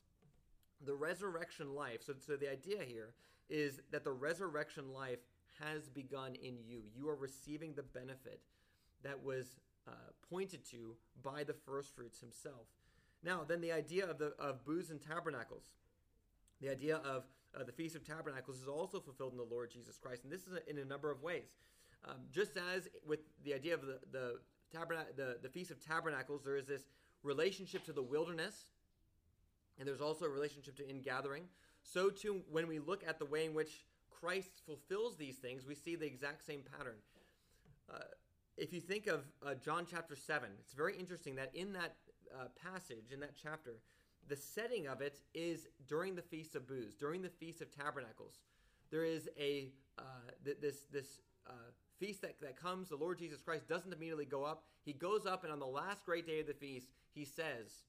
The 0.85 0.95
resurrection 0.95 1.75
life, 1.75 2.01
so, 2.05 2.13
so 2.25 2.35
the 2.35 2.49
idea 2.49 2.83
here 2.87 3.13
is 3.49 3.81
that 3.91 4.03
the 4.03 4.11
resurrection 4.11 4.93
life 4.93 5.19
has 5.61 5.89
begun 5.89 6.35
in 6.35 6.57
you. 6.65 6.81
You 6.95 7.09
are 7.09 7.15
receiving 7.15 7.73
the 7.73 7.83
benefit 7.83 8.41
that 9.03 9.23
was 9.23 9.57
uh, 9.87 9.91
pointed 10.29 10.65
to 10.71 10.95
by 11.23 11.43
the 11.43 11.53
first 11.53 11.95
fruits 11.95 12.19
himself. 12.19 12.67
Now, 13.23 13.41
then 13.47 13.61
the 13.61 13.71
idea 13.71 14.05
of 14.09 14.17
the 14.17 14.33
of 14.39 14.65
booths 14.65 14.89
and 14.89 15.01
tabernacles, 15.01 15.63
the 16.59 16.69
idea 16.69 16.97
of 16.97 17.23
uh, 17.55 17.63
the 17.63 17.71
Feast 17.71 17.95
of 17.95 18.03
Tabernacles 18.03 18.61
is 18.61 18.67
also 18.67 18.99
fulfilled 18.99 19.33
in 19.33 19.37
the 19.37 19.43
Lord 19.43 19.71
Jesus 19.71 19.97
Christ, 19.97 20.23
and 20.23 20.31
this 20.31 20.41
is 20.41 20.57
in 20.67 20.77
a 20.77 20.85
number 20.85 21.11
of 21.11 21.21
ways. 21.21 21.57
Um, 22.07 22.17
just 22.31 22.57
as 22.57 22.87
with 23.05 23.19
the 23.43 23.53
idea 23.53 23.73
of 23.73 23.81
the 23.81 23.99
the, 24.11 24.39
the 25.15 25.37
the 25.43 25.49
Feast 25.49 25.71
of 25.71 25.85
Tabernacles, 25.85 26.43
there 26.43 26.57
is 26.57 26.65
this 26.65 26.83
relationship 27.23 27.83
to 27.85 27.93
the 27.93 28.01
wilderness, 28.01 28.71
and 29.77 29.87
there's 29.87 30.01
also 30.01 30.25
a 30.25 30.29
relationship 30.29 30.75
to 30.77 30.89
ingathering. 30.89 31.43
So 31.83 32.09
too, 32.09 32.41
when 32.49 32.67
we 32.67 32.79
look 32.79 33.03
at 33.07 33.19
the 33.19 33.25
way 33.25 33.45
in 33.45 33.53
which 33.53 33.85
Christ 34.21 34.51
fulfills 34.65 35.17
these 35.17 35.37
things, 35.37 35.65
we 35.65 35.75
see 35.75 35.95
the 35.95 36.05
exact 36.05 36.45
same 36.45 36.61
pattern. 36.77 36.97
Uh, 37.91 37.99
if 38.57 38.71
you 38.73 38.79
think 38.79 39.07
of 39.07 39.25
uh, 39.45 39.55
John 39.55 39.85
chapter 39.89 40.15
7, 40.15 40.49
it's 40.59 40.73
very 40.73 40.95
interesting 40.97 41.35
that 41.35 41.51
in 41.55 41.73
that 41.73 41.95
uh, 42.33 42.45
passage, 42.61 43.11
in 43.11 43.19
that 43.21 43.33
chapter, 43.41 43.79
the 44.27 44.35
setting 44.35 44.87
of 44.87 45.01
it 45.01 45.19
is 45.33 45.67
during 45.87 46.15
the 46.15 46.21
Feast 46.21 46.55
of 46.55 46.67
Booths, 46.67 46.95
during 46.95 47.21
the 47.21 47.29
Feast 47.29 47.61
of 47.61 47.75
Tabernacles. 47.75 48.39
There 48.91 49.03
is 49.03 49.29
a 49.39 49.69
uh, 49.97 50.03
th- 50.45 50.57
this 50.61 50.85
this 50.91 51.19
uh, 51.47 51.71
feast 51.99 52.21
that, 52.21 52.39
that 52.41 52.61
comes. 52.61 52.89
The 52.89 52.95
Lord 52.95 53.19
Jesus 53.19 53.41
Christ 53.41 53.67
doesn't 53.67 53.91
immediately 53.91 54.25
go 54.25 54.43
up. 54.43 54.63
He 54.83 54.93
goes 54.93 55.25
up, 55.25 55.43
and 55.43 55.51
on 55.51 55.59
the 55.59 55.65
last 55.65 56.05
great 56.05 56.27
day 56.27 56.41
of 56.41 56.47
the 56.47 56.53
feast, 56.53 56.87
he 57.13 57.25
says 57.25 57.83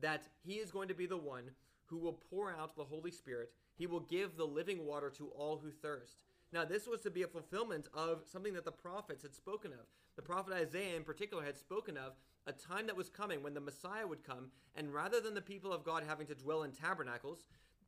that 0.00 0.22
he 0.44 0.54
is 0.54 0.70
going 0.70 0.88
to 0.88 0.94
be 0.94 1.06
the 1.06 1.16
one 1.16 1.50
who 1.86 1.98
will 1.98 2.20
pour 2.30 2.50
out 2.52 2.76
the 2.76 2.84
Holy 2.84 3.10
Spirit. 3.10 3.50
He 3.78 3.86
will 3.86 4.00
give 4.00 4.36
the 4.36 4.44
living 4.44 4.84
water 4.84 5.08
to 5.16 5.28
all 5.28 5.56
who 5.56 5.70
thirst. 5.70 6.24
Now, 6.52 6.64
this 6.64 6.86
was 6.86 7.00
to 7.02 7.10
be 7.10 7.22
a 7.22 7.28
fulfillment 7.28 7.88
of 7.94 8.22
something 8.30 8.54
that 8.54 8.64
the 8.64 8.72
prophets 8.72 9.22
had 9.22 9.34
spoken 9.34 9.72
of. 9.72 9.86
The 10.16 10.22
prophet 10.22 10.52
Isaiah, 10.52 10.96
in 10.96 11.04
particular, 11.04 11.44
had 11.44 11.56
spoken 11.56 11.96
of 11.96 12.14
a 12.46 12.52
time 12.52 12.86
that 12.86 12.96
was 12.96 13.08
coming 13.08 13.42
when 13.42 13.54
the 13.54 13.60
Messiah 13.60 14.06
would 14.06 14.24
come, 14.24 14.50
and 14.74 14.92
rather 14.92 15.20
than 15.20 15.34
the 15.34 15.40
people 15.40 15.72
of 15.72 15.84
God 15.84 16.02
having 16.06 16.26
to 16.26 16.34
dwell 16.34 16.64
in 16.64 16.72
tabernacles, 16.72 17.44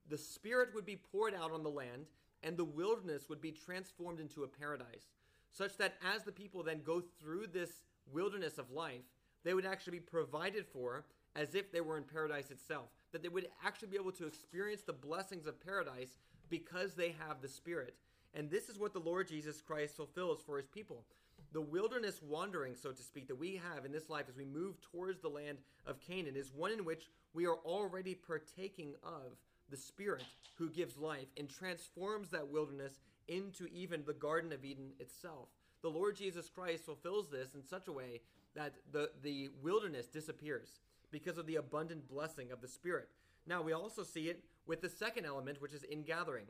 the 0.09 0.19
Spirit 0.19 0.69
would 0.75 0.87
be 0.87 1.01
poured 1.11 1.35
out 1.35 1.51
on 1.51 1.63
the 1.63 1.71
land, 1.71 2.07
and 2.43 2.57
the 2.57 2.65
wilderness 2.65 3.29
would 3.29 3.41
be 3.41 3.51
transformed 3.51 4.21
into 4.21 4.45
a 4.45 4.49
paradise. 4.49 5.07
Such 5.51 5.77
that 5.79 5.95
as 6.15 6.23
the 6.23 6.33
people 6.33 6.63
then 6.63 6.83
go 6.85 7.03
through 7.21 7.49
this 7.49 7.83
wilderness 8.13 8.59
of 8.59 8.71
life, 8.71 9.03
they 9.43 9.55
would 9.55 9.67
actually 9.67 9.99
be 9.99 10.01
provided 10.01 10.67
for 10.67 11.07
as 11.35 11.55
if 11.55 11.73
they 11.73 11.81
were 11.81 11.97
in 11.97 12.05
paradise 12.05 12.51
itself. 12.51 12.91
That 13.13 13.23
they 13.23 13.29
would 13.29 13.49
actually 13.65 13.89
be 13.89 13.97
able 13.97 14.13
to 14.13 14.27
experience 14.27 14.83
the 14.83 14.93
blessings 14.93 15.47
of 15.47 15.65
paradise 15.65 16.19
because 16.49 16.95
they 16.95 17.15
have 17.27 17.41
the 17.41 17.49
Spirit. 17.49 17.95
And 18.35 18.51
this 18.51 18.69
is 18.69 18.79
what 18.79 18.93
the 18.93 19.01
Lord 19.01 19.29
Jesus 19.29 19.61
Christ 19.61 19.97
fulfills 19.97 20.41
for 20.43 20.57
his 20.57 20.69
people. 20.69 21.05
The 21.53 21.61
wilderness 21.61 22.21
wandering, 22.23 22.77
so 22.77 22.93
to 22.93 23.03
speak, 23.03 23.27
that 23.29 23.39
we 23.39 23.61
have 23.75 23.85
in 23.85 23.91
this 23.91 24.09
life 24.09 24.27
as 24.29 24.37
we 24.37 24.45
move 24.45 24.77
towards 24.81 25.21
the 25.21 25.29
land 25.29 25.59
of 25.85 26.01
Canaan 26.01 26.37
is 26.37 26.53
one 26.55 26.71
in 26.71 26.85
which 26.85 27.11
we 27.35 27.47
are 27.47 27.59
already 27.65 28.15
partaking 28.15 28.95
of 29.03 29.37
the 29.69 29.77
Spirit 29.77 30.25
who 30.57 30.71
gives 30.71 30.97
life 30.97 31.29
and 31.37 31.49
transforms 31.49 32.31
that 32.31 32.49
wilderness 32.49 33.01
into 33.27 33.67
even 33.73 34.05
the 34.05 34.13
Garden 34.13 34.53
of 34.53 34.65
Eden 34.65 34.93
itself. 35.01 35.49
The 35.83 35.89
Lord 35.89 36.17
Jesus 36.17 36.49
Christ 36.49 36.85
fulfills 36.85 37.31
this 37.31 37.55
in 37.55 37.65
such 37.65 37.89
a 37.89 37.93
way 37.93 38.21
that 38.55 38.75
the, 38.93 39.11
the 39.23 39.51
wilderness 39.63 40.07
disappears 40.07 40.81
because 41.11 41.39
of 41.39 41.47
the 41.47 41.57
abundant 41.57 42.09
blessing 42.09 42.51
of 42.53 42.61
the 42.61 42.69
Spirit. 42.69 43.09
Now, 43.47 43.63
we 43.63 43.73
also 43.73 44.03
see 44.03 44.29
it 44.29 44.45
with 44.67 44.81
the 44.81 44.89
second 44.89 45.27
element, 45.27 45.61
which 45.61 45.73
is 45.73 45.85
ingathering. 45.91 46.47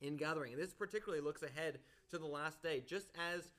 In 0.00 0.16
gathering. 0.16 0.52
And 0.52 0.62
this 0.62 0.74
particularly 0.74 1.22
looks 1.22 1.42
ahead 1.42 1.78
to 2.10 2.18
the 2.18 2.26
last 2.26 2.62
day. 2.62 2.82
Just 2.86 3.08
as 3.16 3.52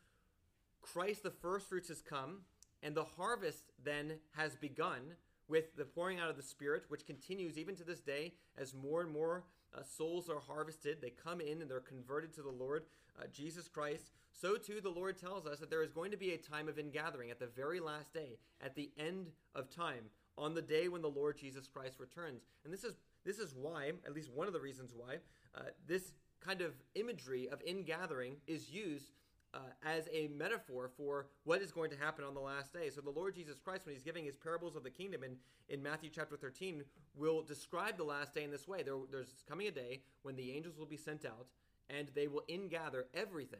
Christ, 0.82 1.24
the 1.24 1.32
first 1.32 1.68
fruits, 1.68 1.90
has 1.90 2.02
come, 2.02 2.42
and 2.84 2.96
the 2.96 3.04
harvest 3.04 3.64
then 3.84 4.14
has 4.36 4.56
begun 4.56 5.16
with 5.48 5.76
the 5.76 5.86
pouring 5.86 6.20
out 6.20 6.30
of 6.30 6.38
the 6.38 6.44
Spirit, 6.44 6.84
which 6.90 7.06
continues 7.06 7.58
even 7.58 7.76
to 7.76 7.84
this 7.84 8.00
day 8.00 8.34
as 8.58 8.74
more 8.74 9.02
and 9.02 9.12
more 9.12 9.46
uh, 9.76 9.84
souls 9.84 10.30
are 10.30 10.40
harvested. 10.40 10.98
They 11.02 11.10
come 11.12 11.42
in 11.42 11.62
and 11.62 11.70
they're 11.70 11.80
converted 11.80 12.34
to 12.36 12.42
the 12.42 12.50
Lord 12.50 12.84
uh, 13.20 13.26
Jesus 13.34 13.68
Christ. 13.68 14.12
So 14.32 14.56
too, 14.56 14.82
the 14.82 14.90
Lord 14.90 15.18
tells 15.18 15.46
us 15.46 15.60
that 15.60 15.70
there 15.70 15.84
is 15.84 15.92
going 15.92 16.12
to 16.12 16.18
be 16.18 16.34
a 16.34 16.38
time 16.38 16.68
of 16.70 16.78
ingathering 16.78 17.32
at 17.32 17.40
the 17.40 17.48
very 17.48 17.80
last 17.80 18.14
day, 18.14 18.38
at 18.62 18.76
the 18.76 18.92
end 18.98 19.32
of 19.56 19.70
time, 19.70 20.06
on 20.38 20.54
the 20.54 20.62
day 20.62 20.88
when 20.88 21.02
the 21.02 21.08
Lord 21.08 21.38
Jesus 21.38 21.68
Christ 21.68 22.00
returns. 22.00 22.44
And 22.64 22.72
this 22.72 22.84
is 22.84 22.96
This 23.26 23.40
is 23.40 23.54
why, 23.56 23.92
at 24.06 24.14
least 24.14 24.32
one 24.32 24.48
of 24.48 24.54
the 24.54 24.62
reasons 24.62 24.94
why, 24.96 25.16
uh, 25.56 25.72
this 25.88 26.14
kind 26.40 26.62
of 26.62 26.72
imagery 26.94 27.50
of 27.50 27.62
ingathering 27.66 28.38
is 28.46 28.70
used 28.70 29.12
uh, 29.58 29.62
as 29.84 30.08
a 30.14 30.28
metaphor 30.28 30.90
for 30.96 31.28
what 31.44 31.62
is 31.62 31.72
going 31.72 31.90
to 31.90 31.98
happen 31.98 32.24
on 32.24 32.34
the 32.34 32.40
last 32.40 32.74
day. 32.74 32.90
So 32.90 33.02
the 33.02 33.10
Lord 33.10 33.36
Jesus 33.36 33.60
Christ, 33.60 33.86
when 33.86 33.96
he's 33.96 34.04
giving 34.04 34.26
his 34.26 34.36
parables 34.36 34.76
of 34.76 34.84
the 34.84 34.90
kingdom 34.90 35.24
in, 35.24 35.36
in 35.70 35.82
Matthew 35.82 36.10
chapter 36.14 36.38
13, 36.38 36.84
will 37.16 37.42
describe 37.42 37.98
the 37.98 38.04
last 38.04 38.36
day 38.36 38.44
in 38.44 38.52
this 38.52 38.68
way. 38.68 38.84
There, 38.84 38.96
there's 39.12 39.44
coming 39.50 39.68
a 39.68 39.72
day 39.72 40.02
when 40.22 40.36
the 40.36 40.52
angels 40.52 40.78
will 40.78 40.86
be 40.86 40.98
sent 40.98 41.26
out 41.26 41.48
and 41.90 42.10
they 42.14 42.28
will 42.28 42.44
ingather 42.50 43.04
everything. 43.14 43.60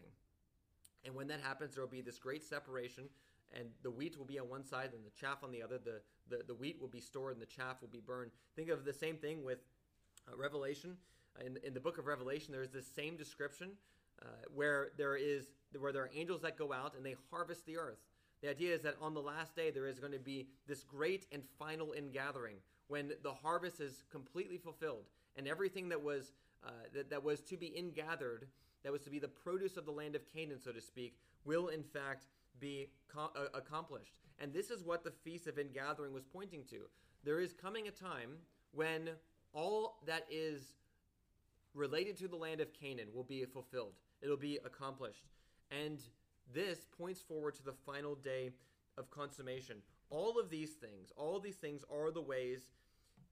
And 1.06 1.16
when 1.16 1.28
that 1.28 1.40
happens, 1.42 1.74
there 1.74 1.84
will 1.84 1.90
be 1.90 2.02
this 2.02 2.20
great 2.20 2.44
separation, 2.44 3.06
and 3.54 3.70
the 3.82 3.92
wheat 3.92 4.18
will 4.18 4.26
be 4.26 4.40
on 4.40 4.50
one 4.50 4.66
side 4.66 4.90
and 4.94 5.06
the 5.06 5.20
chaff 5.20 5.44
on 5.44 5.52
the 5.52 5.64
other. 5.64 5.78
The, 5.78 6.02
the, 6.30 6.44
the 6.48 6.54
wheat 6.54 6.78
will 6.82 6.90
be 6.90 7.00
stored 7.00 7.34
and 7.34 7.42
the 7.42 7.46
chaff 7.46 7.82
will 7.82 7.88
be 7.88 8.02
burned. 8.06 8.32
Think 8.56 8.70
of 8.70 8.84
the 8.84 8.94
same 8.94 9.16
thing 9.16 9.44
with 9.44 9.60
uh, 10.28 10.36
Revelation. 10.36 10.98
In, 11.46 11.58
in 11.64 11.74
the 11.74 11.80
book 11.80 11.98
of 11.98 12.08
Revelation, 12.08 12.52
there 12.52 12.64
is 12.64 12.72
this 12.72 12.88
same 12.88 13.16
description 13.16 13.72
uh, 14.22 14.26
where 14.54 14.90
there 14.98 15.16
is 15.16 15.52
where 15.80 15.92
there 15.92 16.04
are 16.04 16.12
angels 16.16 16.42
that 16.42 16.58
go 16.58 16.74
out 16.74 16.94
and 16.96 17.06
they 17.06 17.16
harvest 17.32 17.66
the 17.66 17.78
earth. 17.78 18.00
The 18.42 18.50
idea 18.50 18.74
is 18.74 18.82
that 18.82 18.96
on 19.02 19.14
the 19.14 19.22
last 19.22 19.56
day 19.56 19.72
there 19.72 19.88
is 19.88 20.00
going 20.00 20.14
to 20.14 20.20
be 20.20 20.48
this 20.68 20.84
great 20.84 21.26
and 21.32 21.44
final 21.58 21.94
ingathering 21.94 22.58
when 22.88 23.12
the 23.24 23.34
harvest 23.34 23.82
is 23.82 24.04
completely 24.12 24.58
fulfilled 24.58 25.06
and 25.36 25.48
everything 25.48 25.90
that 25.90 26.02
was 26.02 26.32
uh, 26.66 26.70
that, 26.94 27.10
that 27.10 27.24
was 27.24 27.42
to 27.42 27.56
be 27.56 27.78
ingathered, 27.78 28.48
that 28.84 28.92
was 28.92 29.02
to 29.02 29.10
be 29.10 29.20
the 29.20 29.28
produce 29.28 29.78
of 29.78 29.86
the 29.86 29.92
land 29.92 30.16
of 30.16 30.22
Canaan, 30.28 30.60
so 30.60 30.72
to 30.72 30.82
speak, 30.82 31.16
will 31.46 31.68
in 31.68 31.84
fact 31.84 32.26
be 32.60 32.88
co- 33.08 33.32
uh, 33.36 33.46
accomplished. 33.54 34.14
And 34.40 34.54
this 34.54 34.70
is 34.70 34.84
what 34.84 35.04
the 35.04 35.12
feast 35.12 35.48
of 35.48 35.60
ingathering 35.60 36.14
was 36.14 36.24
pointing 36.26 36.64
to. 36.70 36.82
There 37.24 37.40
is 37.40 37.54
coming 37.54 37.88
a 37.88 37.92
time 37.92 38.38
when 38.72 39.10
all 39.54 40.00
that 40.06 40.26
is 40.30 40.76
related 41.74 42.18
to 42.18 42.28
the 42.28 42.36
land 42.36 42.62
of 42.62 42.74
Canaan 42.74 43.08
will 43.14 43.24
be 43.24 43.46
fulfilled. 43.46 43.94
It'll 44.22 44.38
be 44.38 44.60
accomplished. 44.66 45.24
And 45.72 46.00
this 46.54 46.86
points 46.98 47.22
forward 47.22 47.56
to 47.56 47.64
the 47.64 47.74
final 47.86 48.16
day 48.16 48.52
of 48.98 49.12
consummation. 49.12 49.78
All 50.10 50.40
of 50.40 50.50
these 50.50 50.72
things, 50.72 51.12
all 51.16 51.40
these 51.40 51.56
things 51.56 51.84
are 51.92 52.12
the 52.12 52.22
ways 52.22 52.70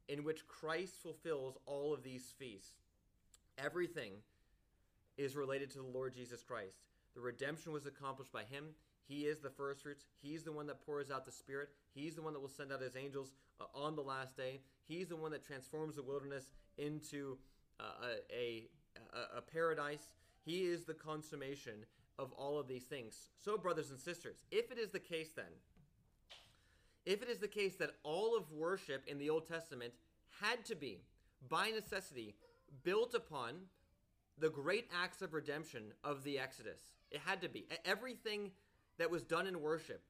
in 0.08 0.24
which 0.24 0.48
Christ 0.48 1.02
fulfills 1.02 1.58
all 1.66 1.94
of 1.94 2.04
these 2.04 2.34
feasts. 2.38 2.84
Everything 3.58 4.12
is 5.18 5.36
related 5.36 5.72
to 5.72 5.78
the 5.78 5.84
Lord 5.84 6.14
Jesus 6.14 6.44
Christ. 6.44 6.78
The 7.16 7.22
redemption 7.22 7.72
was 7.72 7.86
accomplished 7.86 8.32
by 8.32 8.44
him. 8.44 8.66
He 9.08 9.22
is 9.22 9.40
the 9.40 9.50
first 9.50 9.84
fruits. 9.84 10.06
He's 10.22 10.44
the 10.44 10.52
one 10.52 10.68
that 10.68 10.86
pours 10.86 11.10
out 11.10 11.26
the 11.26 11.32
Spirit. 11.32 11.70
He's 11.94 12.16
the 12.16 12.22
one 12.22 12.34
that 12.34 12.40
will 12.40 12.50
send 12.50 12.74
out 12.74 12.82
his 12.82 12.98
angels 12.98 13.32
uh, 13.62 13.66
on 13.74 13.96
the 13.96 14.02
last 14.02 14.36
day. 14.36 14.60
He's 14.88 15.08
the 15.08 15.16
one 15.16 15.32
that 15.32 15.46
transforms 15.46 15.96
the 15.96 16.04
wilderness 16.04 16.50
into 16.78 17.38
uh, 17.80 17.84
a, 18.32 18.68
a, 19.14 19.38
a 19.38 19.42
paradise. 19.42 20.10
He 20.44 20.64
is 20.64 20.84
the 20.84 20.94
consummation 20.94 21.86
of 22.18 22.32
all 22.34 22.60
of 22.60 22.68
these 22.68 22.84
things. 22.84 23.30
So, 23.44 23.58
brothers 23.58 23.90
and 23.90 24.00
sisters, 24.00 24.44
if 24.52 24.72
it 24.72 24.78
is 24.78 24.92
the 24.92 25.00
case 25.00 25.30
then, 25.36 25.46
if 27.06 27.22
it 27.22 27.30
is 27.30 27.40
the 27.40 27.48
case 27.48 27.76
that 27.76 27.92
all 28.04 28.36
of 28.36 28.52
worship 28.52 29.04
in 29.08 29.20
the 29.20 29.30
Old 29.30 29.48
Testament 29.48 29.94
had 30.42 30.66
to 30.66 30.76
be, 30.76 31.02
by 31.50 31.70
necessity, 31.70 32.36
built 32.84 33.14
upon 33.14 33.54
the 34.40 34.50
great 34.50 34.90
acts 35.02 35.22
of 35.22 35.34
redemption 35.34 35.94
of 36.04 36.24
the 36.24 36.40
Exodus, 36.40 36.80
it 37.12 37.22
had 37.26 37.42
to 37.42 37.50
be. 37.50 37.68
Everything 37.86 38.52
that 38.98 39.12
was 39.12 39.24
done 39.24 39.48
in 39.48 39.62
worship 39.62 40.02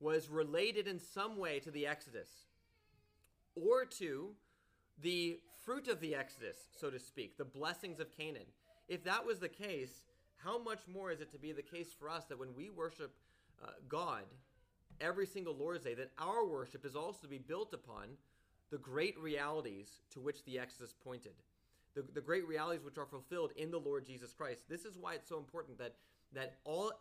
was 0.00 0.28
related 0.28 0.88
in 0.88 0.98
some 0.98 1.36
way 1.38 1.60
to 1.60 1.70
the 1.70 1.86
Exodus 1.86 2.28
or 3.54 3.84
to 3.84 4.30
the 5.00 5.38
fruit 5.64 5.88
of 5.88 6.00
the 6.00 6.14
Exodus, 6.14 6.56
so 6.78 6.90
to 6.90 6.98
speak, 6.98 7.36
the 7.36 7.44
blessings 7.44 8.00
of 8.00 8.10
Canaan. 8.10 8.46
If 8.88 9.04
that 9.04 9.24
was 9.24 9.38
the 9.38 9.48
case, 9.48 10.06
how 10.44 10.62
much 10.62 10.80
more 10.92 11.10
is 11.10 11.20
it 11.20 11.30
to 11.32 11.38
be 11.38 11.52
the 11.52 11.62
case 11.62 11.88
for 11.98 12.08
us 12.08 12.24
that 12.26 12.38
when 12.38 12.54
we 12.56 12.70
worship 12.70 13.14
uh, 13.62 13.68
God 13.88 14.24
every 15.00 15.26
single 15.26 15.54
Lord's 15.54 15.84
Day, 15.84 15.94
that 15.94 16.10
our 16.18 16.46
worship 16.46 16.84
is 16.84 16.96
also 16.96 17.22
to 17.22 17.28
be 17.28 17.38
built 17.38 17.72
upon 17.72 18.08
the 18.70 18.78
great 18.78 19.18
realities 19.18 20.00
to 20.10 20.20
which 20.20 20.44
the 20.44 20.58
Exodus 20.58 20.94
pointed, 21.04 21.32
the, 21.94 22.04
the 22.14 22.20
great 22.20 22.46
realities 22.46 22.84
which 22.84 22.98
are 22.98 23.06
fulfilled 23.06 23.52
in 23.56 23.70
the 23.70 23.78
Lord 23.78 24.06
Jesus 24.06 24.32
Christ. 24.32 24.62
This 24.68 24.84
is 24.84 24.98
why 24.98 25.14
it's 25.14 25.28
so 25.28 25.38
important 25.38 25.78
that 25.78 25.94
that 26.34 26.56
all 26.64 26.92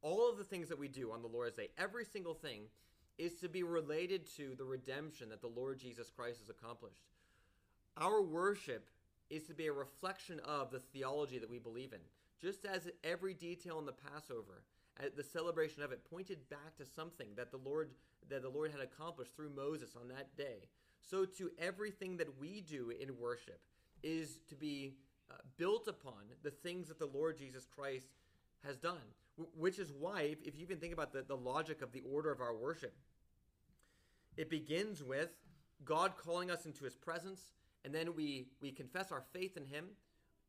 all 0.00 0.30
of 0.30 0.38
the 0.38 0.44
things 0.44 0.68
that 0.68 0.78
we 0.78 0.86
do 0.86 1.10
on 1.10 1.22
the 1.22 1.28
Lord's 1.28 1.56
Day, 1.56 1.70
every 1.76 2.04
single 2.04 2.34
thing, 2.34 2.62
is 3.18 3.34
to 3.40 3.48
be 3.48 3.64
related 3.64 4.24
to 4.36 4.54
the 4.56 4.64
redemption 4.64 5.28
that 5.30 5.40
the 5.40 5.48
Lord 5.48 5.80
Jesus 5.80 6.08
Christ 6.08 6.38
has 6.38 6.48
accomplished. 6.48 7.02
Our 7.96 8.22
worship 8.22 8.88
is 9.28 9.42
to 9.48 9.54
be 9.54 9.66
a 9.66 9.72
reflection 9.72 10.40
of 10.44 10.70
the 10.70 10.78
theology 10.78 11.40
that 11.40 11.50
we 11.50 11.58
believe 11.58 11.92
in. 11.92 11.98
Just 12.40 12.64
as 12.64 12.88
every 13.02 13.34
detail 13.34 13.78
in 13.78 13.86
the 13.86 13.92
Passover, 13.92 14.62
the 15.16 15.22
celebration 15.22 15.82
of 15.82 15.92
it 15.92 16.08
pointed 16.10 16.48
back 16.48 16.76
to 16.76 16.84
something 16.84 17.28
that 17.36 17.50
the 17.50 17.58
Lord 17.58 17.90
that 18.28 18.42
the 18.42 18.48
Lord 18.48 18.70
had 18.70 18.80
accomplished 18.80 19.34
through 19.34 19.50
Moses 19.50 19.96
on 19.98 20.08
that 20.08 20.36
day, 20.36 20.68
so 21.00 21.24
to 21.24 21.50
everything 21.58 22.16
that 22.18 22.38
we 22.38 22.60
do 22.60 22.90
in 22.90 23.16
worship 23.18 23.60
is 24.02 24.40
to 24.48 24.54
be 24.54 24.92
uh, 25.30 25.34
built 25.56 25.88
upon 25.88 26.24
the 26.42 26.50
things 26.50 26.88
that 26.88 26.98
the 26.98 27.06
Lord 27.06 27.38
Jesus 27.38 27.66
Christ 27.66 28.08
has 28.64 28.76
done. 28.76 29.00
W- 29.38 29.50
which 29.56 29.78
is 29.78 29.92
why, 29.92 30.22
if, 30.22 30.42
if 30.44 30.56
you 30.56 30.62
even 30.62 30.78
think 30.78 30.92
about 30.92 31.12
the, 31.12 31.22
the 31.22 31.36
logic 31.36 31.80
of 31.80 31.92
the 31.92 32.02
order 32.10 32.30
of 32.30 32.40
our 32.40 32.54
worship, 32.54 32.94
it 34.36 34.50
begins 34.50 35.02
with 35.02 35.30
God 35.84 36.12
calling 36.16 36.50
us 36.50 36.66
into 36.66 36.84
his 36.84 36.94
presence, 36.94 37.52
and 37.84 37.94
then 37.94 38.14
we, 38.14 38.48
we 38.60 38.70
confess 38.72 39.10
our 39.10 39.22
faith 39.32 39.56
in 39.56 39.64
him, 39.64 39.86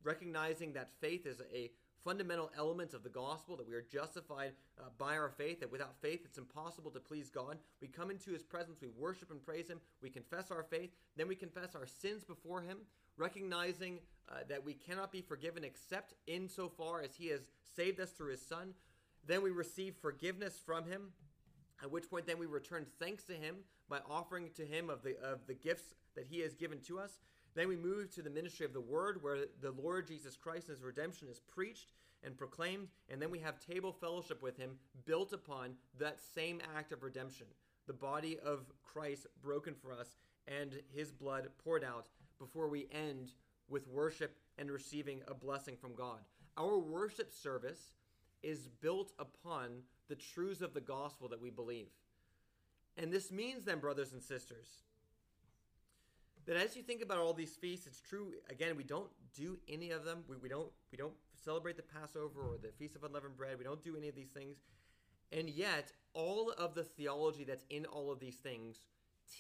recognizing 0.04 0.74
that 0.74 0.92
faith 1.00 1.26
is 1.26 1.42
a 1.54 1.72
fundamental 2.04 2.52
element 2.58 2.94
of 2.94 3.04
the 3.04 3.10
gospel, 3.10 3.58
that 3.58 3.68
we 3.68 3.76
are 3.76 3.86
justified 3.92 4.54
uh, 4.80 4.84
by 4.98 5.18
our 5.18 5.30
faith, 5.30 5.60
that 5.60 5.72
without 5.72 5.96
faith 6.02 6.22
it's 6.24 6.38
impossible 6.38 6.92
to 6.92 7.00
please 7.00 7.30
God. 7.30 7.58
We 7.82 7.88
come 7.88 8.10
into 8.10 8.32
his 8.32 8.44
presence, 8.44 8.80
we 8.82 8.88
worship 8.98 9.32
and 9.32 9.44
praise 9.44 9.68
him, 9.68 9.80
we 10.02 10.10
confess 10.10 10.52
our 10.52 10.64
faith, 10.64 10.92
then 11.16 11.28
we 11.28 11.36
confess 11.36 11.76
our 11.76 11.86
sins 11.86 12.24
before 12.24 12.62
him, 12.62 12.78
recognizing 13.18 14.00
uh, 14.30 14.36
that 14.48 14.64
we 14.64 14.74
cannot 14.74 15.12
be 15.12 15.22
forgiven 15.22 15.64
except 15.64 16.14
insofar 16.28 17.02
as 17.02 17.16
he 17.16 17.28
has 17.28 17.42
saved 17.76 18.00
us 18.00 18.12
through 18.12 18.32
his 18.32 18.46
son. 18.46 18.74
Then 19.28 19.44
we 19.44 19.52
receive 19.52 19.96
forgiveness 20.02 20.60
from 20.66 20.86
him, 20.86 21.12
at 21.84 21.92
which 21.92 22.10
point 22.10 22.26
then 22.26 22.40
we 22.40 22.46
return 22.46 22.86
thanks 23.00 23.24
to 23.24 23.34
him 23.34 23.58
by 23.90 24.00
offering 24.10 24.50
to 24.56 24.66
him 24.66 24.90
of 24.90 25.04
the 25.04 25.18
of 25.24 25.46
the 25.48 25.54
gifts 25.54 25.94
that 26.16 26.28
he 26.30 26.40
has 26.42 26.54
given 26.54 26.80
to 26.82 27.00
us. 27.00 27.20
Then 27.56 27.68
we 27.68 27.76
move 27.76 28.14
to 28.16 28.22
the 28.22 28.30
ministry 28.30 28.66
of 28.66 28.74
the 28.74 28.82
word, 28.82 29.22
where 29.22 29.46
the 29.62 29.72
Lord 29.72 30.08
Jesus 30.08 30.36
Christ 30.36 30.68
and 30.68 30.78
his 30.78 30.84
redemption 30.84 31.28
is 31.28 31.40
preached 31.40 31.92
and 32.24 32.38
proclaimed. 32.38 32.88
And 33.10 33.22
then 33.22 33.32
we 33.32 33.40
have 33.40 33.60
table 33.60 33.92
fellowship 33.92 34.42
with 34.42 34.58
him, 34.58 34.78
built 35.06 35.34
upon 35.34 35.76
that 36.00 36.20
same 36.20 36.62
act 36.76 36.92
of 36.92 37.04
redemption 37.04 37.48
the 37.90 37.94
body 37.94 38.38
of 38.46 38.72
Christ 38.84 39.26
broken 39.42 39.74
for 39.74 39.92
us 39.92 40.20
and 40.48 40.80
his 40.94 41.12
blood 41.12 41.50
poured 41.64 41.84
out 41.84 42.06
before 42.38 42.70
we 42.70 42.88
end 42.92 43.32
with 43.68 43.88
worship 43.88 44.38
and 44.60 44.70
receiving 44.70 45.22
a 45.28 45.34
blessing 45.34 45.76
from 45.76 45.96
God. 45.96 46.20
Our 46.56 46.78
worship 46.78 47.34
service 47.34 47.96
is 48.44 48.68
built 48.80 49.12
upon 49.18 49.82
the 50.08 50.16
truths 50.16 50.62
of 50.62 50.76
the 50.76 50.82
gospel 50.82 51.28
that 51.30 51.42
we 51.42 51.50
believe. 51.50 51.88
And 52.96 53.12
this 53.12 53.32
means, 53.32 53.64
then, 53.64 53.80
brothers 53.80 54.14
and 54.14 54.22
sisters, 54.22 54.68
that 56.50 56.58
as 56.58 56.76
you 56.76 56.82
think 56.82 57.04
about 57.04 57.20
all 57.20 57.32
these 57.32 57.56
feasts, 57.56 57.86
it's 57.86 58.02
true. 58.02 58.34
Again, 58.50 58.76
we 58.76 58.84
don't 58.84 59.10
do 59.36 59.60
any 59.70 59.92
of 59.92 60.04
them. 60.04 60.24
We, 60.28 60.36
we 60.36 60.50
don't 60.50 60.72
we 60.92 60.98
don't 60.98 61.14
celebrate 61.36 61.78
the 61.78 61.84
Passover 61.84 62.42
or 62.42 62.58
the 62.60 62.72
Feast 62.80 62.96
of 62.96 63.04
Unleavened 63.04 63.38
Bread. 63.38 63.60
We 63.60 63.64
don't 63.64 63.84
do 63.84 63.96
any 63.96 64.10
of 64.10 64.16
these 64.16 64.32
things. 64.32 64.58
And 65.32 65.48
yet, 65.48 65.92
all 66.16 66.52
of 66.58 66.74
the 66.74 66.84
theology 66.84 67.44
that's 67.44 67.66
in 67.70 67.86
all 67.86 68.12
of 68.12 68.20
these 68.20 68.38
things 68.38 68.82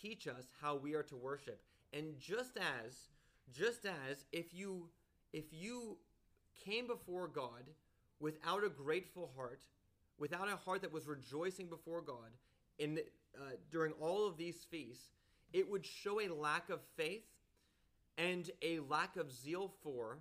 teach 0.01 0.27
us 0.27 0.45
how 0.61 0.75
we 0.75 0.93
are 0.93 1.01
to 1.01 1.15
worship. 1.15 1.63
And 1.93 2.19
just 2.19 2.57
as 2.57 3.09
just 3.51 3.87
as 3.87 4.25
if 4.31 4.53
you 4.53 4.89
if 5.33 5.45
you 5.51 5.97
came 6.63 6.85
before 6.85 7.27
God 7.27 7.63
without 8.19 8.63
a 8.63 8.69
grateful 8.69 9.31
heart, 9.35 9.63
without 10.19 10.47
a 10.47 10.57
heart 10.57 10.83
that 10.83 10.93
was 10.93 11.07
rejoicing 11.07 11.69
before 11.69 12.03
God 12.03 12.37
in 12.77 12.99
uh, 13.35 13.55
during 13.71 13.93
all 13.93 14.27
of 14.27 14.37
these 14.37 14.63
feasts, 14.69 15.09
it 15.53 15.69
would 15.69 15.85
show 15.85 16.19
a 16.19 16.27
lack 16.27 16.69
of 16.69 16.79
faith 16.95 17.25
and 18.17 18.51
a 18.61 18.79
lack 18.79 19.15
of 19.15 19.31
zeal 19.31 19.71
for 19.83 20.19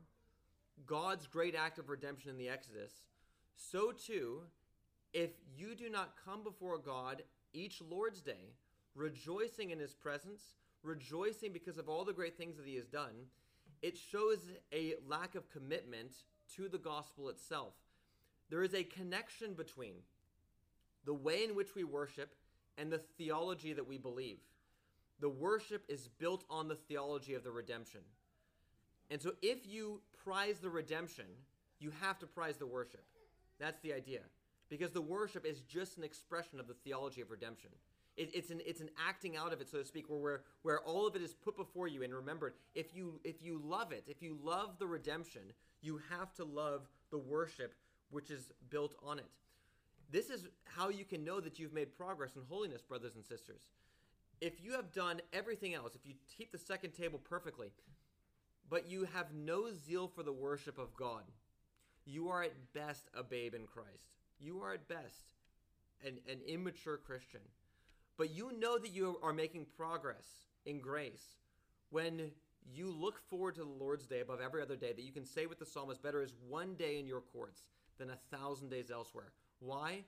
God's 0.86 1.26
great 1.26 1.54
act 1.54 1.78
of 1.78 1.88
redemption 1.88 2.30
in 2.30 2.38
the 2.38 2.48
Exodus. 2.48 2.92
So 3.56 3.92
too, 3.92 4.42
if 5.12 5.30
you 5.56 5.74
do 5.74 5.90
not 5.90 6.14
come 6.24 6.42
before 6.44 6.78
God 6.78 7.22
each 7.52 7.80
Lord's 7.80 8.20
Day, 8.20 8.52
rejoicing 8.94 9.70
in 9.70 9.78
His 9.78 9.94
presence, 9.94 10.54
rejoicing 10.82 11.52
because 11.52 11.78
of 11.78 11.88
all 11.88 12.04
the 12.04 12.12
great 12.12 12.36
things 12.36 12.56
that 12.56 12.66
He 12.66 12.76
has 12.76 12.86
done, 12.86 13.26
it 13.82 13.96
shows 13.96 14.38
a 14.72 14.94
lack 15.06 15.34
of 15.34 15.50
commitment 15.50 16.12
to 16.56 16.68
the 16.68 16.78
gospel 16.78 17.28
itself. 17.28 17.74
There 18.50 18.62
is 18.62 18.74
a 18.74 18.84
connection 18.84 19.54
between 19.54 19.94
the 21.04 21.14
way 21.14 21.44
in 21.44 21.54
which 21.54 21.74
we 21.74 21.84
worship 21.84 22.34
and 22.76 22.90
the 22.90 22.98
theology 22.98 23.72
that 23.72 23.88
we 23.88 23.98
believe. 23.98 24.38
The 25.20 25.28
worship 25.28 25.84
is 25.88 26.08
built 26.18 26.44
on 26.48 26.68
the 26.68 26.76
theology 26.76 27.34
of 27.34 27.44
the 27.44 27.50
redemption. 27.50 28.00
And 29.10 29.20
so 29.20 29.32
if 29.42 29.66
you 29.66 30.00
prize 30.24 30.58
the 30.58 30.70
redemption, 30.70 31.24
you 31.80 31.92
have 32.00 32.18
to 32.20 32.26
prize 32.26 32.56
the 32.56 32.66
worship. 32.66 33.04
That's 33.58 33.80
the 33.80 33.92
idea. 33.92 34.20
Because 34.68 34.90
the 34.92 35.00
worship 35.00 35.46
is 35.46 35.60
just 35.62 35.96
an 35.96 36.04
expression 36.04 36.60
of 36.60 36.68
the 36.68 36.74
theology 36.74 37.20
of 37.20 37.30
redemption. 37.30 37.70
It, 38.16 38.30
it's, 38.34 38.50
an, 38.50 38.60
it's 38.66 38.80
an 38.80 38.90
acting 39.08 39.36
out 39.36 39.52
of 39.52 39.60
it, 39.60 39.70
so 39.70 39.78
to 39.78 39.84
speak, 39.84 40.10
where, 40.10 40.18
where, 40.18 40.40
where 40.62 40.80
all 40.80 41.06
of 41.06 41.16
it 41.16 41.22
is 41.22 41.32
put 41.32 41.56
before 41.56 41.88
you 41.88 42.02
and 42.02 42.14
remembered. 42.14 42.54
If 42.74 42.94
you, 42.94 43.20
if 43.24 43.42
you 43.42 43.60
love 43.64 43.92
it, 43.92 44.04
if 44.06 44.22
you 44.22 44.36
love 44.42 44.78
the 44.78 44.86
redemption, 44.86 45.42
you 45.80 46.00
have 46.10 46.34
to 46.34 46.44
love 46.44 46.88
the 47.10 47.18
worship 47.18 47.74
which 48.10 48.30
is 48.30 48.50
built 48.70 48.94
on 49.04 49.18
it. 49.18 49.26
This 50.10 50.30
is 50.30 50.48
how 50.64 50.88
you 50.88 51.04
can 51.04 51.24
know 51.24 51.40
that 51.40 51.58
you've 51.58 51.72
made 51.72 51.96
progress 51.96 52.36
in 52.36 52.42
holiness, 52.48 52.82
brothers 52.82 53.14
and 53.14 53.24
sisters. 53.24 53.62
If 54.40 54.62
you 54.62 54.72
have 54.72 54.92
done 54.92 55.20
everything 55.32 55.74
else, 55.74 55.94
if 55.94 56.06
you 56.06 56.14
keep 56.36 56.52
the 56.52 56.58
second 56.58 56.92
table 56.92 57.18
perfectly, 57.18 57.72
but 58.70 58.88
you 58.88 59.08
have 59.12 59.34
no 59.34 59.70
zeal 59.72 60.08
for 60.08 60.22
the 60.22 60.32
worship 60.32 60.78
of 60.78 60.94
God, 60.94 61.22
you 62.04 62.28
are 62.28 62.42
at 62.42 62.72
best 62.72 63.08
a 63.14 63.22
babe 63.22 63.54
in 63.54 63.66
Christ. 63.66 64.14
You 64.38 64.62
are 64.62 64.74
at 64.74 64.88
best 64.88 65.34
an, 66.04 66.18
an 66.30 66.38
immature 66.46 66.96
Christian. 66.96 67.40
But 68.16 68.30
you 68.30 68.52
know 68.58 68.78
that 68.78 68.92
you 68.92 69.18
are 69.22 69.32
making 69.32 69.66
progress 69.76 70.26
in 70.66 70.80
grace 70.80 71.36
when 71.90 72.30
you 72.74 72.90
look 72.90 73.18
forward 73.28 73.54
to 73.54 73.62
the 73.62 73.84
Lord's 73.84 74.06
day 74.06 74.20
above 74.20 74.40
every 74.40 74.62
other 74.62 74.76
day, 74.76 74.92
that 74.92 75.04
you 75.04 75.12
can 75.12 75.24
say 75.24 75.46
with 75.46 75.58
the 75.58 75.66
psalmist, 75.66 76.02
Better 76.02 76.22
is 76.22 76.34
one 76.48 76.74
day 76.74 76.98
in 76.98 77.06
your 77.06 77.20
courts 77.20 77.62
than 77.98 78.10
a 78.10 78.36
thousand 78.36 78.70
days 78.70 78.90
elsewhere. 78.90 79.32
Why? 79.60 80.04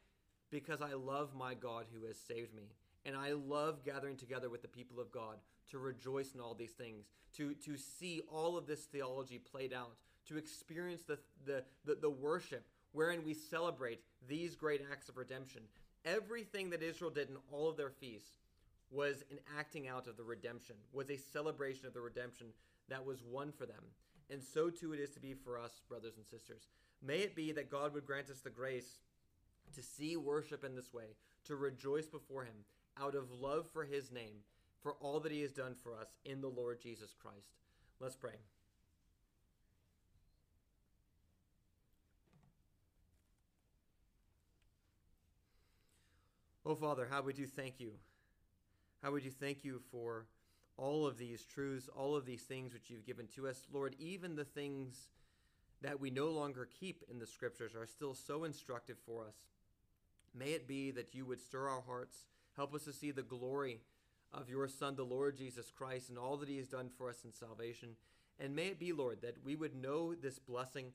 Because 0.51 0.83
I 0.83 0.93
love 0.93 1.35
my 1.35 1.55
God 1.55 1.87
who 1.93 2.07
has 2.07 2.19
saved 2.19 2.55
me. 2.55 2.65
And 3.05 3.17
I 3.17 3.33
love 3.33 3.85
gathering 3.85 4.17
together 4.17 4.49
with 4.51 4.63
the 4.63 4.69
people 4.69 5.01
of 5.01 5.11
God 5.11 5.37
to 5.71 5.79
rejoice 5.79 6.35
in 6.35 6.41
all 6.41 6.55
these 6.55 6.73
things, 6.73 7.07
to, 7.37 7.55
to 7.65 7.77
see 7.77 8.23
all 8.31 8.57
of 8.57 8.67
this 8.67 8.85
theology 8.85 9.39
played 9.39 9.73
out, 9.73 9.93
to 10.29 10.37
experience 10.37 11.03
the, 11.03 11.19
the, 11.47 11.65
the, 11.85 11.95
the 11.95 12.11
worship 12.11 12.67
wherein 12.93 13.25
we 13.25 13.35
celebrate 13.35 14.01
these 14.29 14.55
great 14.55 14.83
acts 14.91 15.09
of 15.09 15.17
redemption. 15.17 15.63
Everything 16.05 16.71
that 16.71 16.83
Israel 16.83 17.11
did 17.11 17.29
in 17.29 17.37
all 17.53 17.69
of 17.69 17.77
their 17.77 17.91
feasts 17.91 18.39
was 18.91 19.23
an 19.31 19.39
acting 19.59 19.87
out 19.87 20.09
of 20.09 20.17
the 20.17 20.25
redemption, 20.25 20.77
was 20.93 21.11
a 21.11 21.17
celebration 21.17 21.87
of 21.87 21.95
the 21.95 22.01
redemption 22.01 22.49
that 22.89 23.05
was 23.05 23.23
won 23.23 23.53
for 23.53 23.67
them. 23.67 23.85
And 24.31 24.43
so 24.43 24.71
too 24.71 24.93
it 24.93 25.01
is 25.01 25.11
to 25.11 25.21
be 25.21 25.35
for 25.35 25.59
us, 25.59 25.81
brothers 25.89 26.17
and 26.17 26.27
sisters. 26.27 26.69
May 27.03 27.19
it 27.19 27.37
be 27.37 27.53
that 27.53 27.71
God 27.71 27.95
would 27.95 28.07
grant 28.07 28.31
us 28.31 28.41
the 28.41 28.51
grace 28.51 28.99
to 29.75 29.83
see 29.83 30.17
worship 30.17 30.65
in 30.65 30.75
this 30.75 30.93
way, 30.93 31.15
to 31.47 31.57
rejoice 31.57 32.07
before 32.07 32.45
Him 32.45 32.55
out 32.99 33.15
of 33.15 33.31
love 33.31 33.69
for 33.71 33.85
His 33.85 34.11
name, 34.11 34.45
for 34.83 34.95
all 35.01 35.21
that 35.21 35.33
He 35.33 35.43
has 35.43 35.53
done 35.53 35.75
for 35.75 35.95
us 35.95 36.09
in 36.25 36.41
the 36.41 36.49
Lord 36.49 36.81
Jesus 36.81 37.15
Christ. 37.21 37.53
Let's 38.01 38.17
pray. 38.17 38.37
Oh, 46.65 46.75
Father, 46.75 47.09
how 47.11 47.23
would 47.23 47.39
you 47.39 47.47
thank 47.47 47.81
you? 47.81 47.93
How 49.03 49.11
would 49.11 49.25
you 49.25 49.31
thank 49.31 49.65
you 49.65 49.81
for 49.91 50.27
all 50.77 51.07
of 51.07 51.19
these 51.19 51.45
truths, 51.45 51.89
all 51.97 52.15
of 52.15 52.27
these 52.27 52.43
things 52.43 52.73
which 52.73 52.91
you've 52.91 53.07
given 53.07 53.27
to 53.35 53.49
us? 53.49 53.67
Lord, 53.73 53.97
even 53.99 54.37
the 54.37 54.45
things 54.45 55.09
that 55.83 55.99
we 55.99 56.11
no 56.11 56.29
longer 56.29 56.69
keep 56.79 57.03
in 57.11 57.19
the 57.19 57.27
scriptures 57.27 57.75
are 57.75 57.87
still 57.87 58.15
so 58.15 58.45
instructive 58.45 58.99
for 59.07 59.27
us. 59.27 59.35
May 60.35 60.51
it 60.53 60.69
be 60.69 60.91
that 60.93 61.15
you 61.15 61.25
would 61.27 61.41
stir 61.41 61.69
our 61.69 61.81
hearts, 61.81 62.17
help 62.57 62.75
us 62.75 62.85
to 62.85 62.93
see 62.93 63.11
the 63.11 63.23
glory 63.23 63.81
of 64.33 64.49
your 64.49 64.69
Son, 64.69 64.95
the 64.97 65.03
Lord 65.03 65.37
Jesus 65.37 65.71
Christ, 65.71 66.09
and 66.09 66.19
all 66.19 66.37
that 66.37 66.49
he 66.49 66.59
has 66.59 66.69
done 66.69 66.91
for 66.97 67.09
us 67.09 67.25
in 67.25 67.33
salvation. 67.33 67.91
And 68.39 68.55
may 68.55 68.69
it 68.69 68.79
be, 68.79 68.93
Lord, 68.93 69.23
that 69.23 69.45
we 69.45 69.57
would 69.57 69.75
know 69.75 70.15
this 70.15 70.39
blessing, 70.39 70.93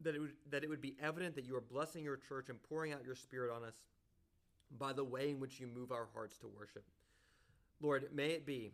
that 0.00 0.14
it 0.14 0.20
would, 0.20 0.32
that 0.50 0.64
it 0.64 0.70
would 0.70 0.80
be 0.80 0.96
evident 1.00 1.34
that 1.36 1.44
you 1.44 1.56
are 1.56 1.60
blessing 1.60 2.04
your 2.04 2.16
church 2.16 2.48
and 2.48 2.62
pouring 2.62 2.92
out 2.92 3.04
your 3.04 3.14
Spirit 3.14 3.54
on 3.54 3.64
us 3.64 3.74
by 4.78 4.92
the 4.92 5.04
way 5.04 5.30
in 5.30 5.40
which 5.40 5.60
you 5.60 5.66
move 5.66 5.92
our 5.92 6.08
hearts 6.14 6.38
to 6.38 6.48
worship. 6.48 6.84
Lord, 7.80 8.08
may 8.12 8.28
it 8.28 8.46
be, 8.46 8.72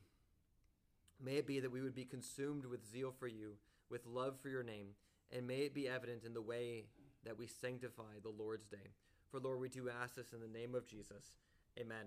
may 1.23 1.37
it 1.37 1.47
be 1.47 1.61
that 1.61 1.73
we 1.73 1.83
would 1.83 1.95
be 1.95 2.05
consumed 2.05 2.65
with 2.65 2.89
zeal 2.91 3.13
for 3.19 3.27
you 3.27 3.55
with 3.91 4.07
love 4.07 4.39
for 4.41 4.49
your 4.49 4.63
name, 4.63 4.89
and 5.35 5.47
may 5.47 5.61
it 5.61 5.75
be 5.75 5.89
evident 5.89 6.25
in 6.25 6.35
the 6.35 6.43
way 6.43 6.85
that 7.25 7.39
we 7.39 7.47
sanctify 7.47 8.21
the 8.23 8.33
Lord's 8.43 8.67
day. 8.67 8.93
For 9.31 9.41
Lord, 9.41 9.61
we 9.61 9.69
do 9.69 9.91
ask 10.03 10.15
this 10.15 10.33
in 10.33 10.41
the 10.41 10.49
name 10.49 10.75
of 10.75 10.87
Jesus. 10.87 11.35
Amen. 11.79 12.07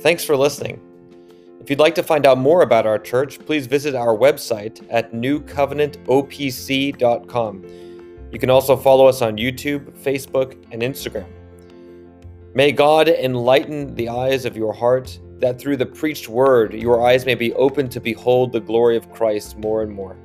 Thanks 0.00 0.24
for 0.24 0.34
listening. 0.36 0.80
If 1.60 1.68
you'd 1.68 1.80
like 1.80 1.94
to 1.96 2.02
find 2.02 2.24
out 2.24 2.38
more 2.38 2.62
about 2.62 2.86
our 2.86 2.98
church, 2.98 3.38
please 3.44 3.66
visit 3.66 3.94
our 3.94 4.16
website 4.16 4.82
at 4.88 5.12
newcovenantopc.com. 5.12 7.64
You 8.32 8.38
can 8.38 8.48
also 8.48 8.76
follow 8.76 9.06
us 9.06 9.20
on 9.20 9.36
YouTube, 9.36 9.90
Facebook, 9.98 10.52
and 10.72 10.80
Instagram. 10.80 11.28
May 12.54 12.72
God 12.72 13.08
enlighten 13.08 13.94
the 13.94 14.08
eyes 14.08 14.46
of 14.46 14.56
your 14.56 14.72
heart, 14.72 15.18
that 15.40 15.60
through 15.60 15.76
the 15.76 15.86
preached 15.86 16.28
word 16.28 16.72
your 16.72 17.06
eyes 17.06 17.26
may 17.26 17.34
be 17.34 17.52
opened 17.52 17.92
to 17.92 18.00
behold 18.00 18.52
the 18.52 18.60
glory 18.60 18.96
of 18.96 19.12
Christ 19.12 19.58
more 19.58 19.82
and 19.82 19.92
more. 19.92 20.16